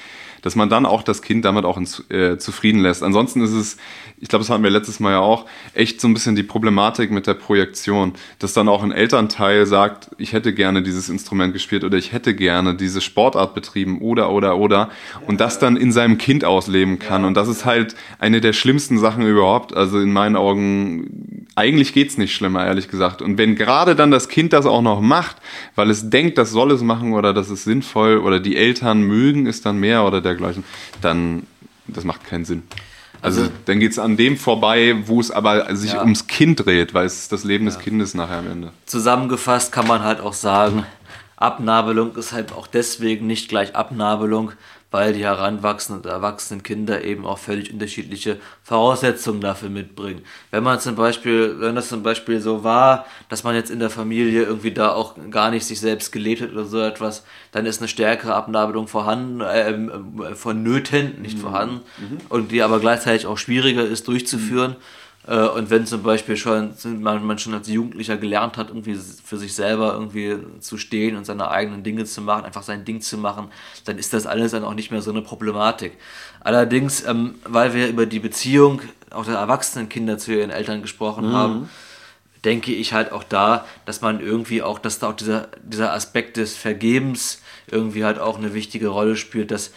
dass 0.42 0.56
man 0.56 0.70
dann 0.70 0.86
auch 0.86 1.04
das 1.04 1.22
Kind 1.22 1.46
damit 1.46 1.66
auch 1.66 1.78
ins, 1.78 2.04
äh, 2.10 2.38
zufrieden 2.38 2.82
lässt. 2.82 3.04
Ansonsten 3.04 3.42
ist 3.42 3.54
es, 3.54 3.78
ich 4.20 4.28
glaube, 4.28 4.44
das 4.44 4.50
hatten 4.50 4.64
wir 4.64 4.70
letztes 4.70 5.00
Mal 5.00 5.12
ja 5.12 5.20
auch, 5.20 5.46
echt 5.74 6.02
so 6.02 6.08
ein 6.08 6.14
bisschen 6.14 6.36
die 6.36 6.44
Problematik 6.44 7.12
mit 7.12 7.28
der 7.28 7.34
Projektion, 7.34 8.14
dass 8.40 8.54
dann 8.54 8.68
auch 8.68 8.84
ein 8.84 8.92
Elternteil 8.92 9.66
sagt, 9.66 10.12
ich 10.18 10.34
hätte 10.34 10.54
gerne 10.54 10.84
dieses 10.84 11.10
Instrument 11.10 11.54
gespielt 11.54 11.84
oder 11.84 11.98
ich 11.98 12.12
hätte 12.12 12.36
gerne 12.36 12.76
diese 12.76 13.02
Sportart 13.02 13.54
betrieben 13.54 14.02
oder, 14.02 14.32
oder, 14.32 14.58
oder 14.58 14.90
und 15.28 15.40
das 15.40 15.60
dann 15.60 15.78
in 15.78 15.92
seinem 15.92 16.18
Kind 16.18 16.46
ausleben 16.46 17.00
kann. 17.00 17.26
Und 17.26 17.36
das 17.36 17.48
ist 17.48 17.66
halt 17.66 17.96
eine 18.20 18.42
der 18.42 18.54
schlimmsten 18.54 18.98
Sachen 18.98 19.26
überhaupt. 19.26 19.76
Also 19.76 20.00
in 20.00 20.14
meinen 20.14 20.36
Augen, 20.36 21.48
eigentlich 21.56 21.94
geht's 21.94 22.18
nicht 22.18 22.36
schlimmer, 22.36 22.66
ehrlich 22.66 22.88
gesagt. 22.88 23.22
Und 23.22 23.38
wenn 23.38 23.56
gerade 23.56 23.96
dann 23.96 24.12
das 24.12 24.30
Kind 24.30 24.54
das 24.54 24.66
auch 24.66 24.82
noch 24.82 25.02
macht, 25.02 25.38
weil 25.76 25.90
es 25.90 26.10
denkt, 26.10 26.38
das 26.38 26.52
soll 26.52 26.72
es 26.72 26.82
machen 26.82 27.14
oder 27.14 27.34
das 27.34 27.50
ist 27.50 27.64
sinnvoll 27.64 28.18
oder 28.18 28.40
die 28.40 28.56
Eltern 28.56 29.02
mögen 29.02 29.48
es 29.48 29.62
dann 29.62 29.80
mehr 29.80 30.06
oder 30.06 30.22
der 30.22 30.31
dergleichen, 30.32 30.64
dann 31.02 31.48
das 31.88 32.04
macht 32.04 32.26
keinen 32.26 32.46
Sinn. 32.46 32.64
Also, 33.22 33.42
also 33.42 33.54
dann 33.66 33.80
geht 33.80 33.92
es 33.92 34.00
an 34.00 34.18
dem 34.18 34.38
vorbei, 34.38 34.96
wo 35.06 35.20
es 35.20 35.30
aber 35.30 35.76
sich 35.76 35.94
ja. 35.94 36.02
ums 36.02 36.28
Kind 36.28 36.66
dreht, 36.66 36.94
weil 36.94 37.06
es 37.06 37.28
das 37.28 37.44
Leben 37.44 37.66
ja. 37.66 37.72
des 37.72 37.80
Kindes 37.80 38.14
nachher 38.14 38.40
am 38.40 38.50
Ende. 38.50 38.72
Zusammengefasst 38.86 39.72
kann 39.72 39.88
man 39.88 40.04
halt 40.04 40.22
auch 40.22 40.34
sagen, 40.34 40.86
Abnabelung 41.36 42.16
ist 42.16 42.34
halt 42.34 42.52
auch 42.52 42.68
deswegen 42.68 43.28
nicht 43.28 43.50
gleich 43.50 43.76
Abnabelung, 43.76 44.54
weil 44.92 45.14
die 45.14 45.24
heranwachsenden 45.24 46.04
und 46.04 46.10
erwachsenen 46.10 46.64
Kinder 46.64 47.04
eben 47.04 47.26
auch 47.26 47.38
völlig 47.38 47.72
unterschiedliche 47.72 48.38
Voraussetzungen 48.62 49.40
dafür 49.40 49.70
mitbringen. 49.70 50.22
Wenn 50.52 50.64
man 50.64 50.80
zum 50.80 50.96
Beispiel, 50.96 51.56
wenn 51.60 51.76
das 51.76 51.88
zum 51.88 52.04
Beispiel 52.04 52.42
so 52.42 52.64
war, 52.64 53.06
dass 53.30 53.44
man 53.44 53.56
jetzt 53.56 53.72
in 53.72 53.80
der 53.80 53.90
Familie 53.90 54.44
irgendwie 54.44 54.72
da 54.72 54.92
auch 54.92 55.16
gar 55.32 55.50
nicht 55.50 55.66
sich 55.66 55.80
selbst 55.80 56.12
gelebt 56.12 56.42
hat 56.42 56.52
oder 56.52 56.66
so 56.66 56.82
etwas, 56.82 57.24
dann 57.54 57.66
ist 57.66 57.80
eine 57.80 57.88
stärkere 57.88 58.36
Abnabelung 58.36 58.88
vorhanden, 58.88 59.40
äh, 59.40 59.72
äh, 59.72 60.36
vonnöten, 60.36 61.22
nicht 61.22 61.38
mhm. 61.38 61.42
vorhanden, 61.42 61.82
mhm. 61.98 62.18
und 62.28 62.52
die 62.52 62.62
aber 62.62 62.80
gleichzeitig 62.80 63.26
auch 63.26 63.38
schwieriger 63.38 63.84
ist 63.84 64.08
durchzuführen. 64.08 64.72
Mhm 64.72 65.01
und 65.28 65.70
wenn 65.70 65.86
zum 65.86 66.02
Beispiel 66.02 66.36
schon 66.36 66.74
man, 67.00 67.24
man 67.24 67.38
schon 67.38 67.54
als 67.54 67.68
Jugendlicher 67.68 68.18
gelernt 68.18 68.58
hat, 68.58 68.70
irgendwie 68.70 68.96
für 68.96 69.38
sich 69.38 69.54
selber 69.54 69.94
irgendwie 69.94 70.38
zu 70.60 70.78
stehen 70.78 71.16
und 71.16 71.26
seine 71.26 71.52
eigenen 71.52 71.84
Dinge 71.84 72.06
zu 72.06 72.22
machen, 72.22 72.44
einfach 72.44 72.64
sein 72.64 72.86
Ding 72.86 73.02
zu 73.02 73.20
machen, 73.20 73.50
dann 73.86 74.00
ist 74.00 74.14
das 74.14 74.26
alles 74.26 74.52
dann 74.52 74.64
auch 74.64 74.74
nicht 74.74 74.90
mehr 74.90 75.04
so 75.04 75.12
eine 75.12 75.22
Problematik. 75.22 75.94
Allerdings, 76.40 77.06
ähm, 77.06 77.36
weil 77.44 77.76
wir 77.76 77.88
über 77.88 78.08
die 78.08 78.20
Beziehung 78.20 78.82
auch 79.12 79.26
der 79.26 79.36
erwachsenen 79.36 79.90
Kinder 79.90 80.18
zu 80.18 80.34
ihren 80.34 80.50
Eltern 80.50 80.82
gesprochen 80.82 81.30
mhm. 81.30 81.34
haben, 81.34 81.70
denke 82.44 82.74
ich 82.74 82.94
halt 82.94 83.12
auch 83.12 83.24
da, 83.24 83.66
dass 83.86 84.02
man 84.02 84.20
irgendwie 84.20 84.64
auch, 84.64 84.80
dass 84.80 84.98
da 84.98 85.10
auch 85.10 85.16
dieser, 85.16 85.50
dieser 85.64 85.94
Aspekt 85.94 86.38
des 86.38 86.56
Vergebens 86.56 87.42
irgendwie 87.70 88.04
halt 88.04 88.18
auch 88.18 88.40
eine 88.40 88.56
wichtige 88.56 88.88
Rolle 88.88 89.16
spielt, 89.16 89.52
dass 89.52 89.72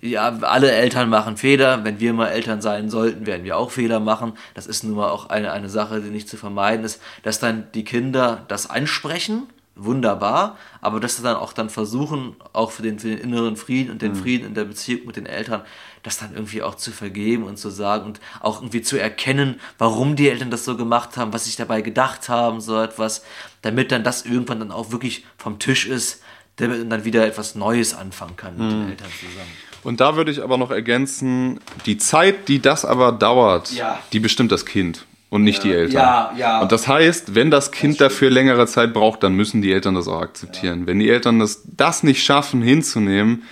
ja, 0.00 0.28
alle 0.42 0.70
Eltern 0.70 1.08
machen 1.08 1.36
Fehler. 1.36 1.84
Wenn 1.84 1.98
wir 2.00 2.12
mal 2.12 2.28
Eltern 2.28 2.60
sein 2.60 2.88
sollten, 2.88 3.26
werden 3.26 3.44
wir 3.44 3.56
auch 3.56 3.70
Fehler 3.70 4.00
machen. 4.00 4.34
Das 4.54 4.66
ist 4.66 4.84
nun 4.84 4.96
mal 4.96 5.10
auch 5.10 5.28
eine, 5.28 5.52
eine 5.52 5.68
Sache, 5.68 6.00
die 6.00 6.10
nicht 6.10 6.28
zu 6.28 6.36
vermeiden 6.36 6.84
ist, 6.84 7.00
dass 7.22 7.40
dann 7.40 7.66
die 7.74 7.84
Kinder 7.84 8.44
das 8.48 8.70
ansprechen. 8.70 9.48
Wunderbar, 9.80 10.58
aber 10.80 10.98
dass 10.98 11.18
sie 11.18 11.22
dann 11.22 11.36
auch 11.36 11.52
dann 11.52 11.70
versuchen, 11.70 12.34
auch 12.52 12.72
für 12.72 12.82
den, 12.82 12.98
für 12.98 13.10
den 13.10 13.18
inneren 13.18 13.56
Frieden 13.56 13.92
und 13.92 14.02
den 14.02 14.10
mhm. 14.10 14.16
Frieden 14.16 14.48
in 14.48 14.54
der 14.54 14.64
Beziehung 14.64 15.06
mit 15.06 15.14
den 15.14 15.26
Eltern, 15.26 15.62
das 16.02 16.18
dann 16.18 16.34
irgendwie 16.34 16.62
auch 16.62 16.74
zu 16.74 16.90
vergeben 16.90 17.44
und 17.44 17.58
zu 17.58 17.70
sagen 17.70 18.04
und 18.04 18.18
auch 18.40 18.60
irgendwie 18.60 18.82
zu 18.82 19.00
erkennen, 19.00 19.60
warum 19.78 20.16
die 20.16 20.30
Eltern 20.30 20.50
das 20.50 20.64
so 20.64 20.76
gemacht 20.76 21.16
haben, 21.16 21.32
was 21.32 21.44
sich 21.44 21.54
dabei 21.54 21.80
gedacht 21.80 22.28
haben, 22.28 22.60
so 22.60 22.80
etwas, 22.82 23.22
damit 23.62 23.92
dann 23.92 24.02
das 24.02 24.24
irgendwann 24.24 24.58
dann 24.58 24.72
auch 24.72 24.90
wirklich 24.90 25.24
vom 25.36 25.60
Tisch 25.60 25.86
ist, 25.86 26.24
damit 26.56 26.90
dann 26.90 27.04
wieder 27.04 27.24
etwas 27.24 27.54
Neues 27.54 27.94
anfangen 27.94 28.36
kann 28.36 28.56
mit 28.56 28.66
mhm. 28.66 28.70
den 28.70 28.90
Eltern 28.90 29.10
zusammen. 29.20 29.67
Und 29.84 30.00
da 30.00 30.16
würde 30.16 30.30
ich 30.30 30.42
aber 30.42 30.58
noch 30.58 30.70
ergänzen, 30.70 31.60
die 31.86 31.98
Zeit, 31.98 32.48
die 32.48 32.60
das 32.60 32.84
aber 32.84 33.12
dauert, 33.12 33.72
ja. 33.72 33.98
die 34.12 34.20
bestimmt 34.20 34.52
das 34.52 34.66
Kind 34.66 35.06
und 35.30 35.44
nicht 35.44 35.64
ja. 35.64 35.70
die 35.70 35.76
Eltern. 35.76 35.94
Ja, 35.94 36.32
ja. 36.36 36.60
Und 36.60 36.72
das 36.72 36.88
heißt, 36.88 37.34
wenn 37.34 37.50
das 37.50 37.70
Kind 37.70 38.00
das 38.00 38.12
dafür 38.12 38.30
längere 38.30 38.66
Zeit 38.66 38.92
braucht, 38.92 39.22
dann 39.22 39.34
müssen 39.34 39.62
die 39.62 39.72
Eltern 39.72 39.94
das 39.94 40.08
auch 40.08 40.20
akzeptieren. 40.20 40.80
Ja. 40.80 40.86
Wenn 40.86 40.98
die 40.98 41.08
Eltern 41.08 41.38
das, 41.38 41.62
das 41.64 42.02
nicht 42.02 42.22
schaffen 42.24 42.62
hinzunehmen, 42.62 43.44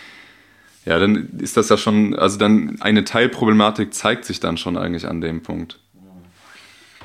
ja, 0.84 0.98
dann 0.98 1.30
ist 1.38 1.56
das 1.56 1.68
ja 1.68 1.76
schon, 1.76 2.14
also 2.14 2.38
dann 2.38 2.76
eine 2.80 3.04
Teilproblematik 3.04 3.92
zeigt 3.92 4.24
sich 4.24 4.38
dann 4.40 4.56
schon 4.56 4.78
eigentlich 4.78 5.06
an 5.06 5.20
dem 5.20 5.42
Punkt. 5.42 5.80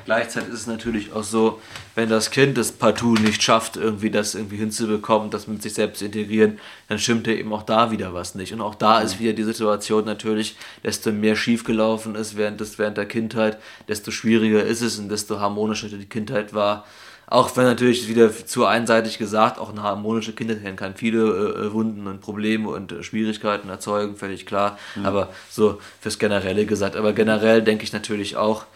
Gleichzeitig 0.04 0.50
ist 0.50 0.60
es 0.60 0.66
natürlich 0.66 1.12
auch 1.12 1.22
so, 1.22 1.60
wenn 1.94 2.08
das 2.08 2.30
Kind 2.30 2.58
das 2.58 2.72
partout 2.72 3.14
nicht 3.14 3.42
schafft, 3.42 3.76
irgendwie 3.76 4.10
das 4.10 4.34
irgendwie 4.34 4.56
hinzubekommen, 4.56 5.30
das 5.30 5.46
mit 5.46 5.62
sich 5.62 5.74
selbst 5.74 5.98
zu 5.98 6.06
integrieren, 6.06 6.58
dann 6.88 6.98
stimmt 6.98 7.26
ja 7.26 7.34
eben 7.34 7.52
auch 7.52 7.62
da 7.62 7.90
wieder 7.90 8.14
was 8.14 8.34
nicht. 8.34 8.52
Und 8.52 8.60
auch 8.60 8.74
da 8.74 9.00
ist 9.00 9.20
wieder 9.20 9.32
die 9.32 9.44
Situation 9.44 10.04
natürlich, 10.04 10.56
desto 10.82 11.12
mehr 11.12 11.36
schiefgelaufen 11.36 12.14
ist 12.14 12.36
während, 12.36 12.60
des, 12.60 12.78
während 12.78 12.96
der 12.96 13.06
Kindheit, 13.06 13.58
desto 13.88 14.10
schwieriger 14.10 14.62
ist 14.62 14.82
es 14.82 14.98
und 14.98 15.08
desto 15.08 15.40
harmonischer 15.40 15.88
die 15.88 16.06
Kindheit 16.06 16.54
war. 16.54 16.84
Auch 17.32 17.56
wenn 17.56 17.64
natürlich 17.64 18.08
wieder 18.08 18.30
zu 18.30 18.66
einseitig 18.66 19.16
gesagt, 19.16 19.58
auch 19.58 19.70
eine 19.70 19.82
harmonische 19.82 20.34
Kindheit 20.34 20.76
kann 20.76 20.96
viele 20.96 21.22
äh, 21.22 21.72
Wunden 21.72 22.06
und 22.06 22.20
Probleme 22.20 22.68
und 22.68 22.92
äh, 22.92 23.02
Schwierigkeiten 23.02 23.70
erzeugen, 23.70 24.16
völlig 24.16 24.44
klar. 24.44 24.78
Mhm. 24.96 25.06
Aber 25.06 25.32
so 25.48 25.80
fürs 26.00 26.18
Generelle 26.18 26.66
gesagt. 26.66 26.94
Aber 26.94 27.14
generell 27.14 27.62
denke 27.62 27.84
ich 27.84 27.92
natürlich 27.94 28.36
auch, 28.36 28.66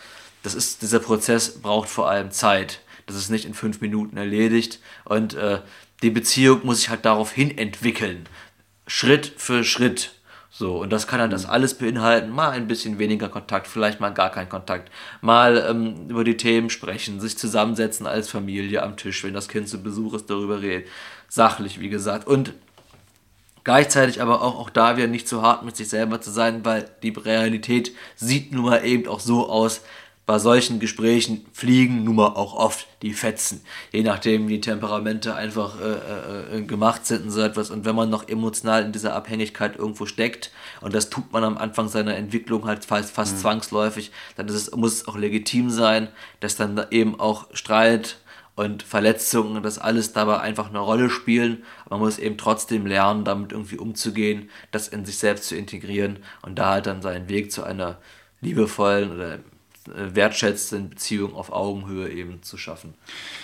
das 0.47 0.55
ist, 0.55 0.81
dieser 0.81 1.01
Prozess 1.01 1.61
braucht 1.61 1.89
vor 1.89 2.09
allem 2.09 2.31
Zeit. 2.31 2.81
Das 3.07 3.17
ist 3.17 3.31
nicht 3.31 3.45
in 3.45 3.55
fünf 3.55 3.81
Minuten 3.81 4.17
erledigt. 4.17 4.79
Und 5.05 5.35
äh, 5.35 5.61
die 6.03 6.11
Beziehung 6.11 6.61
muss 6.65 6.79
sich 6.79 6.89
halt 6.89 7.05
daraufhin 7.05 7.59
entwickeln. 7.59 8.29
Schritt 8.87 9.33
für 9.37 9.65
Schritt. 9.65 10.13
So, 10.51 10.81
und 10.81 10.91
das 10.91 11.09
kann 11.09 11.19
dann 11.19 11.31
das 11.31 11.45
mhm. 11.45 11.51
alles 11.51 11.75
beinhalten. 11.75 12.31
Mal 12.31 12.51
ein 12.51 12.69
bisschen 12.69 13.01
weniger 13.01 13.29
Kontakt, 13.29 13.67
vielleicht 13.67 13.99
mal 13.99 14.11
gar 14.11 14.31
kein 14.31 14.49
Kontakt. 14.49 14.93
Mal 15.21 15.67
ähm, 15.69 16.09
über 16.09 16.23
die 16.23 16.37
Themen 16.37 16.71
sprechen, 16.71 17.21
sich 17.21 17.37
zusammensetzen 17.37 18.07
als 18.07 18.31
Familie 18.31 18.85
am 18.85 18.97
Tisch, 18.97 19.25
wenn 19.25 19.35
das 19.35 19.49
Kind 19.49 19.69
zu 19.69 19.83
Besuch 19.83 20.15
ist, 20.15 20.31
darüber 20.31 20.63
reden. 20.63 20.87
Sachlich, 21.29 21.81
wie 21.81 21.89
gesagt. 21.89 22.29
Und 22.29 22.55
gleichzeitig 23.65 24.23
aber 24.23 24.43
auch, 24.43 24.61
auch 24.61 24.71
da 24.71 24.97
wieder 24.97 25.09
nicht 25.09 25.27
zu 25.27 25.43
hart 25.43 25.65
mit 25.65 25.77
sich 25.77 25.89
selber 25.89 26.21
zu 26.21 26.31
sein, 26.31 26.65
weil 26.65 26.89
die 27.03 27.11
Realität 27.11 27.93
sieht 28.15 28.53
nun 28.53 28.67
mal 28.67 28.85
eben 28.85 29.09
auch 29.09 29.19
so 29.19 29.51
aus, 29.51 29.83
bei 30.27 30.41
solchen 30.41 30.81
Gesprächen 30.81 31.47
fliegen 31.53 32.03
nun 32.03 32.17
mal 32.17 32.27
auch 32.27 32.55
oft 32.55 32.89
die 33.03 33.15
Fetzen, 33.15 33.61
je 33.93 34.03
nachdem 34.03 34.49
wie 34.49 34.55
die 34.55 34.61
Temperamente 34.61 35.37
einfach 35.37 35.77
äh, 35.81 36.59
äh, 36.59 36.63
gemacht 36.63 37.07
sind 37.07 37.27
und 37.27 37.31
so 37.31 37.41
etwas. 37.41 37.71
Und 37.71 37.85
wenn 37.85 37.95
man 37.95 38.11
noch 38.11 38.29
emotional 38.29 38.85
in 38.85 38.91
dieser 38.91 39.15
Abhängigkeit 39.15 39.77
irgendwo 39.77 40.05
steckt, 40.05 40.51
und 40.81 40.95
das 40.95 41.11
tut 41.11 41.33
man 41.33 41.45
am 41.45 41.57
Anfang 41.57 41.89
seiner 41.89 42.17
Entwicklung 42.17 42.67
halt 42.67 42.85
fast, 42.85 43.15
fast 43.15 43.37
mhm. 43.37 43.41
zwangsläufig, 43.41 44.11
dann 44.35 44.49
es, 44.49 44.73
muss 44.73 44.95
es 44.95 45.09
auch 45.09 45.17
legitim 45.17 45.71
sein, 45.71 46.09
dass 46.41 46.57
dann 46.57 46.85
eben 46.91 47.21
auch 47.21 47.47
Streit 47.55 48.19
und 48.57 48.83
Verletzungen, 48.83 49.63
das 49.63 49.79
alles 49.79 50.13
dabei 50.13 50.41
einfach 50.41 50.71
eine 50.71 50.81
Rolle 50.81 51.09
spielen. 51.09 51.63
man 51.89 52.01
muss 52.01 52.19
eben 52.19 52.37
trotzdem 52.37 52.87
lernen, 52.87 53.25
damit 53.25 53.53
irgendwie 53.53 53.79
umzugehen, 53.79 54.51
das 54.73 54.89
in 54.89 55.05
sich 55.05 55.19
selbst 55.19 55.45
zu 55.45 55.55
integrieren 55.55 56.19
und 56.43 56.59
da 56.59 56.71
halt 56.71 56.87
dann 56.87 57.01
seinen 57.01 57.29
Weg 57.29 57.53
zu 57.53 57.63
einer 57.63 57.99
liebevollen 58.41 59.15
oder 59.15 59.39
äh, 59.89 60.15
wertschätzenden 60.15 60.91
Beziehung 60.91 61.35
auf 61.35 61.53
Augenhöhe 61.53 62.09
eben 62.11 62.43
zu 62.43 62.57
schaffen. 62.57 62.95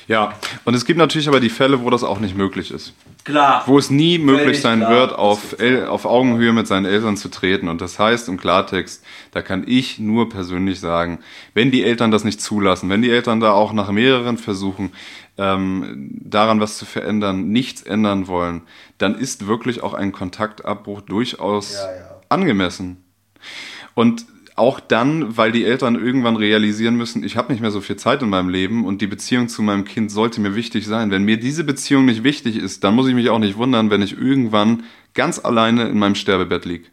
Ja, 0.09 0.35
und 0.65 0.75
es 0.75 0.85
gibt 0.85 0.99
natürlich 0.99 1.29
aber 1.29 1.41
die 1.41 1.51
Fälle, 1.51 1.83
wo 1.83 1.91
das 1.91 2.05
auch 2.05 2.19
nicht 2.19 2.37
möglich 2.37 2.71
ist. 2.71 2.95
Klar. 3.25 3.63
Wo 3.67 3.79
es 3.79 3.91
nie 3.91 4.19
möglich 4.19 4.61
sein 4.61 4.81
klar. 4.81 4.91
wird, 4.91 5.13
auf, 5.13 5.57
auf 5.89 6.05
Augenhöhe 6.05 6.53
mit 6.53 6.67
seinen 6.67 6.87
Eltern 6.87 7.17
zu 7.17 7.29
treten. 7.29 7.69
Und 7.69 7.81
das 7.81 7.99
heißt 7.99 8.29
im 8.29 8.39
Klartext, 8.39 9.05
da 9.31 9.43
kann 9.43 9.65
ich 9.67 9.99
nur 9.99 10.29
persönlich 10.29 10.81
sagen, 10.81 11.21
wenn 11.55 11.71
die 11.71 11.85
Eltern 11.85 12.11
das 12.11 12.25
nicht 12.25 12.41
zulassen, 12.41 12.91
wenn 12.91 13.03
die 13.03 13.11
Eltern 13.11 13.41
da 13.41 13.53
auch 13.53 13.73
nach 13.73 13.91
mehreren 13.91 14.39
Versuchen 14.39 14.93
ähm, 15.39 16.11
daran 16.23 16.61
was 16.61 16.79
zu 16.79 16.85
verändern, 16.85 17.49
nichts 17.49 17.83
ändern 17.83 18.27
wollen, 18.27 18.63
dann 18.99 19.15
ist 19.15 19.47
wirklich 19.47 19.83
auch 19.83 19.95
ein 19.95 20.13
Kontaktabbruch 20.13 21.01
durchaus 21.03 21.75
Ja, 21.75 21.95
ja. 21.95 22.21
angemessen. 22.29 23.05
Und 23.95 24.27
auch 24.55 24.81
dann, 24.81 25.37
weil 25.37 25.51
die 25.51 25.65
Eltern 25.65 25.95
irgendwann 25.95 26.37
realisieren 26.37 26.97
müssen, 26.97 27.25
ich 27.25 27.37
habe 27.37 27.53
nicht 27.53 27.61
mehr 27.63 27.71
so 27.71 27.81
viel 27.81 27.97
Zeit 27.97 28.23
in 28.23 28.29
meinem 28.29 28.51
Leben 28.51 28.85
und 28.85 29.01
die 29.01 29.07
Beziehung 29.07 29.49
zu 29.49 29.63
meinem 29.63 29.85
Kind 29.85 30.11
sollte 30.11 30.41
mir 30.41 30.55
wichtig 30.55 30.87
sein. 30.87 31.11
Wenn 31.11 31.25
mir 31.25 31.39
diese 31.39 31.65
Beziehung 31.65 32.05
nicht 32.05 32.23
wichtig 32.23 32.57
ist, 32.57 32.85
dann 32.85 32.95
muss 32.95 33.09
ich 33.09 33.15
mich 33.15 33.31
auch 33.31 33.39
nicht 33.39 33.57
wundern, 33.57 33.91
wenn 33.91 34.03
ich 34.03 34.17
irgendwann 34.17 34.83
ganz 35.15 35.39
alleine 35.39 35.85
in 35.85 35.99
meinem 35.99 36.15
Sterbebett 36.15 36.65
liege. 36.65 36.87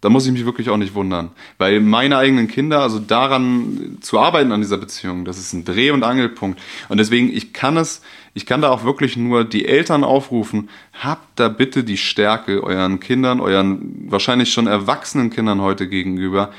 Da 0.00 0.10
muss 0.10 0.26
ich 0.26 0.32
mich 0.32 0.44
wirklich 0.44 0.70
auch 0.70 0.76
nicht 0.76 0.94
wundern. 0.94 1.30
Weil 1.56 1.80
meine 1.80 2.18
eigenen 2.18 2.46
Kinder, 2.46 2.82
also 2.82 3.00
daran 3.00 3.98
zu 4.00 4.20
arbeiten 4.20 4.52
an 4.52 4.60
dieser 4.60 4.78
Beziehung, 4.78 5.24
das 5.24 5.38
ist 5.38 5.52
ein 5.54 5.64
Dreh- 5.64 5.90
und 5.90 6.04
Angelpunkt. 6.04 6.60
Und 6.88 6.98
deswegen, 6.98 7.34
ich 7.34 7.52
kann 7.52 7.76
es, 7.76 8.02
ich 8.32 8.46
kann 8.46 8.60
da 8.62 8.68
auch 8.68 8.84
wirklich 8.84 9.16
nur 9.16 9.44
die 9.44 9.66
Eltern 9.66 10.04
aufrufen, 10.04 10.68
habt 10.92 11.40
da 11.40 11.48
bitte 11.48 11.82
die 11.82 11.96
Stärke 11.96 12.62
euren 12.62 13.00
Kindern, 13.00 13.40
euren 13.40 14.06
wahrscheinlich 14.08 14.52
schon 14.52 14.68
erwachsenen 14.68 15.30
Kindern 15.30 15.60
heute 15.62 15.88
gegenüber, 15.88 16.52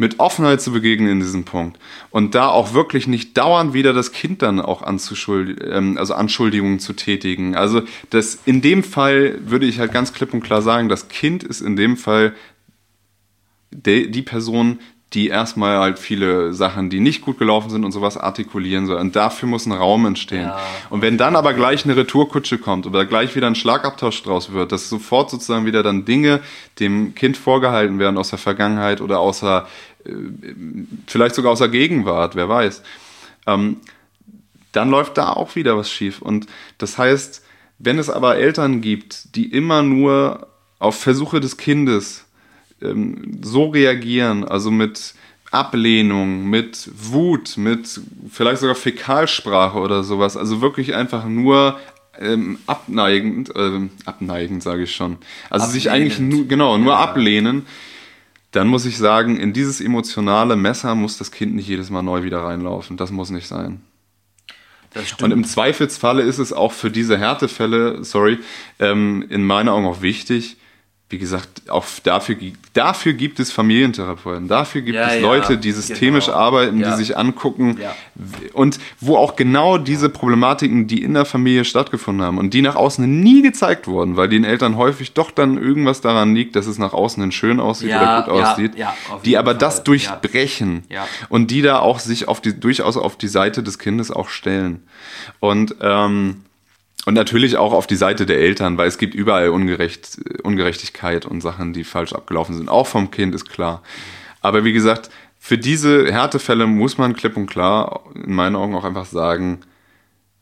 mit 0.00 0.18
Offenheit 0.18 0.62
zu 0.62 0.72
begegnen 0.72 1.10
in 1.10 1.20
diesem 1.20 1.44
Punkt 1.44 1.78
und 2.10 2.34
da 2.34 2.48
auch 2.48 2.72
wirklich 2.72 3.06
nicht 3.06 3.36
dauernd 3.36 3.74
wieder 3.74 3.92
das 3.92 4.12
Kind 4.12 4.40
dann 4.40 4.58
auch 4.58 4.80
anzuschuld, 4.80 5.60
ähm, 5.62 5.98
also 5.98 6.14
Anschuldigungen 6.14 6.78
zu 6.78 6.94
tätigen. 6.94 7.54
Also 7.54 7.82
das 8.08 8.38
in 8.46 8.62
dem 8.62 8.82
Fall 8.82 9.38
würde 9.44 9.66
ich 9.66 9.78
halt 9.78 9.92
ganz 9.92 10.14
klipp 10.14 10.32
und 10.32 10.40
klar 10.40 10.62
sagen, 10.62 10.88
das 10.88 11.08
Kind 11.08 11.44
ist 11.44 11.60
in 11.60 11.76
dem 11.76 11.98
Fall 11.98 12.34
de, 13.70 14.08
die 14.08 14.22
Person, 14.22 14.78
die 15.12 15.26
erstmal 15.26 15.78
halt 15.78 15.98
viele 15.98 16.54
Sachen, 16.54 16.88
die 16.88 17.00
nicht 17.00 17.22
gut 17.22 17.38
gelaufen 17.38 17.68
sind 17.68 17.84
und 17.84 17.90
sowas 17.90 18.16
artikulieren 18.16 18.86
soll. 18.86 19.00
Und 19.00 19.16
dafür 19.16 19.48
muss 19.48 19.66
ein 19.66 19.72
Raum 19.72 20.06
entstehen. 20.06 20.46
Ja. 20.46 20.60
Und 20.88 21.02
wenn 21.02 21.18
dann 21.18 21.34
aber 21.34 21.52
gleich 21.52 21.84
eine 21.84 21.96
Retourkutsche 21.96 22.58
kommt 22.58 22.86
oder 22.86 23.04
gleich 23.06 23.34
wieder 23.34 23.48
ein 23.48 23.56
Schlagabtausch 23.56 24.22
draus 24.22 24.52
wird, 24.52 24.70
dass 24.70 24.88
sofort 24.88 25.30
sozusagen 25.30 25.66
wieder 25.66 25.82
dann 25.82 26.04
Dinge 26.04 26.40
dem 26.78 27.16
Kind 27.16 27.36
vorgehalten 27.36 27.98
werden 27.98 28.18
aus 28.18 28.30
der 28.30 28.38
Vergangenheit 28.38 29.00
oder 29.00 29.18
außer, 29.18 29.66
vielleicht 31.06 31.34
sogar 31.34 31.52
aus 31.52 31.58
der 31.58 31.68
Gegenwart, 31.68 32.34
wer 32.36 32.48
weiß, 32.48 32.82
ähm, 33.46 33.76
dann 34.72 34.90
läuft 34.90 35.18
da 35.18 35.30
auch 35.32 35.56
wieder 35.56 35.76
was 35.76 35.90
schief. 35.90 36.22
Und 36.22 36.46
das 36.78 36.96
heißt, 36.98 37.44
wenn 37.78 37.98
es 37.98 38.10
aber 38.10 38.36
Eltern 38.36 38.80
gibt, 38.80 39.34
die 39.34 39.46
immer 39.52 39.82
nur 39.82 40.46
auf 40.78 41.00
Versuche 41.00 41.40
des 41.40 41.56
Kindes 41.56 42.24
ähm, 42.82 43.38
so 43.42 43.68
reagieren, 43.68 44.44
also 44.44 44.70
mit 44.70 45.14
Ablehnung, 45.50 46.48
mit 46.48 46.88
Wut, 46.94 47.56
mit 47.56 48.00
vielleicht 48.30 48.60
sogar 48.60 48.76
Fäkalsprache 48.76 49.78
oder 49.78 50.04
sowas, 50.04 50.36
also 50.36 50.60
wirklich 50.60 50.94
einfach 50.94 51.24
nur 51.26 51.78
ähm, 52.20 52.58
abneigend, 52.66 53.50
ähm, 53.56 53.90
abneigend 54.04 54.62
sage 54.62 54.84
ich 54.84 54.94
schon, 54.94 55.18
also 55.48 55.66
sich 55.66 55.90
eigentlich 55.90 56.14
Ablehnend. 56.14 56.34
nur, 56.34 56.46
genau, 56.46 56.78
nur 56.78 56.92
Ja. 56.92 56.98
ablehnen, 57.00 57.66
dann 58.52 58.68
muss 58.68 58.84
ich 58.84 58.98
sagen, 58.98 59.36
in 59.36 59.52
dieses 59.52 59.80
emotionale 59.80 60.56
Messer 60.56 60.94
muss 60.94 61.18
das 61.18 61.30
Kind 61.30 61.54
nicht 61.54 61.68
jedes 61.68 61.90
Mal 61.90 62.02
neu 62.02 62.22
wieder 62.22 62.42
reinlaufen. 62.42 62.96
Das 62.96 63.10
muss 63.10 63.30
nicht 63.30 63.46
sein. 63.46 63.80
Und 65.22 65.30
im 65.30 65.44
Zweifelsfalle 65.44 66.22
ist 66.22 66.38
es 66.38 66.52
auch 66.52 66.72
für 66.72 66.90
diese 66.90 67.16
Härtefälle, 67.16 68.02
sorry, 68.02 68.38
ähm, 68.80 69.24
in 69.28 69.44
meinen 69.44 69.68
Augen 69.68 69.86
auch 69.86 70.02
wichtig. 70.02 70.56
Wie 71.10 71.18
gesagt, 71.18 71.68
auch 71.68 71.84
dafür, 72.04 72.36
dafür 72.72 73.14
gibt 73.14 73.40
es 73.40 73.50
Familientherapeuten, 73.50 74.46
dafür 74.46 74.82
gibt 74.82 74.94
Ja, 74.94 75.08
es 75.08 75.20
Leute, 75.20 75.58
die 75.58 75.72
systemisch 75.72 76.26
genau. 76.26 76.38
arbeiten, 76.38 76.78
die 76.78 76.92
sich 76.92 77.18
angucken 77.18 77.78
und 78.52 78.78
wo 79.00 79.16
auch 79.16 79.34
genau 79.34 79.76
diese 79.76 80.08
Problematiken, 80.08 80.86
die 80.86 81.02
in 81.02 81.14
der 81.14 81.24
Familie 81.24 81.64
stattgefunden 81.64 82.24
haben 82.24 82.38
und 82.38 82.54
die 82.54 82.62
nach 82.62 82.76
außen 82.76 83.04
nie 83.22 83.42
gezeigt 83.42 83.88
wurden, 83.88 84.16
weil 84.16 84.28
den 84.28 84.44
Eltern 84.44 84.76
häufig 84.76 85.12
doch 85.12 85.32
dann 85.32 85.58
irgendwas 85.58 86.00
daran 86.00 86.32
liegt, 86.36 86.54
dass 86.54 86.68
es 86.68 86.78
nach 86.78 86.92
außen 86.92 87.20
hin 87.20 87.32
schön 87.32 87.58
aussieht 87.58 87.90
oder 87.90 88.22
gut 88.22 88.32
aussieht, 88.32 88.72
die 89.24 89.36
aber 89.36 89.50
Fall. 89.50 89.58
das 89.58 89.82
durchbrechen 89.82 90.84
und 91.28 91.50
die 91.50 91.62
da 91.62 91.80
auch 91.80 91.98
sich 91.98 92.28
auf 92.28 92.40
die, 92.40 92.58
durchaus 92.58 92.96
auf 92.96 93.16
die 93.16 93.26
Seite 93.26 93.64
des 93.64 93.80
Kindes 93.80 94.12
auch 94.12 94.28
stellen. 94.28 94.84
Und, 95.40 95.74
ähm, 95.80 96.42
und 97.06 97.14
natürlich 97.14 97.56
auch 97.56 97.72
auf 97.72 97.86
die 97.86 97.96
Seite 97.96 98.26
der 98.26 98.38
Eltern, 98.38 98.76
weil 98.76 98.88
es 98.88 98.98
gibt 98.98 99.14
überall 99.14 99.48
Ungerecht, 99.48 100.18
Ungerechtigkeit 100.42 101.26
und 101.26 101.40
Sachen, 101.40 101.72
die 101.72 101.84
falsch 101.84 102.12
abgelaufen 102.12 102.54
sind. 102.54 102.68
Auch 102.68 102.86
vom 102.86 103.10
Kind 103.10 103.34
ist 103.34 103.48
klar. 103.48 103.82
Aber 104.42 104.64
wie 104.64 104.72
gesagt, 104.72 105.10
für 105.38 105.56
diese 105.56 106.12
Härtefälle 106.12 106.66
muss 106.66 106.98
man 106.98 107.14
klipp 107.14 107.36
und 107.36 107.46
klar 107.46 108.04
in 108.14 108.34
meinen 108.34 108.56
Augen 108.56 108.74
auch 108.74 108.84
einfach 108.84 109.06
sagen, 109.06 109.60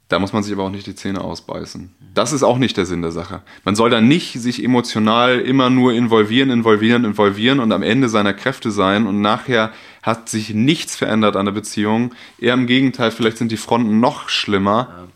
da 0.09 0.19
muss 0.19 0.33
man 0.33 0.43
sich 0.43 0.53
aber 0.55 0.65
auch 0.65 0.71
nicht 0.71 0.87
die 0.87 0.95
Zähne 0.95 1.21
ausbeißen. 1.21 1.95
Das 2.15 2.33
ist 2.33 2.43
auch 2.43 2.59
nicht 2.59 2.77
der 2.77 2.87
Sinn 2.87 3.03
der 3.03 3.13
Sache. 3.13 3.43
Man 3.65 3.77
soll 3.77 3.91
da 3.91 4.01
nicht 4.01 4.33
sich 4.33 4.65
emotional 4.65 5.39
immer 5.39 5.69
nur 5.69 5.93
involvieren, 5.93 6.51
involvieren, 6.51 7.05
involvieren 7.05 7.61
und 7.61 7.71
am 7.73 7.83
Ende 7.83 8.09
seiner 8.09 8.33
Kräfte 8.33 8.71
sein 8.71 9.07
und 9.07 9.21
nachher 9.21 9.71
hat 10.03 10.29
sich 10.29 10.55
nichts 10.55 10.97
verändert 10.97 11.37
an 11.37 11.45
der 11.45 11.53
Beziehung. 11.53 12.15
Eher 12.39 12.55
im 12.55 12.67
Gegenteil, 12.67 13.11
vielleicht 13.11 13.37
sind 13.37 13.53
die 13.53 13.59
Fronten 13.59 14.01
noch 14.01 14.31
schlimmer. 14.31 15.09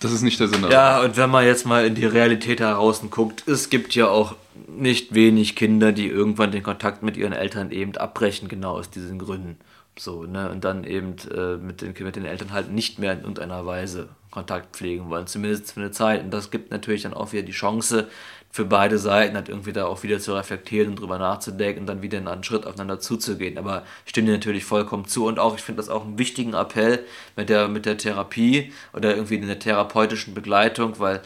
Das 0.00 0.12
ist 0.12 0.22
nicht 0.22 0.40
der 0.40 0.48
Sinn. 0.48 0.66
Ja, 0.70 1.02
und 1.02 1.16
wenn 1.16 1.30
man 1.30 1.44
jetzt 1.44 1.66
mal 1.66 1.86
in 1.86 1.94
die 1.94 2.06
Realität 2.06 2.60
da 2.60 2.74
draußen 2.74 3.10
guckt, 3.10 3.46
es 3.46 3.68
gibt 3.68 3.94
ja 3.94 4.08
auch 4.08 4.34
nicht 4.66 5.14
wenig 5.14 5.56
Kinder, 5.56 5.92
die 5.92 6.08
irgendwann 6.08 6.52
den 6.52 6.62
Kontakt 6.62 7.02
mit 7.02 7.18
ihren 7.18 7.34
Eltern 7.34 7.70
eben 7.70 7.96
abbrechen, 7.96 8.48
genau 8.48 8.72
aus 8.72 8.90
diesen 8.90 9.18
Gründen. 9.18 9.58
So, 9.98 10.24
ne? 10.24 10.50
Und 10.50 10.64
dann 10.64 10.84
eben 10.84 11.16
äh, 11.34 11.56
mit, 11.56 11.82
den, 11.82 11.94
mit 12.00 12.16
den 12.16 12.24
Eltern 12.24 12.52
halt 12.52 12.72
nicht 12.72 12.98
mehr 12.98 13.12
in 13.12 13.20
irgendeiner 13.20 13.66
Weise 13.66 14.08
Kontakt 14.30 14.76
pflegen 14.76 15.10
wollen, 15.10 15.26
zumindest 15.26 15.72
für 15.72 15.80
eine 15.80 15.90
Zeit. 15.90 16.24
Und 16.24 16.30
das 16.30 16.50
gibt 16.50 16.70
natürlich 16.70 17.02
dann 17.02 17.14
auch 17.14 17.32
wieder 17.32 17.42
die 17.42 17.52
Chance 17.52 18.08
für 18.52 18.64
beide 18.64 18.98
Seiten, 18.98 19.36
halt 19.36 19.48
irgendwie 19.48 19.72
da 19.72 19.86
auch 19.86 20.02
wieder 20.02 20.18
zu 20.18 20.34
reflektieren 20.34 20.90
und 20.90 21.00
drüber 21.00 21.18
nachzudenken 21.18 21.82
und 21.82 21.86
dann 21.86 22.02
wieder 22.02 22.18
einen 22.18 22.44
Schritt 22.44 22.66
aufeinander 22.66 22.98
zuzugehen. 22.98 23.58
Aber 23.58 23.84
ich 24.04 24.10
stimme 24.10 24.26
dir 24.26 24.32
natürlich 24.32 24.64
vollkommen 24.64 25.06
zu 25.06 25.26
und 25.26 25.38
auch, 25.38 25.54
ich 25.54 25.62
finde 25.62 25.80
das 25.80 25.88
auch 25.88 26.04
einen 26.04 26.18
wichtigen 26.18 26.54
Appell 26.54 27.04
mit 27.36 27.48
der, 27.48 27.68
mit 27.68 27.86
der 27.86 27.96
Therapie 27.96 28.72
oder 28.92 29.14
irgendwie 29.14 29.36
in 29.36 29.46
der 29.46 29.60
therapeutischen 29.60 30.34
Begleitung, 30.34 30.98
weil 30.98 31.22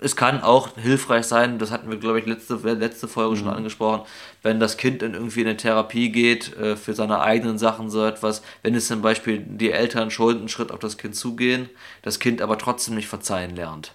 es 0.00 0.16
kann 0.16 0.42
auch 0.42 0.76
hilfreich 0.76 1.26
sein, 1.26 1.58
das 1.58 1.70
hatten 1.70 1.90
wir, 1.90 1.98
glaube 1.98 2.20
ich, 2.20 2.26
letzte, 2.26 2.54
letzte 2.54 3.08
Folge 3.08 3.36
schon 3.36 3.48
angesprochen, 3.48 4.06
wenn 4.42 4.60
das 4.60 4.76
Kind 4.76 5.02
dann 5.02 5.14
irgendwie 5.14 5.40
in 5.40 5.48
eine 5.48 5.56
Therapie 5.56 6.10
geht, 6.10 6.56
äh, 6.56 6.76
für 6.76 6.94
seine 6.94 7.20
eigenen 7.20 7.58
Sachen 7.58 7.90
so 7.90 8.04
etwas, 8.04 8.42
wenn 8.62 8.74
es 8.74 8.86
zum 8.86 9.02
Beispiel 9.02 9.38
die 9.38 9.72
Eltern 9.72 10.10
schuld 10.10 10.38
einen 10.38 10.48
Schritt 10.48 10.70
auf 10.70 10.78
das 10.78 10.98
Kind 10.98 11.16
zugehen, 11.16 11.68
das 12.02 12.20
Kind 12.20 12.42
aber 12.42 12.58
trotzdem 12.58 12.94
nicht 12.94 13.08
verzeihen 13.08 13.56
lernt. 13.56 13.92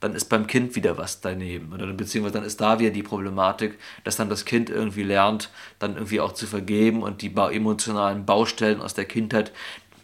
Dann 0.00 0.14
ist 0.14 0.26
beim 0.26 0.46
Kind 0.46 0.76
wieder 0.76 0.98
was 0.98 1.20
daneben. 1.20 1.72
Oder 1.72 1.86
beziehungsweise 1.86 2.34
dann 2.34 2.44
ist 2.44 2.60
da 2.60 2.78
wieder 2.78 2.90
die 2.90 3.02
Problematik, 3.02 3.78
dass 4.04 4.16
dann 4.16 4.28
das 4.28 4.44
Kind 4.44 4.68
irgendwie 4.68 5.02
lernt, 5.02 5.50
dann 5.78 5.94
irgendwie 5.94 6.20
auch 6.20 6.32
zu 6.32 6.46
vergeben 6.46 7.02
und 7.02 7.22
die 7.22 7.34
emotionalen 7.34 8.26
Baustellen 8.26 8.80
aus 8.80 8.94
der 8.94 9.06
Kindheit 9.06 9.52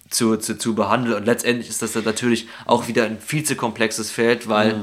zu, 0.08 0.36
zu, 0.36 0.56
zu 0.56 0.74
behandeln. 0.74 1.16
Und 1.16 1.26
letztendlich 1.26 1.68
ist 1.68 1.82
das 1.82 1.92
dann 1.92 2.04
natürlich 2.04 2.48
auch 2.66 2.88
wieder 2.88 3.04
ein 3.04 3.18
viel 3.18 3.44
zu 3.44 3.54
komplexes 3.54 4.10
Feld, 4.10 4.48
weil 4.48 4.76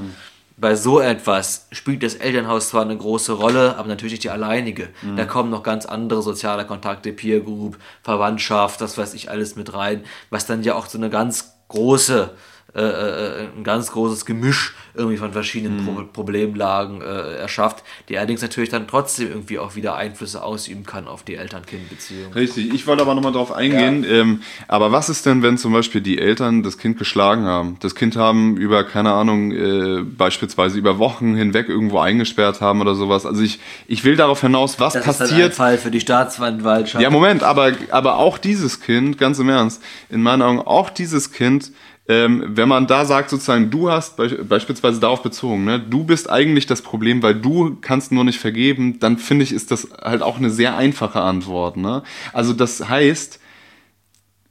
bei 0.57 0.75
so 0.75 0.99
etwas 0.99 1.67
spielt 1.71 2.03
das 2.03 2.15
Elternhaus 2.15 2.69
zwar 2.69 2.81
eine 2.81 2.97
große 2.97 3.31
Rolle, 3.31 3.77
aber 3.77 3.87
natürlich 3.87 4.13
nicht 4.13 4.23
die 4.25 4.29
alleinige. 4.29 4.89
Da 5.15 5.25
kommen 5.25 5.49
noch 5.49 5.63
ganz 5.63 5.85
andere 5.85 6.21
soziale 6.21 6.65
Kontakte, 6.65 7.13
Peer 7.13 7.39
Group, 7.39 7.77
Verwandtschaft, 8.03 8.81
das 8.81 8.97
weiß 8.97 9.13
ich 9.13 9.31
alles 9.31 9.55
mit 9.55 9.73
rein, 9.73 10.03
was 10.29 10.45
dann 10.45 10.63
ja 10.63 10.75
auch 10.75 10.87
so 10.87 10.97
eine 10.97 11.09
ganz 11.09 11.53
große 11.69 12.31
äh, 12.75 12.81
äh, 12.81 13.47
ein 13.57 13.63
ganz 13.63 13.91
großes 13.91 14.25
Gemisch 14.25 14.75
irgendwie 14.93 15.17
von 15.17 15.31
verschiedenen 15.31 15.85
Pro 15.85 16.03
Problemlagen 16.13 17.01
äh, 17.01 17.37
erschafft, 17.37 17.83
die 18.09 18.17
allerdings 18.17 18.41
natürlich 18.41 18.69
dann 18.69 18.87
trotzdem 18.87 19.29
irgendwie 19.29 19.57
auch 19.57 19.75
wieder 19.75 19.95
Einflüsse 19.95 20.43
ausüben 20.43 20.85
kann 20.85 21.07
auf 21.07 21.23
die 21.23 21.35
Eltern-Kind-Beziehung. 21.35 22.33
Richtig, 22.33 22.73
ich 22.73 22.85
wollte 22.85 23.01
aber 23.01 23.15
nochmal 23.15 23.31
drauf 23.31 23.51
eingehen. 23.51 24.05
Ähm, 24.07 24.41
aber 24.67 24.91
was 24.91 25.09
ist 25.09 25.25
denn, 25.25 25.41
wenn 25.41 25.57
zum 25.57 25.73
Beispiel 25.73 26.01
die 26.01 26.19
Eltern 26.19 26.61
das 26.61 26.77
Kind 26.77 26.99
geschlagen 26.99 27.45
haben? 27.45 27.77
Das 27.79 27.95
Kind 27.95 28.15
haben 28.15 28.57
über, 28.57 28.83
keine 28.83 29.13
Ahnung, 29.13 29.51
äh, 29.51 30.03
beispielsweise 30.03 30.77
über 30.77 30.99
Wochen 30.99 31.35
hinweg 31.35 31.69
irgendwo 31.69 31.99
eingesperrt 31.99 32.61
haben 32.61 32.81
oder 32.81 32.93
sowas. 32.93 33.25
Also 33.25 33.41
ich, 33.41 33.59
ich 33.87 34.03
will 34.03 34.15
darauf 34.15 34.41
hinaus, 34.41 34.79
was 34.79 34.93
Das 34.93 35.07
ist 35.07 35.19
dann 35.19 35.27
ein 35.27 35.31
passiert. 35.31 35.53
Fall 35.55 35.77
für 35.77 35.91
die 35.91 36.01
Staatsanwaltschaft. 36.01 37.01
Ja, 37.01 37.09
Moment, 37.09 37.41
aber, 37.43 37.71
aber 37.91 38.17
auch 38.17 38.37
dieses 38.37 38.81
Kind, 38.81 39.17
ganz 39.17 39.39
im 39.39 39.49
Ernst, 39.49 39.81
in 40.09 40.21
meinen 40.21 40.41
Augen, 40.41 40.59
auch 40.59 40.89
dieses 40.89 41.31
Kind 41.31 41.71
ähm, 42.09 42.43
wenn 42.47 42.67
man 42.67 42.87
da 42.87 43.05
sagt, 43.05 43.29
sozusagen, 43.29 43.69
du 43.69 43.91
hast 43.91 44.17
be 44.17 44.43
beispielsweise 44.43 44.99
darauf 44.99 45.21
bezogen, 45.21 45.63
ne, 45.63 45.79
du 45.79 46.03
bist 46.03 46.27
eigentlich 46.27 46.65
das 46.65 46.81
Problem, 46.81 47.21
weil 47.21 47.35
du 47.35 47.77
kannst 47.81 48.11
nur 48.11 48.23
nicht 48.23 48.39
vergeben, 48.39 48.99
dann 48.99 49.19
finde 49.19 49.43
ich, 49.43 49.53
ist 49.53 49.69
das 49.69 49.89
halt 50.01 50.23
auch 50.23 50.37
eine 50.37 50.49
sehr 50.49 50.75
einfache 50.75 51.21
Antwort. 51.21 51.77
Ne? 51.77 52.01
Also 52.33 52.53
das 52.53 52.89
heißt, 52.89 53.39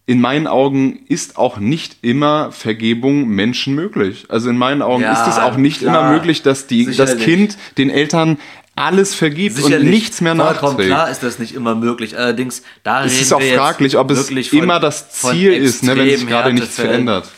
in 0.07 0.21
meinen 0.21 0.47
Augen 0.47 1.01
ist 1.09 1.37
auch 1.37 1.59
nicht 1.59 1.97
immer 2.01 2.53
Vergebung 2.53 3.27
Menschen 3.27 3.75
möglich. 3.75 4.27
Also 4.29 4.51
in 4.51 4.57
meinen 4.57 4.81
Augen 4.81 5.03
ja, 5.03 5.13
ist 5.13 5.29
es 5.29 5.39
auch 5.39 5.57
nicht 5.57 5.81
klar. 5.81 5.99
immer 5.99 6.13
möglich, 6.13 6.43
dass 6.43 6.69
die, 6.69 6.87
das 6.97 7.19
Kind 7.19 7.59
den 7.77 7.91
Eltern 7.91 8.39
alles 8.77 9.15
vergibt 9.15 9.57
Sicherlich. 9.57 9.81
und 9.81 9.91
nichts 9.91 10.21
mehr 10.21 10.35
nachträgt. 10.35 10.87
klar 10.87 11.11
ist 11.11 11.25
das 11.25 11.41
nicht 11.41 11.55
immer 11.55 11.75
möglich. 11.75 12.17
Allerdings, 12.17 12.63
da 12.85 13.05
es 13.05 13.21
ist 13.21 13.33
auch 13.33 13.43
fraglich, 13.43 13.99
ob 13.99 14.13
es 14.13 14.31
immer 14.31 14.79
das 14.79 15.11
Ziel 15.11 15.53
ist, 15.53 15.83
ne, 15.83 15.97
wenn 15.97 16.09
sich 16.09 16.27
gerade 16.27 16.53
nichts 16.53 16.77
verändert. 16.77 17.29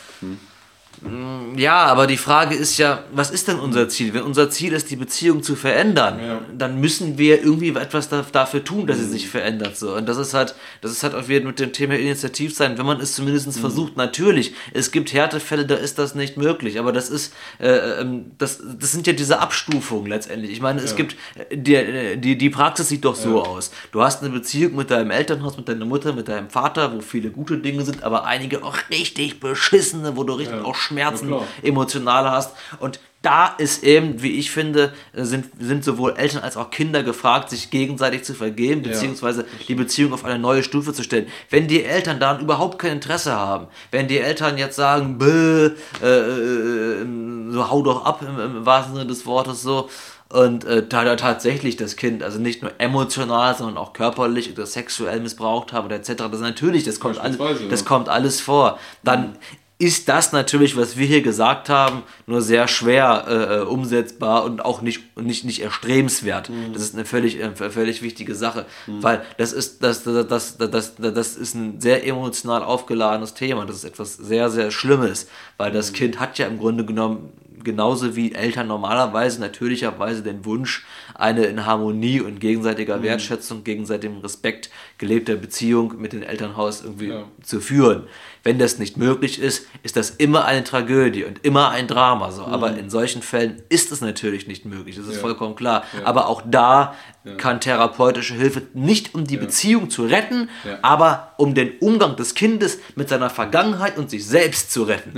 Mm, 1.01 1.57
ja, 1.57 1.85
aber 1.85 2.05
die 2.05 2.17
Frage 2.17 2.55
ist 2.55 2.77
ja, 2.77 3.03
was 3.11 3.31
ist 3.31 3.47
denn 3.47 3.59
unser 3.59 3.89
Ziel? 3.89 4.13
Wenn 4.13 4.21
unser 4.21 4.49
Ziel 4.51 4.73
ist, 4.73 4.91
die 4.91 4.95
Beziehung 4.95 5.41
zu 5.41 5.55
verändern, 5.55 6.19
ja. 6.19 6.41
dann 6.55 6.79
müssen 6.79 7.17
wir 7.17 7.41
irgendwie 7.41 7.69
etwas 7.69 8.09
da, 8.09 8.23
dafür 8.31 8.63
tun, 8.63 8.85
dass 8.85 8.97
sie 8.97 9.07
sich 9.07 9.27
verändert. 9.27 9.77
So. 9.77 9.95
Und 9.95 10.07
das 10.07 10.17
ist 10.17 10.33
halt, 10.35 10.53
das 10.81 10.91
ist 10.91 11.01
halt 11.01 11.15
auch 11.15 11.27
wieder 11.27 11.45
mit 11.45 11.59
dem 11.59 11.73
Thema 11.73 11.95
Initiativ 11.95 12.55
sein, 12.55 12.77
wenn 12.77 12.85
man 12.85 13.01
es 13.01 13.13
zumindest 13.13 13.47
mhm. 13.47 13.51
versucht. 13.53 13.97
Natürlich, 13.97 14.53
es 14.73 14.91
gibt 14.91 15.11
Härtefälle, 15.11 15.65
da 15.65 15.75
ist 15.75 15.97
das 15.97 16.13
nicht 16.13 16.37
möglich, 16.37 16.77
aber 16.77 16.91
das 16.91 17.09
ist, 17.09 17.33
äh, 17.59 17.67
ähm, 18.01 18.31
das, 18.37 18.61
das 18.79 18.91
sind 18.91 19.07
ja 19.07 19.13
diese 19.13 19.39
Abstufungen 19.39 20.07
letztendlich. 20.07 20.51
Ich 20.51 20.61
meine, 20.61 20.81
es 20.81 20.91
ja. 20.91 20.97
gibt, 20.97 21.15
äh, 21.49 21.57
die, 21.57 21.75
äh, 21.75 22.17
die, 22.17 22.37
die 22.37 22.49
Praxis 22.51 22.89
sieht 22.89 23.05
doch 23.05 23.15
so 23.15 23.37
ja. 23.37 23.49
aus. 23.49 23.71
Du 23.91 24.03
hast 24.03 24.21
eine 24.21 24.31
Beziehung 24.31 24.75
mit 24.75 24.91
deinem 24.91 25.09
Elternhaus, 25.09 25.57
mit 25.57 25.67
deiner 25.67 25.85
Mutter, 25.85 26.13
mit 26.13 26.27
deinem 26.27 26.51
Vater, 26.51 26.93
wo 26.93 27.01
viele 27.01 27.31
gute 27.31 27.57
Dinge 27.57 27.83
sind, 27.85 28.03
aber 28.03 28.25
einige 28.25 28.63
auch 28.63 28.77
richtig 28.91 29.39
beschissene, 29.39 30.15
wo 30.15 30.23
du 30.23 30.33
richtig 30.33 30.63
auch 30.63 30.75
Schmerzen 30.91 31.33
emotional 31.63 32.29
hast. 32.29 32.53
Und 32.79 32.99
da 33.21 33.47
ist 33.57 33.83
eben, 33.83 34.23
wie 34.23 34.39
ich 34.39 34.49
finde, 34.49 34.93
sind, 35.13 35.45
sind 35.59 35.83
sowohl 35.83 36.15
Eltern 36.17 36.41
als 36.41 36.57
auch 36.57 36.71
Kinder 36.71 37.03
gefragt, 37.03 37.51
sich 37.51 37.69
gegenseitig 37.69 38.23
zu 38.23 38.33
vergeben, 38.33 38.81
beziehungsweise 38.81 39.45
die 39.67 39.75
Beziehung 39.75 40.13
auf 40.13 40.25
eine 40.25 40.39
neue 40.39 40.63
Stufe 40.63 40.91
zu 40.91 41.03
stellen. 41.03 41.27
Wenn 41.51 41.67
die 41.67 41.83
Eltern 41.83 42.19
daran 42.19 42.41
überhaupt 42.41 42.79
kein 42.79 42.93
Interesse 42.93 43.33
haben, 43.35 43.67
wenn 43.91 44.07
die 44.07 44.17
Eltern 44.17 44.57
jetzt 44.57 44.75
sagen, 44.75 45.19
Bäh, 45.19 45.69
äh, 46.01 46.07
äh, 46.07 47.05
so 47.51 47.69
hau 47.69 47.83
doch 47.83 48.05
ab 48.05 48.23
im, 48.23 48.39
im 48.39 48.65
wahrsten 48.65 48.95
Sinne 48.95 49.07
des 49.07 49.25
Wortes 49.27 49.61
so, 49.61 49.87
und 50.31 50.63
äh, 50.63 50.87
da 50.87 51.15
tatsächlich 51.17 51.75
das 51.75 51.97
Kind, 51.97 52.23
also 52.23 52.39
nicht 52.39 52.61
nur 52.61 52.71
emotional, 52.77 53.55
sondern 53.55 53.77
auch 53.77 53.91
körperlich 53.93 54.51
oder 54.51 54.65
sexuell 54.65 55.19
missbraucht 55.19 55.73
haben 55.73 55.87
oder 55.87 55.97
etc. 55.97 56.13
Das 56.31 56.39
natürlich, 56.39 56.85
das 56.85 56.99
kommt 56.99 57.19
alles, 57.19 57.37
das 57.69 57.85
kommt 57.85 58.07
alles 58.07 58.39
vor. 58.39 58.79
Dann 59.03 59.37
ist 59.81 60.09
das 60.09 60.31
natürlich, 60.31 60.77
was 60.77 60.95
wir 60.95 61.07
hier 61.07 61.23
gesagt 61.23 61.67
haben, 61.67 62.03
nur 62.27 62.43
sehr 62.43 62.67
schwer 62.67 63.25
äh, 63.27 63.57
äh, 63.57 63.61
umsetzbar 63.61 64.43
und 64.43 64.63
auch 64.63 64.83
nicht, 64.83 65.17
nicht, 65.17 65.43
nicht 65.43 65.59
erstrebenswert. 65.59 66.51
Mhm. 66.51 66.73
Das 66.73 66.83
ist 66.83 66.93
eine 66.93 67.03
völlig, 67.03 67.39
äh, 67.39 67.51
völlig 67.55 68.03
wichtige 68.03 68.35
Sache, 68.35 68.67
mhm. 68.85 69.01
weil 69.01 69.25
das 69.39 69.53
ist, 69.53 69.81
das, 69.81 70.03
das, 70.03 70.27
das, 70.27 70.57
das, 70.57 70.95
das 70.97 71.35
ist 71.35 71.55
ein 71.55 71.81
sehr 71.81 72.05
emotional 72.05 72.63
aufgeladenes 72.63 73.33
Thema. 73.33 73.65
Das 73.65 73.77
ist 73.77 73.83
etwas 73.83 74.13
sehr, 74.17 74.51
sehr 74.51 74.69
Schlimmes, 74.69 75.27
weil 75.57 75.71
das 75.71 75.91
mhm. 75.91 75.95
Kind 75.95 76.19
hat 76.19 76.37
ja 76.37 76.45
im 76.45 76.59
Grunde 76.59 76.85
genommen 76.85 77.33
genauso 77.63 78.15
wie 78.15 78.33
Eltern 78.33 78.67
normalerweise 78.67 79.39
natürlicherweise 79.39 80.23
den 80.23 80.45
Wunsch, 80.45 80.85
eine 81.15 81.45
in 81.45 81.65
Harmonie 81.65 82.21
und 82.21 82.39
gegenseitiger 82.39 82.97
mhm. 82.97 83.03
Wertschätzung, 83.03 83.63
gegenseitigem 83.63 84.19
Respekt 84.19 84.69
gelebter 84.97 85.35
Beziehung 85.35 85.99
mit 85.99 86.13
dem 86.13 86.23
Elternhaus 86.23 86.83
irgendwie 86.83 87.09
ja. 87.09 87.23
zu 87.43 87.61
führen. 87.61 88.03
Wenn 88.43 88.57
das 88.57 88.79
nicht 88.79 88.97
möglich 88.97 89.39
ist, 89.39 89.67
ist 89.83 89.97
das 89.97 90.09
immer 90.09 90.45
eine 90.45 90.63
Tragödie 90.63 91.25
und 91.25 91.45
immer 91.45 91.69
ein 91.69 91.87
Drama. 91.87 92.31
So. 92.31 92.45
Mhm. 92.45 92.53
Aber 92.53 92.77
in 92.77 92.89
solchen 92.89 93.21
Fällen 93.21 93.61
ist 93.69 93.91
es 93.91 94.01
natürlich 94.01 94.47
nicht 94.47 94.65
möglich, 94.65 94.95
das 94.95 95.07
ist 95.07 95.15
ja. 95.15 95.21
vollkommen 95.21 95.55
klar. 95.55 95.83
Ja. 95.93 96.05
Aber 96.05 96.27
auch 96.27 96.41
da 96.45 96.95
kann 97.37 97.61
therapeutische 97.61 98.33
Hilfe 98.33 98.63
nicht 98.73 99.13
um 99.13 99.25
die 99.25 99.37
Beziehung 99.37 99.91
zu 99.91 100.05
retten, 100.05 100.49
aber 100.81 101.33
um 101.37 101.53
den 101.53 101.77
Umgang 101.79 102.15
des 102.15 102.33
Kindes 102.33 102.79
mit 102.95 103.09
seiner 103.09 103.29
Vergangenheit 103.29 103.99
und 103.99 104.09
sich 104.09 104.25
selbst 104.25 104.71
zu 104.71 104.83
retten 104.83 105.15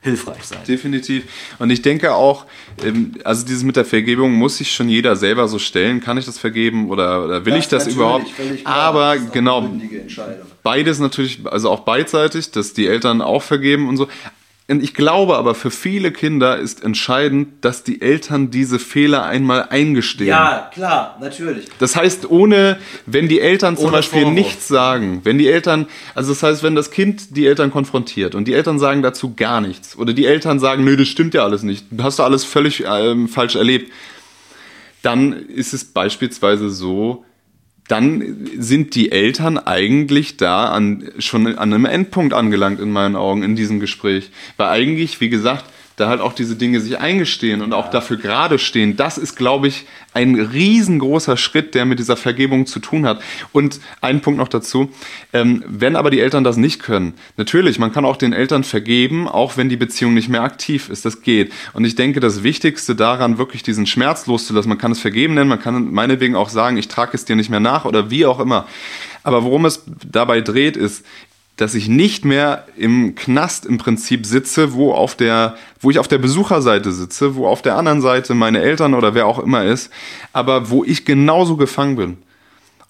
hilfreich 0.00 0.44
sein. 0.44 0.60
Definitiv. 0.66 1.24
Und 1.58 1.70
ich 1.70 1.82
denke 1.82 2.14
auch, 2.14 2.46
ähm, 2.84 3.14
also 3.24 3.44
dieses 3.44 3.64
mit 3.64 3.76
der 3.76 3.84
Vergebung 3.84 4.32
muss 4.32 4.58
sich 4.58 4.72
schon 4.72 4.88
jeder 4.88 5.16
selber 5.16 5.48
so 5.48 5.58
stellen. 5.58 6.00
Kann 6.00 6.16
ich 6.18 6.24
das 6.24 6.38
vergeben 6.38 6.88
oder, 6.88 7.24
oder 7.24 7.44
will 7.44 7.54
das 7.54 7.64
ich 7.64 7.68
das 7.68 7.86
überhaupt? 7.88 8.26
Aber 8.64 9.18
genau, 9.18 9.68
beides 10.62 11.00
natürlich, 11.00 11.40
also 11.46 11.70
auch 11.70 11.80
beidseitig, 11.80 12.50
dass 12.52 12.74
die 12.74 12.86
Eltern 12.86 13.20
auch 13.20 13.42
vergeben 13.42 13.88
und 13.88 13.96
so. 13.96 14.08
Ich 14.70 14.92
glaube 14.92 15.38
aber, 15.38 15.54
für 15.54 15.70
viele 15.70 16.12
Kinder 16.12 16.58
ist 16.58 16.84
entscheidend, 16.84 17.64
dass 17.64 17.84
die 17.84 18.02
Eltern 18.02 18.50
diese 18.50 18.78
Fehler 18.78 19.24
einmal 19.24 19.68
eingestehen. 19.70 20.28
Ja, 20.28 20.70
klar, 20.70 21.16
natürlich. 21.22 21.68
Das 21.78 21.96
heißt, 21.96 22.30
ohne, 22.30 22.78
wenn 23.06 23.28
die 23.28 23.40
Eltern 23.40 23.78
zum 23.78 23.86
ohne 23.86 23.92
Beispiel 23.92 24.24
Vorwurf. 24.24 24.34
nichts 24.34 24.68
sagen, 24.68 25.22
wenn 25.24 25.38
die 25.38 25.48
Eltern, 25.48 25.86
also 26.14 26.32
das 26.32 26.42
heißt, 26.42 26.62
wenn 26.62 26.74
das 26.74 26.90
Kind 26.90 27.34
die 27.34 27.46
Eltern 27.46 27.70
konfrontiert 27.70 28.34
und 28.34 28.46
die 28.46 28.52
Eltern 28.52 28.78
sagen 28.78 29.00
dazu 29.00 29.32
gar 29.34 29.62
nichts 29.62 29.96
oder 29.96 30.12
die 30.12 30.26
Eltern 30.26 30.58
sagen, 30.60 30.84
nö, 30.84 30.98
das 30.98 31.08
stimmt 31.08 31.32
ja 31.32 31.44
alles 31.44 31.62
nicht, 31.62 31.86
hast 32.02 32.18
du 32.18 32.22
alles 32.22 32.44
völlig 32.44 32.84
ähm, 32.86 33.26
falsch 33.26 33.56
erlebt, 33.56 33.90
dann 35.00 35.32
ist 35.32 35.72
es 35.72 35.86
beispielsweise 35.86 36.68
so, 36.68 37.24
dann 37.88 38.36
sind 38.58 38.94
die 38.94 39.10
Eltern 39.10 39.58
eigentlich 39.58 40.36
da 40.36 40.66
an, 40.66 41.10
schon 41.18 41.46
an 41.46 41.72
einem 41.72 41.86
Endpunkt 41.86 42.34
angelangt 42.34 42.80
in 42.80 42.90
meinen 42.90 43.16
Augen 43.16 43.42
in 43.42 43.56
diesem 43.56 43.80
Gespräch. 43.80 44.30
Weil 44.56 44.68
eigentlich, 44.68 45.20
wie 45.20 45.30
gesagt, 45.30 45.64
da 46.00 46.08
halt 46.08 46.20
auch 46.20 46.32
diese 46.32 46.56
Dinge 46.56 46.80
sich 46.80 46.98
eingestehen 46.98 47.60
und 47.60 47.72
auch 47.72 47.90
dafür 47.90 48.16
gerade 48.16 48.58
stehen, 48.58 48.96
das 48.96 49.18
ist, 49.18 49.36
glaube 49.36 49.68
ich, 49.68 49.86
ein 50.14 50.34
riesengroßer 50.34 51.36
Schritt, 51.36 51.74
der 51.74 51.84
mit 51.84 51.98
dieser 51.98 52.16
Vergebung 52.16 52.66
zu 52.66 52.80
tun 52.80 53.06
hat. 53.06 53.20
Und 53.52 53.80
ein 54.00 54.20
Punkt 54.20 54.38
noch 54.38 54.48
dazu, 54.48 54.90
ähm, 55.32 55.64
wenn 55.66 55.96
aber 55.96 56.10
die 56.10 56.20
Eltern 56.20 56.44
das 56.44 56.56
nicht 56.56 56.80
können, 56.82 57.14
natürlich, 57.36 57.78
man 57.78 57.92
kann 57.92 58.04
auch 58.04 58.16
den 58.16 58.32
Eltern 58.32 58.64
vergeben, 58.64 59.28
auch 59.28 59.56
wenn 59.56 59.68
die 59.68 59.76
Beziehung 59.76 60.14
nicht 60.14 60.28
mehr 60.28 60.42
aktiv 60.42 60.88
ist, 60.88 61.04
das 61.04 61.22
geht. 61.22 61.52
Und 61.72 61.84
ich 61.84 61.94
denke, 61.94 62.20
das 62.20 62.42
Wichtigste 62.42 62.94
daran, 62.94 63.38
wirklich 63.38 63.62
diesen 63.62 63.86
Schmerz 63.86 64.26
loszulassen, 64.26 64.68
man 64.68 64.78
kann 64.78 64.92
es 64.92 65.00
vergeben 65.00 65.34
nennen, 65.34 65.48
man 65.48 65.60
kann 65.60 65.92
meinetwegen 65.92 66.36
auch 66.36 66.48
sagen, 66.48 66.76
ich 66.76 66.88
trage 66.88 67.12
es 67.14 67.24
dir 67.24 67.36
nicht 67.36 67.50
mehr 67.50 67.60
nach 67.60 67.84
oder 67.84 68.10
wie 68.10 68.26
auch 68.26 68.40
immer. 68.40 68.66
Aber 69.24 69.44
worum 69.44 69.66
es 69.66 69.84
dabei 70.10 70.40
dreht, 70.40 70.76
ist, 70.76 71.04
dass 71.58 71.74
ich 71.74 71.88
nicht 71.88 72.24
mehr 72.24 72.64
im 72.76 73.16
Knast 73.16 73.66
im 73.66 73.78
Prinzip 73.78 74.24
sitze, 74.24 74.72
wo 74.72 74.92
auf 74.92 75.16
der, 75.16 75.56
wo 75.80 75.90
ich 75.90 75.98
auf 75.98 76.08
der 76.08 76.18
Besucherseite 76.18 76.92
sitze, 76.92 77.34
wo 77.34 77.48
auf 77.48 77.62
der 77.62 77.76
anderen 77.76 78.00
Seite 78.00 78.34
meine 78.34 78.62
Eltern 78.62 78.94
oder 78.94 79.12
wer 79.14 79.26
auch 79.26 79.40
immer 79.40 79.64
ist, 79.64 79.90
aber 80.32 80.70
wo 80.70 80.84
ich 80.84 81.04
genauso 81.04 81.56
gefangen 81.56 81.96
bin. 81.96 82.18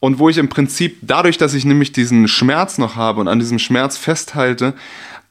Und 0.00 0.18
wo 0.18 0.28
ich 0.28 0.38
im 0.38 0.48
Prinzip 0.48 0.98
dadurch, 1.02 1.38
dass 1.38 1.54
ich 1.54 1.64
nämlich 1.64 1.92
diesen 1.92 2.28
Schmerz 2.28 2.78
noch 2.78 2.94
habe 2.94 3.20
und 3.20 3.26
an 3.26 3.40
diesem 3.40 3.58
Schmerz 3.58 3.96
festhalte, 3.96 4.74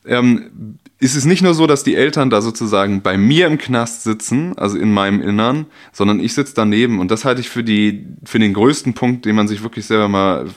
ähm, 0.06 0.80
ist 1.00 1.16
es 1.16 1.26
nicht 1.26 1.44
nur 1.44 1.54
so, 1.54 1.68
dass 1.68 1.84
die 1.84 1.96
Eltern 1.96 2.32
da 2.32 2.42
sozusagen 2.42 3.04
bei 3.04 3.18
mir 3.18 3.46
im 3.46 3.60
Knast 3.60 4.04
sitzen, 4.04 4.58
also 4.58 4.78
in 4.78 4.92
meinem 4.92 5.22
Innern, 5.22 5.68
sondern 5.92 6.20
ich 6.20 6.34
sitze 6.34 6.54
daneben. 6.56 7.00
Und 7.00 7.12
das 7.12 7.24
halte 7.24 7.40
ich 7.40 7.50
für, 7.50 7.64
die, 7.64 8.08
für 8.24 8.40
den 8.40 8.54
größten 8.54 8.96
Punkt, 8.96 9.26
den 9.26 9.36
man 9.36 9.48
sich 9.48 9.62
wirklich 9.62 9.86
selber 9.86 10.08
mal 10.08 10.48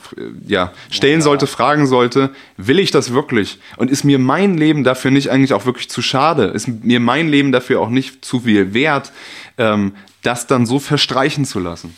ja, 0.46 0.72
stellen 0.90 1.20
ja. 1.20 1.24
sollte, 1.24 1.46
fragen 1.46 1.86
sollte. 1.86 2.30
Will 2.56 2.78
ich 2.78 2.90
das 2.90 3.12
wirklich? 3.12 3.58
Und 3.76 3.90
ist 3.90 4.04
mir 4.04 4.18
mein 4.18 4.56
Leben 4.56 4.82
dafür 4.82 5.10
nicht 5.10 5.30
eigentlich 5.30 5.52
auch 5.52 5.66
wirklich 5.66 5.90
zu 5.90 6.00
schade? 6.00 6.44
Ist 6.44 6.68
mir 6.68 7.00
mein 7.00 7.28
Leben 7.28 7.52
dafür 7.52 7.80
auch 7.80 7.90
nicht 7.90 8.24
zu 8.24 8.40
viel 8.40 8.72
wert, 8.72 9.12
ähm, 9.58 9.92
das 10.22 10.46
dann 10.46 10.64
so 10.64 10.78
verstreichen 10.78 11.44
zu 11.44 11.58
lassen? 11.58 11.94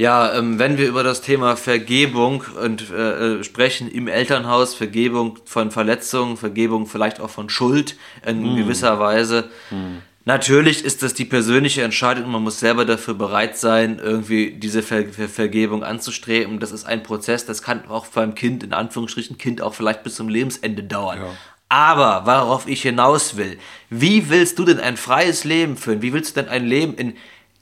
Ja, 0.00 0.32
ähm, 0.32 0.58
wenn 0.58 0.78
wir 0.78 0.88
über 0.88 1.02
das 1.02 1.20
Thema 1.20 1.56
Vergebung 1.56 2.42
und 2.64 2.90
äh, 2.90 3.40
äh, 3.40 3.44
sprechen 3.44 3.86
im 3.86 4.08
Elternhaus, 4.08 4.74
Vergebung 4.74 5.38
von 5.44 5.70
Verletzungen, 5.70 6.38
Vergebung 6.38 6.86
vielleicht 6.86 7.20
auch 7.20 7.28
von 7.28 7.50
Schuld 7.50 7.98
in 8.26 8.54
mm. 8.54 8.56
gewisser 8.56 8.98
Weise. 8.98 9.50
Mm. 9.70 9.98
Natürlich 10.24 10.86
ist 10.86 11.02
das 11.02 11.12
die 11.12 11.26
persönliche 11.26 11.82
Entscheidung 11.82 12.24
und 12.24 12.32
man 12.32 12.42
muss 12.42 12.60
selber 12.60 12.86
dafür 12.86 13.12
bereit 13.12 13.58
sein, 13.58 14.00
irgendwie 14.02 14.52
diese 14.52 14.82
Ver 14.82 15.04
Ver 15.04 15.28
Vergebung 15.28 15.84
anzustreben. 15.84 16.60
Das 16.60 16.72
ist 16.72 16.86
ein 16.86 17.02
Prozess, 17.02 17.44
das 17.44 17.60
kann 17.60 17.86
auch 17.86 18.06
beim 18.06 18.34
Kind, 18.34 18.62
in 18.62 18.72
Anführungsstrichen 18.72 19.36
Kind, 19.36 19.60
auch 19.60 19.74
vielleicht 19.74 20.02
bis 20.02 20.14
zum 20.14 20.30
Lebensende 20.30 20.82
dauern. 20.82 21.18
Ja. 21.18 21.26
Aber 21.68 22.24
worauf 22.24 22.66
ich 22.66 22.80
hinaus 22.80 23.36
will, 23.36 23.58
wie 23.90 24.30
willst 24.30 24.58
du 24.58 24.64
denn 24.64 24.80
ein 24.80 24.96
freies 24.96 25.44
Leben 25.44 25.76
führen? 25.76 26.00
Wie 26.00 26.14
willst 26.14 26.38
du 26.38 26.40
denn 26.40 26.50
ein 26.50 26.64
Leben 26.64 26.94
in 26.94 27.16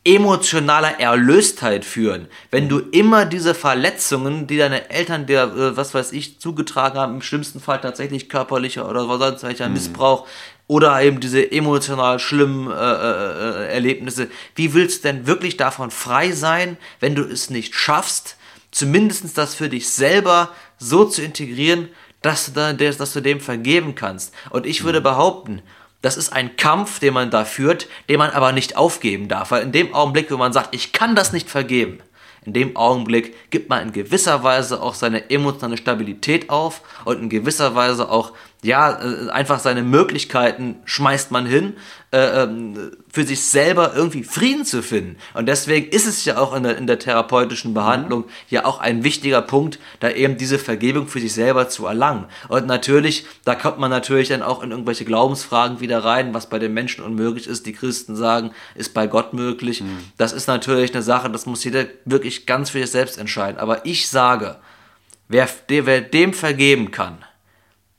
emotionaler 0.09 0.99
Erlöstheit 1.01 1.85
führen, 1.85 2.29
wenn 2.51 2.71
du 2.71 2.79
immer 2.79 3.27
diese 3.27 3.55
Verletzungen, 3.55 4.47
die 4.47 4.57
deine 4.57 4.89
Eltern 4.91 5.27
dir, 5.27 5.43
äh, 5.43 5.77
was 5.77 5.93
weiß 5.93 6.13
ich, 6.13 6.41
zugetragen 6.41 6.99
haben, 6.99 7.17
im 7.17 7.23
schlimmsten 7.23 7.61
Fall 7.61 7.81
tatsächlich 7.81 8.31
körperlicher 8.31 8.89
oder 8.89 9.07
sonst 9.19 9.43
welcher 9.43 9.69
mhm. 9.69 9.75
Missbrauch 9.75 10.27
oder 10.67 11.01
eben 11.03 11.21
diese 11.21 11.53
emotional 11.53 12.19
schlimmen 12.19 12.71
äh, 12.71 12.75
äh, 12.75 13.67
äh, 13.67 13.75
Erlebnisse, 13.75 14.29
wie 14.55 14.73
willst 14.73 15.05
du 15.05 15.09
denn 15.09 15.27
wirklich 15.27 15.59
davon 15.59 15.91
frei 15.91 16.33
sein, 16.33 16.79
wenn 17.01 17.15
du 17.15 17.23
es 17.23 17.51
nicht 17.51 17.75
schaffst, 17.75 18.37
zumindest 18.71 19.37
das 19.37 19.55
für 19.55 19.69
dich 19.69 19.91
selber 19.91 20.51
so 20.79 21.05
zu 21.05 21.23
integrieren, 21.23 21.89
dass 22.23 22.47
du, 22.47 22.53
da, 22.53 22.73
dass 22.73 23.13
du 23.13 23.21
dem 23.21 23.41
vergeben 23.41 23.95
kannst. 23.95 24.35
Und 24.51 24.67
ich 24.67 24.85
würde 24.85 25.01
behaupten, 25.01 25.63
das 26.03 26.17
ist 26.17 26.33
ein 26.33 26.57
Kampf, 26.57 27.01
den 27.01 27.15
man 27.15 27.31
da 27.31 27.45
führt, 27.45 27.89
den 28.09 28.19
man 28.19 28.31
aber 28.31 28.53
nicht 28.53 28.77
aufgeben 28.77 29.29
darf. 29.29 29.51
Weil 29.51 29.63
in 29.63 29.73
dem 29.73 29.95
Augenblick, 29.95 30.31
wo 30.31 30.37
man 30.37 30.53
sagt, 30.53 30.75
ich 30.75 30.93
kann 30.93 31.17
das 31.17 31.33
nicht 31.33 31.51
vergeben, 31.51 32.01
in 32.45 32.53
dem 32.53 32.77
Augenblick 32.77 33.51
gibt 33.51 33.69
man 33.69 33.83
in 33.83 33.93
gewisser 33.93 34.43
Weise 34.43 34.81
auch 34.81 34.95
seine 34.95 35.29
emotionale 35.31 35.77
Stabilität 35.77 36.51
auf 36.51 36.83
und 37.05 37.21
in 37.21 37.29
gewisser 37.29 37.75
Weise 37.75 38.11
auch 38.11 38.33
ja, 38.63 39.01
äh, 39.01 39.31
einfach 39.31 39.61
seine 39.61 39.83
Möglichkeiten 39.83 40.77
schmeißt 40.85 41.31
man 41.31 41.47
hin, 41.47 41.75
äh, 42.11 42.43
ähm, 42.43 42.91
für 43.09 43.23
sich 43.23 43.45
selber 43.45 43.93
irgendwie 43.95 44.25
Frieden 44.25 44.65
zu 44.65 44.83
finden. 44.83 45.17
Und 45.35 45.47
deswegen 45.47 45.89
ist 45.91 46.09
es 46.09 46.25
ja 46.25 46.39
auch 46.39 46.55
in 46.57 46.65
der, 46.65 46.77
in 46.77 46.89
der 46.89 46.99
therapeutischen 46.99 47.73
Behandlung 47.73 48.23
mhm. 48.23 48.31
ja 48.49 48.65
auch 48.65 48.81
ein 48.81 49.05
wichtiger 49.05 49.43
Punkt, 49.43 49.79
da 50.01 50.11
eben 50.11 50.39
diese 50.39 50.59
Vergebung 50.59 51.07
für 51.07 51.21
sich 51.21 51.33
selber 51.33 51.69
zu 51.69 51.87
erlangen. 51.87 52.25
Und 52.49 52.67
natürlich, 52.67 53.27
da 53.45 53.55
kommt 53.55 53.79
man 53.79 53.91
natürlich 53.91 54.29
dann 54.29 54.43
auch 54.43 54.63
in 54.65 54.73
irgendwelche 54.73 55.05
Glaubensfragen 55.05 55.79
wieder 55.79 56.05
rein, 56.05 56.35
was 56.35 56.49
bei 56.49 56.59
den 56.59 56.75
Menschen 56.75 57.05
unmöglich 57.05 57.47
ist. 57.47 57.65
Die 57.65 57.73
Christen 57.73 58.17
sagen, 58.17 58.51
ist 58.75 58.93
bei 58.93 59.07
Gott 59.07 59.35
möglich. 59.35 59.83
Mhm. 59.83 59.99
Das 60.17 60.33
ist 60.33 60.49
natürlich 60.49 60.93
eine 60.93 61.03
Sache, 61.03 61.31
das 61.31 61.47
muss 61.47 61.63
jeder 61.63 61.85
wirklich 62.05 62.45
ganz 62.45 62.71
für 62.71 62.81
sich 62.81 62.91
selbst 62.91 63.19
entscheiden. 63.19 63.61
Aber 63.61 63.87
ich 63.87 64.09
sage, 64.09 64.57
wer, 65.29 65.49
wer 65.69 66.01
dem 66.01 66.33
vergeben 66.33 66.91
kann, 66.91 67.19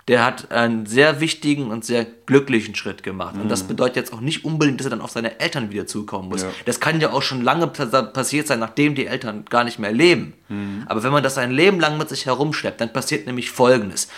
der 0.09 0.25
hat 0.25 0.51
einen 0.51 0.87
sehr 0.87 1.21
wichtigen 1.21 1.69
und 1.69 1.85
sehr 1.85 2.03
glücklichen 2.25 2.73
Schritt 2.73 3.03
gemacht. 3.03 3.35
Und 3.35 3.47
das 3.47 3.63
mhm. 3.63 3.67
bedeutet 3.67 3.95
jetzt 3.95 4.11
auch 4.11 4.21
nicht 4.21 4.43
unbedingt, 4.43 4.79
dass 4.79 4.87
er 4.87 4.89
dann 4.89 5.01
auf 5.01 5.11
seine 5.11 5.39
Eltern 5.39 5.69
wieder 5.69 5.85
zukommen 5.85 6.29
muss. 6.29 6.41
Ja. 6.41 6.49
Das 6.65 6.79
kann 6.79 6.99
ja 6.99 7.11
auch 7.11 7.21
schon 7.21 7.43
lange 7.43 7.67
passiert 7.67 8.47
sein, 8.47 8.57
nachdem 8.57 8.95
die 8.95 9.05
Eltern 9.05 9.45
gar 9.45 9.63
nicht 9.63 9.77
mehr 9.77 9.91
leben. 9.91 10.33
Mhm. 10.47 10.83
Aber 10.87 11.03
wenn 11.03 11.11
man 11.11 11.21
das 11.21 11.37
ein 11.37 11.51
Leben 11.51 11.79
lang 11.79 11.99
mit 11.99 12.09
sich 12.09 12.25
herumschleppt, 12.25 12.81
dann 12.81 12.91
passiert 12.91 13.27
nämlich 13.27 13.51
Folgendes. 13.51 14.09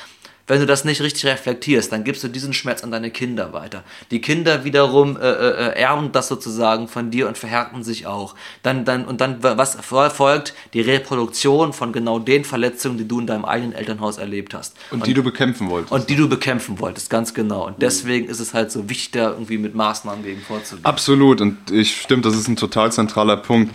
Wenn 0.52 0.60
du 0.60 0.66
das 0.66 0.84
nicht 0.84 1.02
richtig 1.02 1.28
reflektierst, 1.28 1.94
dann 1.94 2.04
gibst 2.04 2.26
du 2.26 2.28
diesen 2.28 2.52
Schmerz 2.52 2.84
an 2.84 2.92
deine 2.92 3.10
Kinder 3.10 3.54
weiter. 3.54 3.86
Die 4.12 4.20
Kinder 4.20 4.66
wiederum 4.66 5.16
äh, 5.16 5.22
äh, 5.22 5.80
erben 5.80 6.12
das 6.12 6.28
sozusagen 6.28 6.90
von 6.90 7.10
dir 7.10 7.30
und 7.30 7.38
verhärten 7.38 7.86
sich 7.86 8.06
auch. 8.06 8.36
Dann, 8.62 8.84
dann, 8.84 9.06
und 9.06 9.22
dann, 9.22 9.38
was 9.42 9.78
folgt? 9.80 10.54
Die 10.74 10.82
Reproduktion 10.82 11.72
von 11.72 11.94
genau 11.94 12.20
den 12.20 12.44
Verletzungen, 12.44 12.98
die 12.98 13.08
du 13.08 13.22
in 13.22 13.28
deinem 13.28 13.46
eigenen 13.46 13.72
Elternhaus 13.72 14.18
erlebt 14.18 14.54
hast. 14.54 14.76
Und, 14.92 15.00
und 15.00 15.08
die 15.08 15.14
du 15.14 15.24
bekämpfen 15.24 15.70
wolltest. 15.70 15.94
Und 15.94 16.10
die 16.10 16.18
du 16.18 16.28
bekämpfen 16.28 16.82
wolltest, 16.82 17.10
ganz 17.10 17.34
genau. 17.34 17.68
Und 17.68 17.82
deswegen 17.82 18.28
ist 18.28 18.42
es 18.42 18.54
halt 18.54 18.74
so 18.74 18.90
wichtig, 18.90 19.12
da 19.12 19.30
irgendwie 19.30 19.58
mit 19.58 19.74
Maßnahmen 19.74 20.22
gegen 20.22 20.42
vorzugehen. 20.42 20.84
Absolut. 20.84 21.40
Und 21.40 21.72
ich 21.72 21.96
stimmt, 21.96 22.26
das 22.26 22.36
ist 22.36 22.50
ein 22.50 22.58
total 22.58 22.92
zentraler 22.92 23.38
Punkt. 23.38 23.74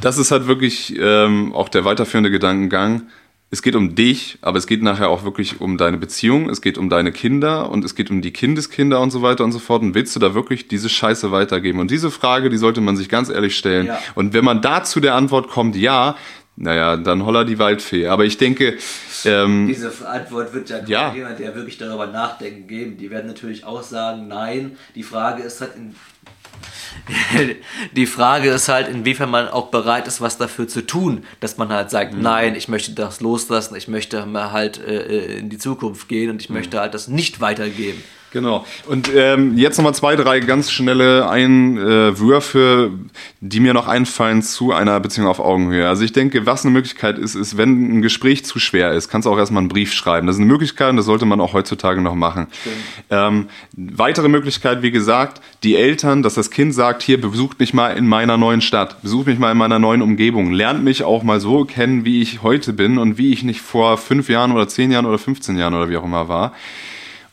Das 0.00 0.16
ist 0.16 0.30
halt 0.30 0.46
wirklich 0.46 0.94
ähm, 0.98 1.52
auch 1.52 1.68
der 1.68 1.84
weiterführende 1.84 2.30
Gedankengang 2.30 3.02
es 3.54 3.62
geht 3.62 3.76
um 3.76 3.94
dich, 3.94 4.36
aber 4.42 4.58
es 4.58 4.66
geht 4.66 4.82
nachher 4.82 5.08
auch 5.08 5.22
wirklich 5.22 5.60
um 5.60 5.78
deine 5.78 5.96
Beziehung, 5.96 6.50
es 6.50 6.60
geht 6.60 6.76
um 6.76 6.90
deine 6.90 7.12
Kinder 7.12 7.70
und 7.70 7.84
es 7.84 7.94
geht 7.94 8.10
um 8.10 8.20
die 8.20 8.32
Kindeskinder 8.32 9.00
und 9.00 9.12
so 9.12 9.22
weiter 9.22 9.44
und 9.44 9.52
so 9.52 9.60
fort. 9.60 9.82
Und 9.82 9.94
willst 9.94 10.14
du 10.16 10.20
da 10.20 10.34
wirklich 10.34 10.66
diese 10.66 10.88
Scheiße 10.88 11.30
weitergeben? 11.30 11.78
Und 11.78 11.92
diese 11.92 12.10
Frage, 12.10 12.50
die 12.50 12.56
sollte 12.56 12.80
man 12.80 12.96
sich 12.96 13.08
ganz 13.08 13.28
ehrlich 13.28 13.56
stellen. 13.56 13.86
Ja. 13.86 14.00
Und 14.16 14.34
wenn 14.34 14.44
man 14.44 14.60
da 14.60 14.82
zu 14.82 14.98
der 14.98 15.14
Antwort 15.14 15.48
kommt, 15.48 15.76
ja, 15.76 16.16
naja, 16.56 16.96
dann 16.96 17.24
holla 17.24 17.44
die 17.44 17.60
Waldfee. 17.60 18.08
Aber 18.08 18.24
ich 18.24 18.38
denke. 18.38 18.76
Ähm, 19.24 19.68
Diese 19.68 19.92
Antwort 20.06 20.52
wird 20.52 20.70
ja, 20.70 20.84
ja. 20.86 21.14
jemand, 21.14 21.38
der 21.38 21.54
wirklich 21.54 21.78
darüber 21.78 22.08
nachdenken, 22.08 22.66
geben. 22.66 22.96
Die 22.96 23.10
werden 23.10 23.26
natürlich 23.28 23.64
auch 23.64 23.82
sagen, 23.82 24.26
nein. 24.26 24.76
Die 24.96 25.04
Frage 25.04 25.44
ist 25.44 25.60
halt, 25.60 25.76
in, 25.76 25.94
die 27.92 28.06
Frage 28.06 28.50
ist 28.50 28.68
halt, 28.68 28.88
inwiefern 28.88 29.30
man 29.30 29.48
auch 29.48 29.68
bereit 29.68 30.06
ist, 30.06 30.20
was 30.20 30.38
dafür 30.38 30.68
zu 30.68 30.86
tun, 30.86 31.24
dass 31.40 31.56
man 31.56 31.68
halt 31.68 31.90
sagt, 31.90 32.14
mhm. 32.14 32.22
nein, 32.22 32.54
ich 32.54 32.68
möchte 32.68 32.92
das 32.92 33.20
loslassen, 33.20 33.76
ich 33.76 33.88
möchte 33.88 34.26
halt 34.52 34.78
äh, 34.78 35.38
in 35.38 35.50
die 35.50 35.58
Zukunft 35.58 36.08
gehen 36.08 36.30
und 36.30 36.40
ich 36.40 36.48
mhm. 36.48 36.56
möchte 36.56 36.80
halt 36.80 36.94
das 36.94 37.08
nicht 37.08 37.40
weitergeben. 37.40 38.02
Genau. 38.34 38.66
Und 38.88 39.12
ähm, 39.14 39.56
jetzt 39.56 39.78
nochmal 39.78 39.94
zwei, 39.94 40.16
drei 40.16 40.40
ganz 40.40 40.72
schnelle 40.72 41.30
Einwürfe, 41.30 42.90
die 43.40 43.60
mir 43.60 43.72
noch 43.74 43.86
einfallen 43.86 44.42
zu 44.42 44.72
einer 44.72 44.98
Beziehung 44.98 45.28
auf 45.28 45.38
Augenhöhe. 45.38 45.88
Also 45.88 46.02
ich 46.02 46.12
denke, 46.12 46.44
was 46.44 46.64
eine 46.64 46.72
Möglichkeit 46.72 47.16
ist, 47.16 47.36
ist, 47.36 47.56
wenn 47.56 47.98
ein 47.98 48.02
Gespräch 48.02 48.44
zu 48.44 48.58
schwer 48.58 48.90
ist, 48.90 49.08
kannst 49.08 49.26
du 49.26 49.30
auch 49.30 49.38
erstmal 49.38 49.60
einen 49.60 49.68
Brief 49.68 49.92
schreiben. 49.92 50.26
Das 50.26 50.34
ist 50.34 50.40
eine 50.40 50.50
Möglichkeit 50.50 50.90
und 50.90 50.96
das 50.96 51.06
sollte 51.06 51.26
man 51.26 51.40
auch 51.40 51.52
heutzutage 51.52 52.00
noch 52.00 52.16
machen. 52.16 52.48
Ähm, 53.08 53.46
weitere 53.76 54.28
Möglichkeit, 54.28 54.82
wie 54.82 54.90
gesagt, 54.90 55.40
die 55.62 55.76
Eltern, 55.76 56.24
dass 56.24 56.34
das 56.34 56.50
Kind 56.50 56.74
sagt, 56.74 57.04
hier, 57.04 57.20
besucht 57.20 57.60
mich 57.60 57.72
mal 57.72 57.90
in 57.96 58.08
meiner 58.08 58.36
neuen 58.36 58.62
Stadt, 58.62 59.00
besucht 59.02 59.28
mich 59.28 59.38
mal 59.38 59.52
in 59.52 59.58
meiner 59.58 59.78
neuen 59.78 60.02
Umgebung, 60.02 60.50
lernt 60.50 60.82
mich 60.82 61.04
auch 61.04 61.22
mal 61.22 61.38
so 61.38 61.64
kennen, 61.64 62.04
wie 62.04 62.20
ich 62.20 62.42
heute 62.42 62.72
bin 62.72 62.98
und 62.98 63.16
wie 63.16 63.32
ich 63.32 63.44
nicht 63.44 63.60
vor 63.60 63.96
fünf 63.96 64.28
Jahren 64.28 64.50
oder 64.50 64.66
zehn 64.66 64.90
Jahren 64.90 65.06
oder 65.06 65.18
15 65.18 65.56
Jahren 65.56 65.74
oder 65.74 65.88
wie 65.88 65.96
auch 65.96 66.04
immer 66.04 66.26
war. 66.26 66.52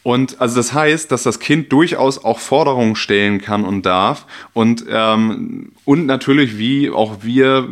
Und 0.04 0.41
also 0.41 0.56
das 0.56 0.74
heißt, 0.74 1.12
dass 1.12 1.24
das 1.24 1.39
Kind 1.39 1.72
durchaus 1.72 2.24
auch 2.24 2.39
Forderungen 2.39 2.95
stellen 2.95 3.39
kann 3.39 3.64
und 3.64 3.86
darf. 3.86 4.26
Und, 4.54 4.86
ähm, 4.89 5.72
und 5.86 6.06
natürlich, 6.08 6.58
wie 6.58 6.89
auch 6.89 7.18
wir 7.22 7.70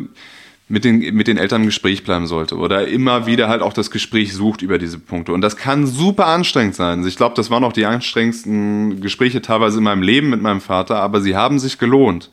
mit 0.68 0.86
den, 0.86 1.00
mit 1.16 1.28
den 1.28 1.38
Eltern 1.38 1.62
im 1.62 1.68
Gespräch 1.68 2.04
bleiben 2.04 2.28
sollte 2.28 2.56
oder 2.56 2.88
immer 2.88 3.26
wieder 3.26 3.50
halt 3.50 3.64
auch 3.64 3.74
das 3.74 3.90
Gespräch 3.90 4.34
sucht 4.34 4.62
über 4.62 4.78
diese 4.78 5.00
Punkte. 5.00 5.34
Und 5.34 5.42
das 5.42 5.58
kann 5.58 5.88
super 5.88 6.28
anstrengend 6.28 6.76
sein. 6.76 7.06
Ich 7.08 7.18
glaube, 7.18 7.36
das 7.36 7.50
waren 7.50 7.64
auch 7.64 7.74
die 7.74 7.88
anstrengendsten 7.88 9.02
Gespräche 9.02 9.42
teilweise 9.42 9.80
in 9.80 9.84
meinem 9.84 10.04
Leben 10.04 10.30
mit 10.30 10.42
meinem 10.42 10.62
Vater, 10.62 10.98
aber 10.98 11.22
sie 11.22 11.36
haben 11.36 11.58
sich 11.58 11.80
gelohnt. 11.80 12.30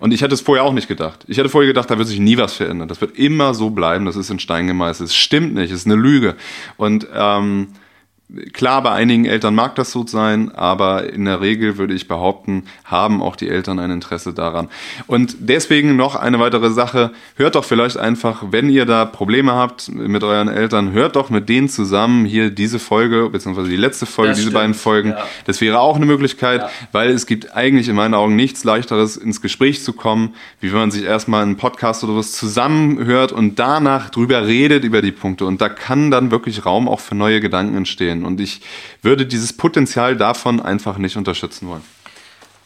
Und 0.00 0.12
ich 0.12 0.22
hätte 0.22 0.34
es 0.34 0.40
vorher 0.40 0.64
auch 0.64 0.72
nicht 0.72 0.88
gedacht. 0.88 1.24
Ich 1.28 1.36
hätte 1.36 1.50
vorher 1.50 1.68
gedacht, 1.68 1.90
da 1.90 1.98
wird 1.98 2.08
sich 2.08 2.18
nie 2.18 2.38
was 2.38 2.54
verändern. 2.54 2.88
Das 2.88 3.00
wird 3.00 3.18
immer 3.18 3.52
so 3.52 3.70
bleiben, 3.70 4.06
das 4.06 4.16
ist 4.16 4.30
in 4.30 4.38
Stein 4.38 4.66
gemeißelt. 4.66 5.10
Es 5.10 5.14
stimmt 5.14 5.54
nicht, 5.54 5.70
es 5.70 5.80
ist 5.80 5.86
eine 5.86 5.94
Lüge. 5.94 6.36
Und 6.76 7.06
ähm, 7.14 7.68
Klar, 8.54 8.82
bei 8.82 8.90
einigen 8.90 9.26
Eltern 9.26 9.54
mag 9.54 9.74
das 9.74 9.92
so 9.92 10.06
sein, 10.06 10.50
aber 10.54 11.12
in 11.12 11.26
der 11.26 11.42
Regel 11.42 11.76
würde 11.76 11.92
ich 11.92 12.08
behaupten, 12.08 12.64
haben 12.82 13.22
auch 13.22 13.36
die 13.36 13.50
Eltern 13.50 13.78
ein 13.78 13.90
Interesse 13.90 14.32
daran. 14.32 14.68
Und 15.06 15.36
deswegen 15.40 15.96
noch 15.96 16.16
eine 16.16 16.38
weitere 16.38 16.70
Sache. 16.70 17.10
Hört 17.36 17.54
doch 17.54 17.66
vielleicht 17.66 17.98
einfach, 17.98 18.42
wenn 18.50 18.70
ihr 18.70 18.86
da 18.86 19.04
Probleme 19.04 19.52
habt 19.52 19.94
mit 19.94 20.24
euren 20.24 20.48
Eltern, 20.48 20.92
hört 20.92 21.16
doch 21.16 21.28
mit 21.28 21.50
denen 21.50 21.68
zusammen 21.68 22.24
hier 22.24 22.48
diese 22.48 22.78
Folge, 22.78 23.28
beziehungsweise 23.28 23.68
die 23.68 23.76
letzte 23.76 24.06
Folge, 24.06 24.30
das 24.30 24.38
diese 24.38 24.48
stimmt. 24.48 24.60
beiden 24.60 24.74
Folgen. 24.74 25.10
Ja. 25.10 25.26
Das 25.44 25.60
wäre 25.60 25.80
auch 25.80 25.96
eine 25.96 26.06
Möglichkeit, 26.06 26.62
ja. 26.62 26.70
weil 26.92 27.10
es 27.10 27.26
gibt 27.26 27.54
eigentlich 27.54 27.88
in 27.90 27.94
meinen 27.94 28.14
Augen 28.14 28.36
nichts 28.36 28.64
leichteres, 28.64 29.18
ins 29.18 29.42
Gespräch 29.42 29.84
zu 29.84 29.92
kommen, 29.92 30.34
wie 30.60 30.72
wenn 30.72 30.78
man 30.80 30.90
sich 30.90 31.04
erstmal 31.04 31.42
einen 31.42 31.56
Podcast 31.56 32.02
oder 32.04 32.16
was 32.16 32.32
zusammenhört 32.32 33.32
und 33.32 33.58
danach 33.58 34.08
drüber 34.08 34.46
redet 34.46 34.82
über 34.82 35.02
die 35.02 35.12
Punkte. 35.12 35.44
Und 35.44 35.60
da 35.60 35.68
kann 35.68 36.10
dann 36.10 36.30
wirklich 36.30 36.64
Raum 36.64 36.88
auch 36.88 37.00
für 37.00 37.14
neue 37.14 37.40
Gedanken 37.40 37.76
entstehen. 37.76 38.13
Und 38.22 38.38
ich 38.38 38.60
würde 39.00 39.24
dieses 39.24 39.54
Potenzial 39.54 40.14
davon 40.16 40.60
einfach 40.60 40.98
nicht 40.98 41.16
unterstützen 41.16 41.68
wollen. 41.68 41.82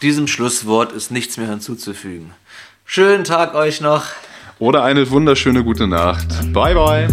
Diesem 0.02 0.26
Schlusswort 0.26 0.92
ist 0.92 1.10
nichts 1.10 1.36
mehr 1.36 1.48
hinzuzufügen. 1.48 2.32
Schönen 2.84 3.24
Tag 3.24 3.54
euch 3.54 3.80
noch. 3.80 4.06
Oder 4.58 4.82
eine 4.82 5.08
wunderschöne 5.10 5.62
gute 5.62 5.86
Nacht. 5.86 6.28
Bye, 6.52 6.74
bye. 6.74 7.08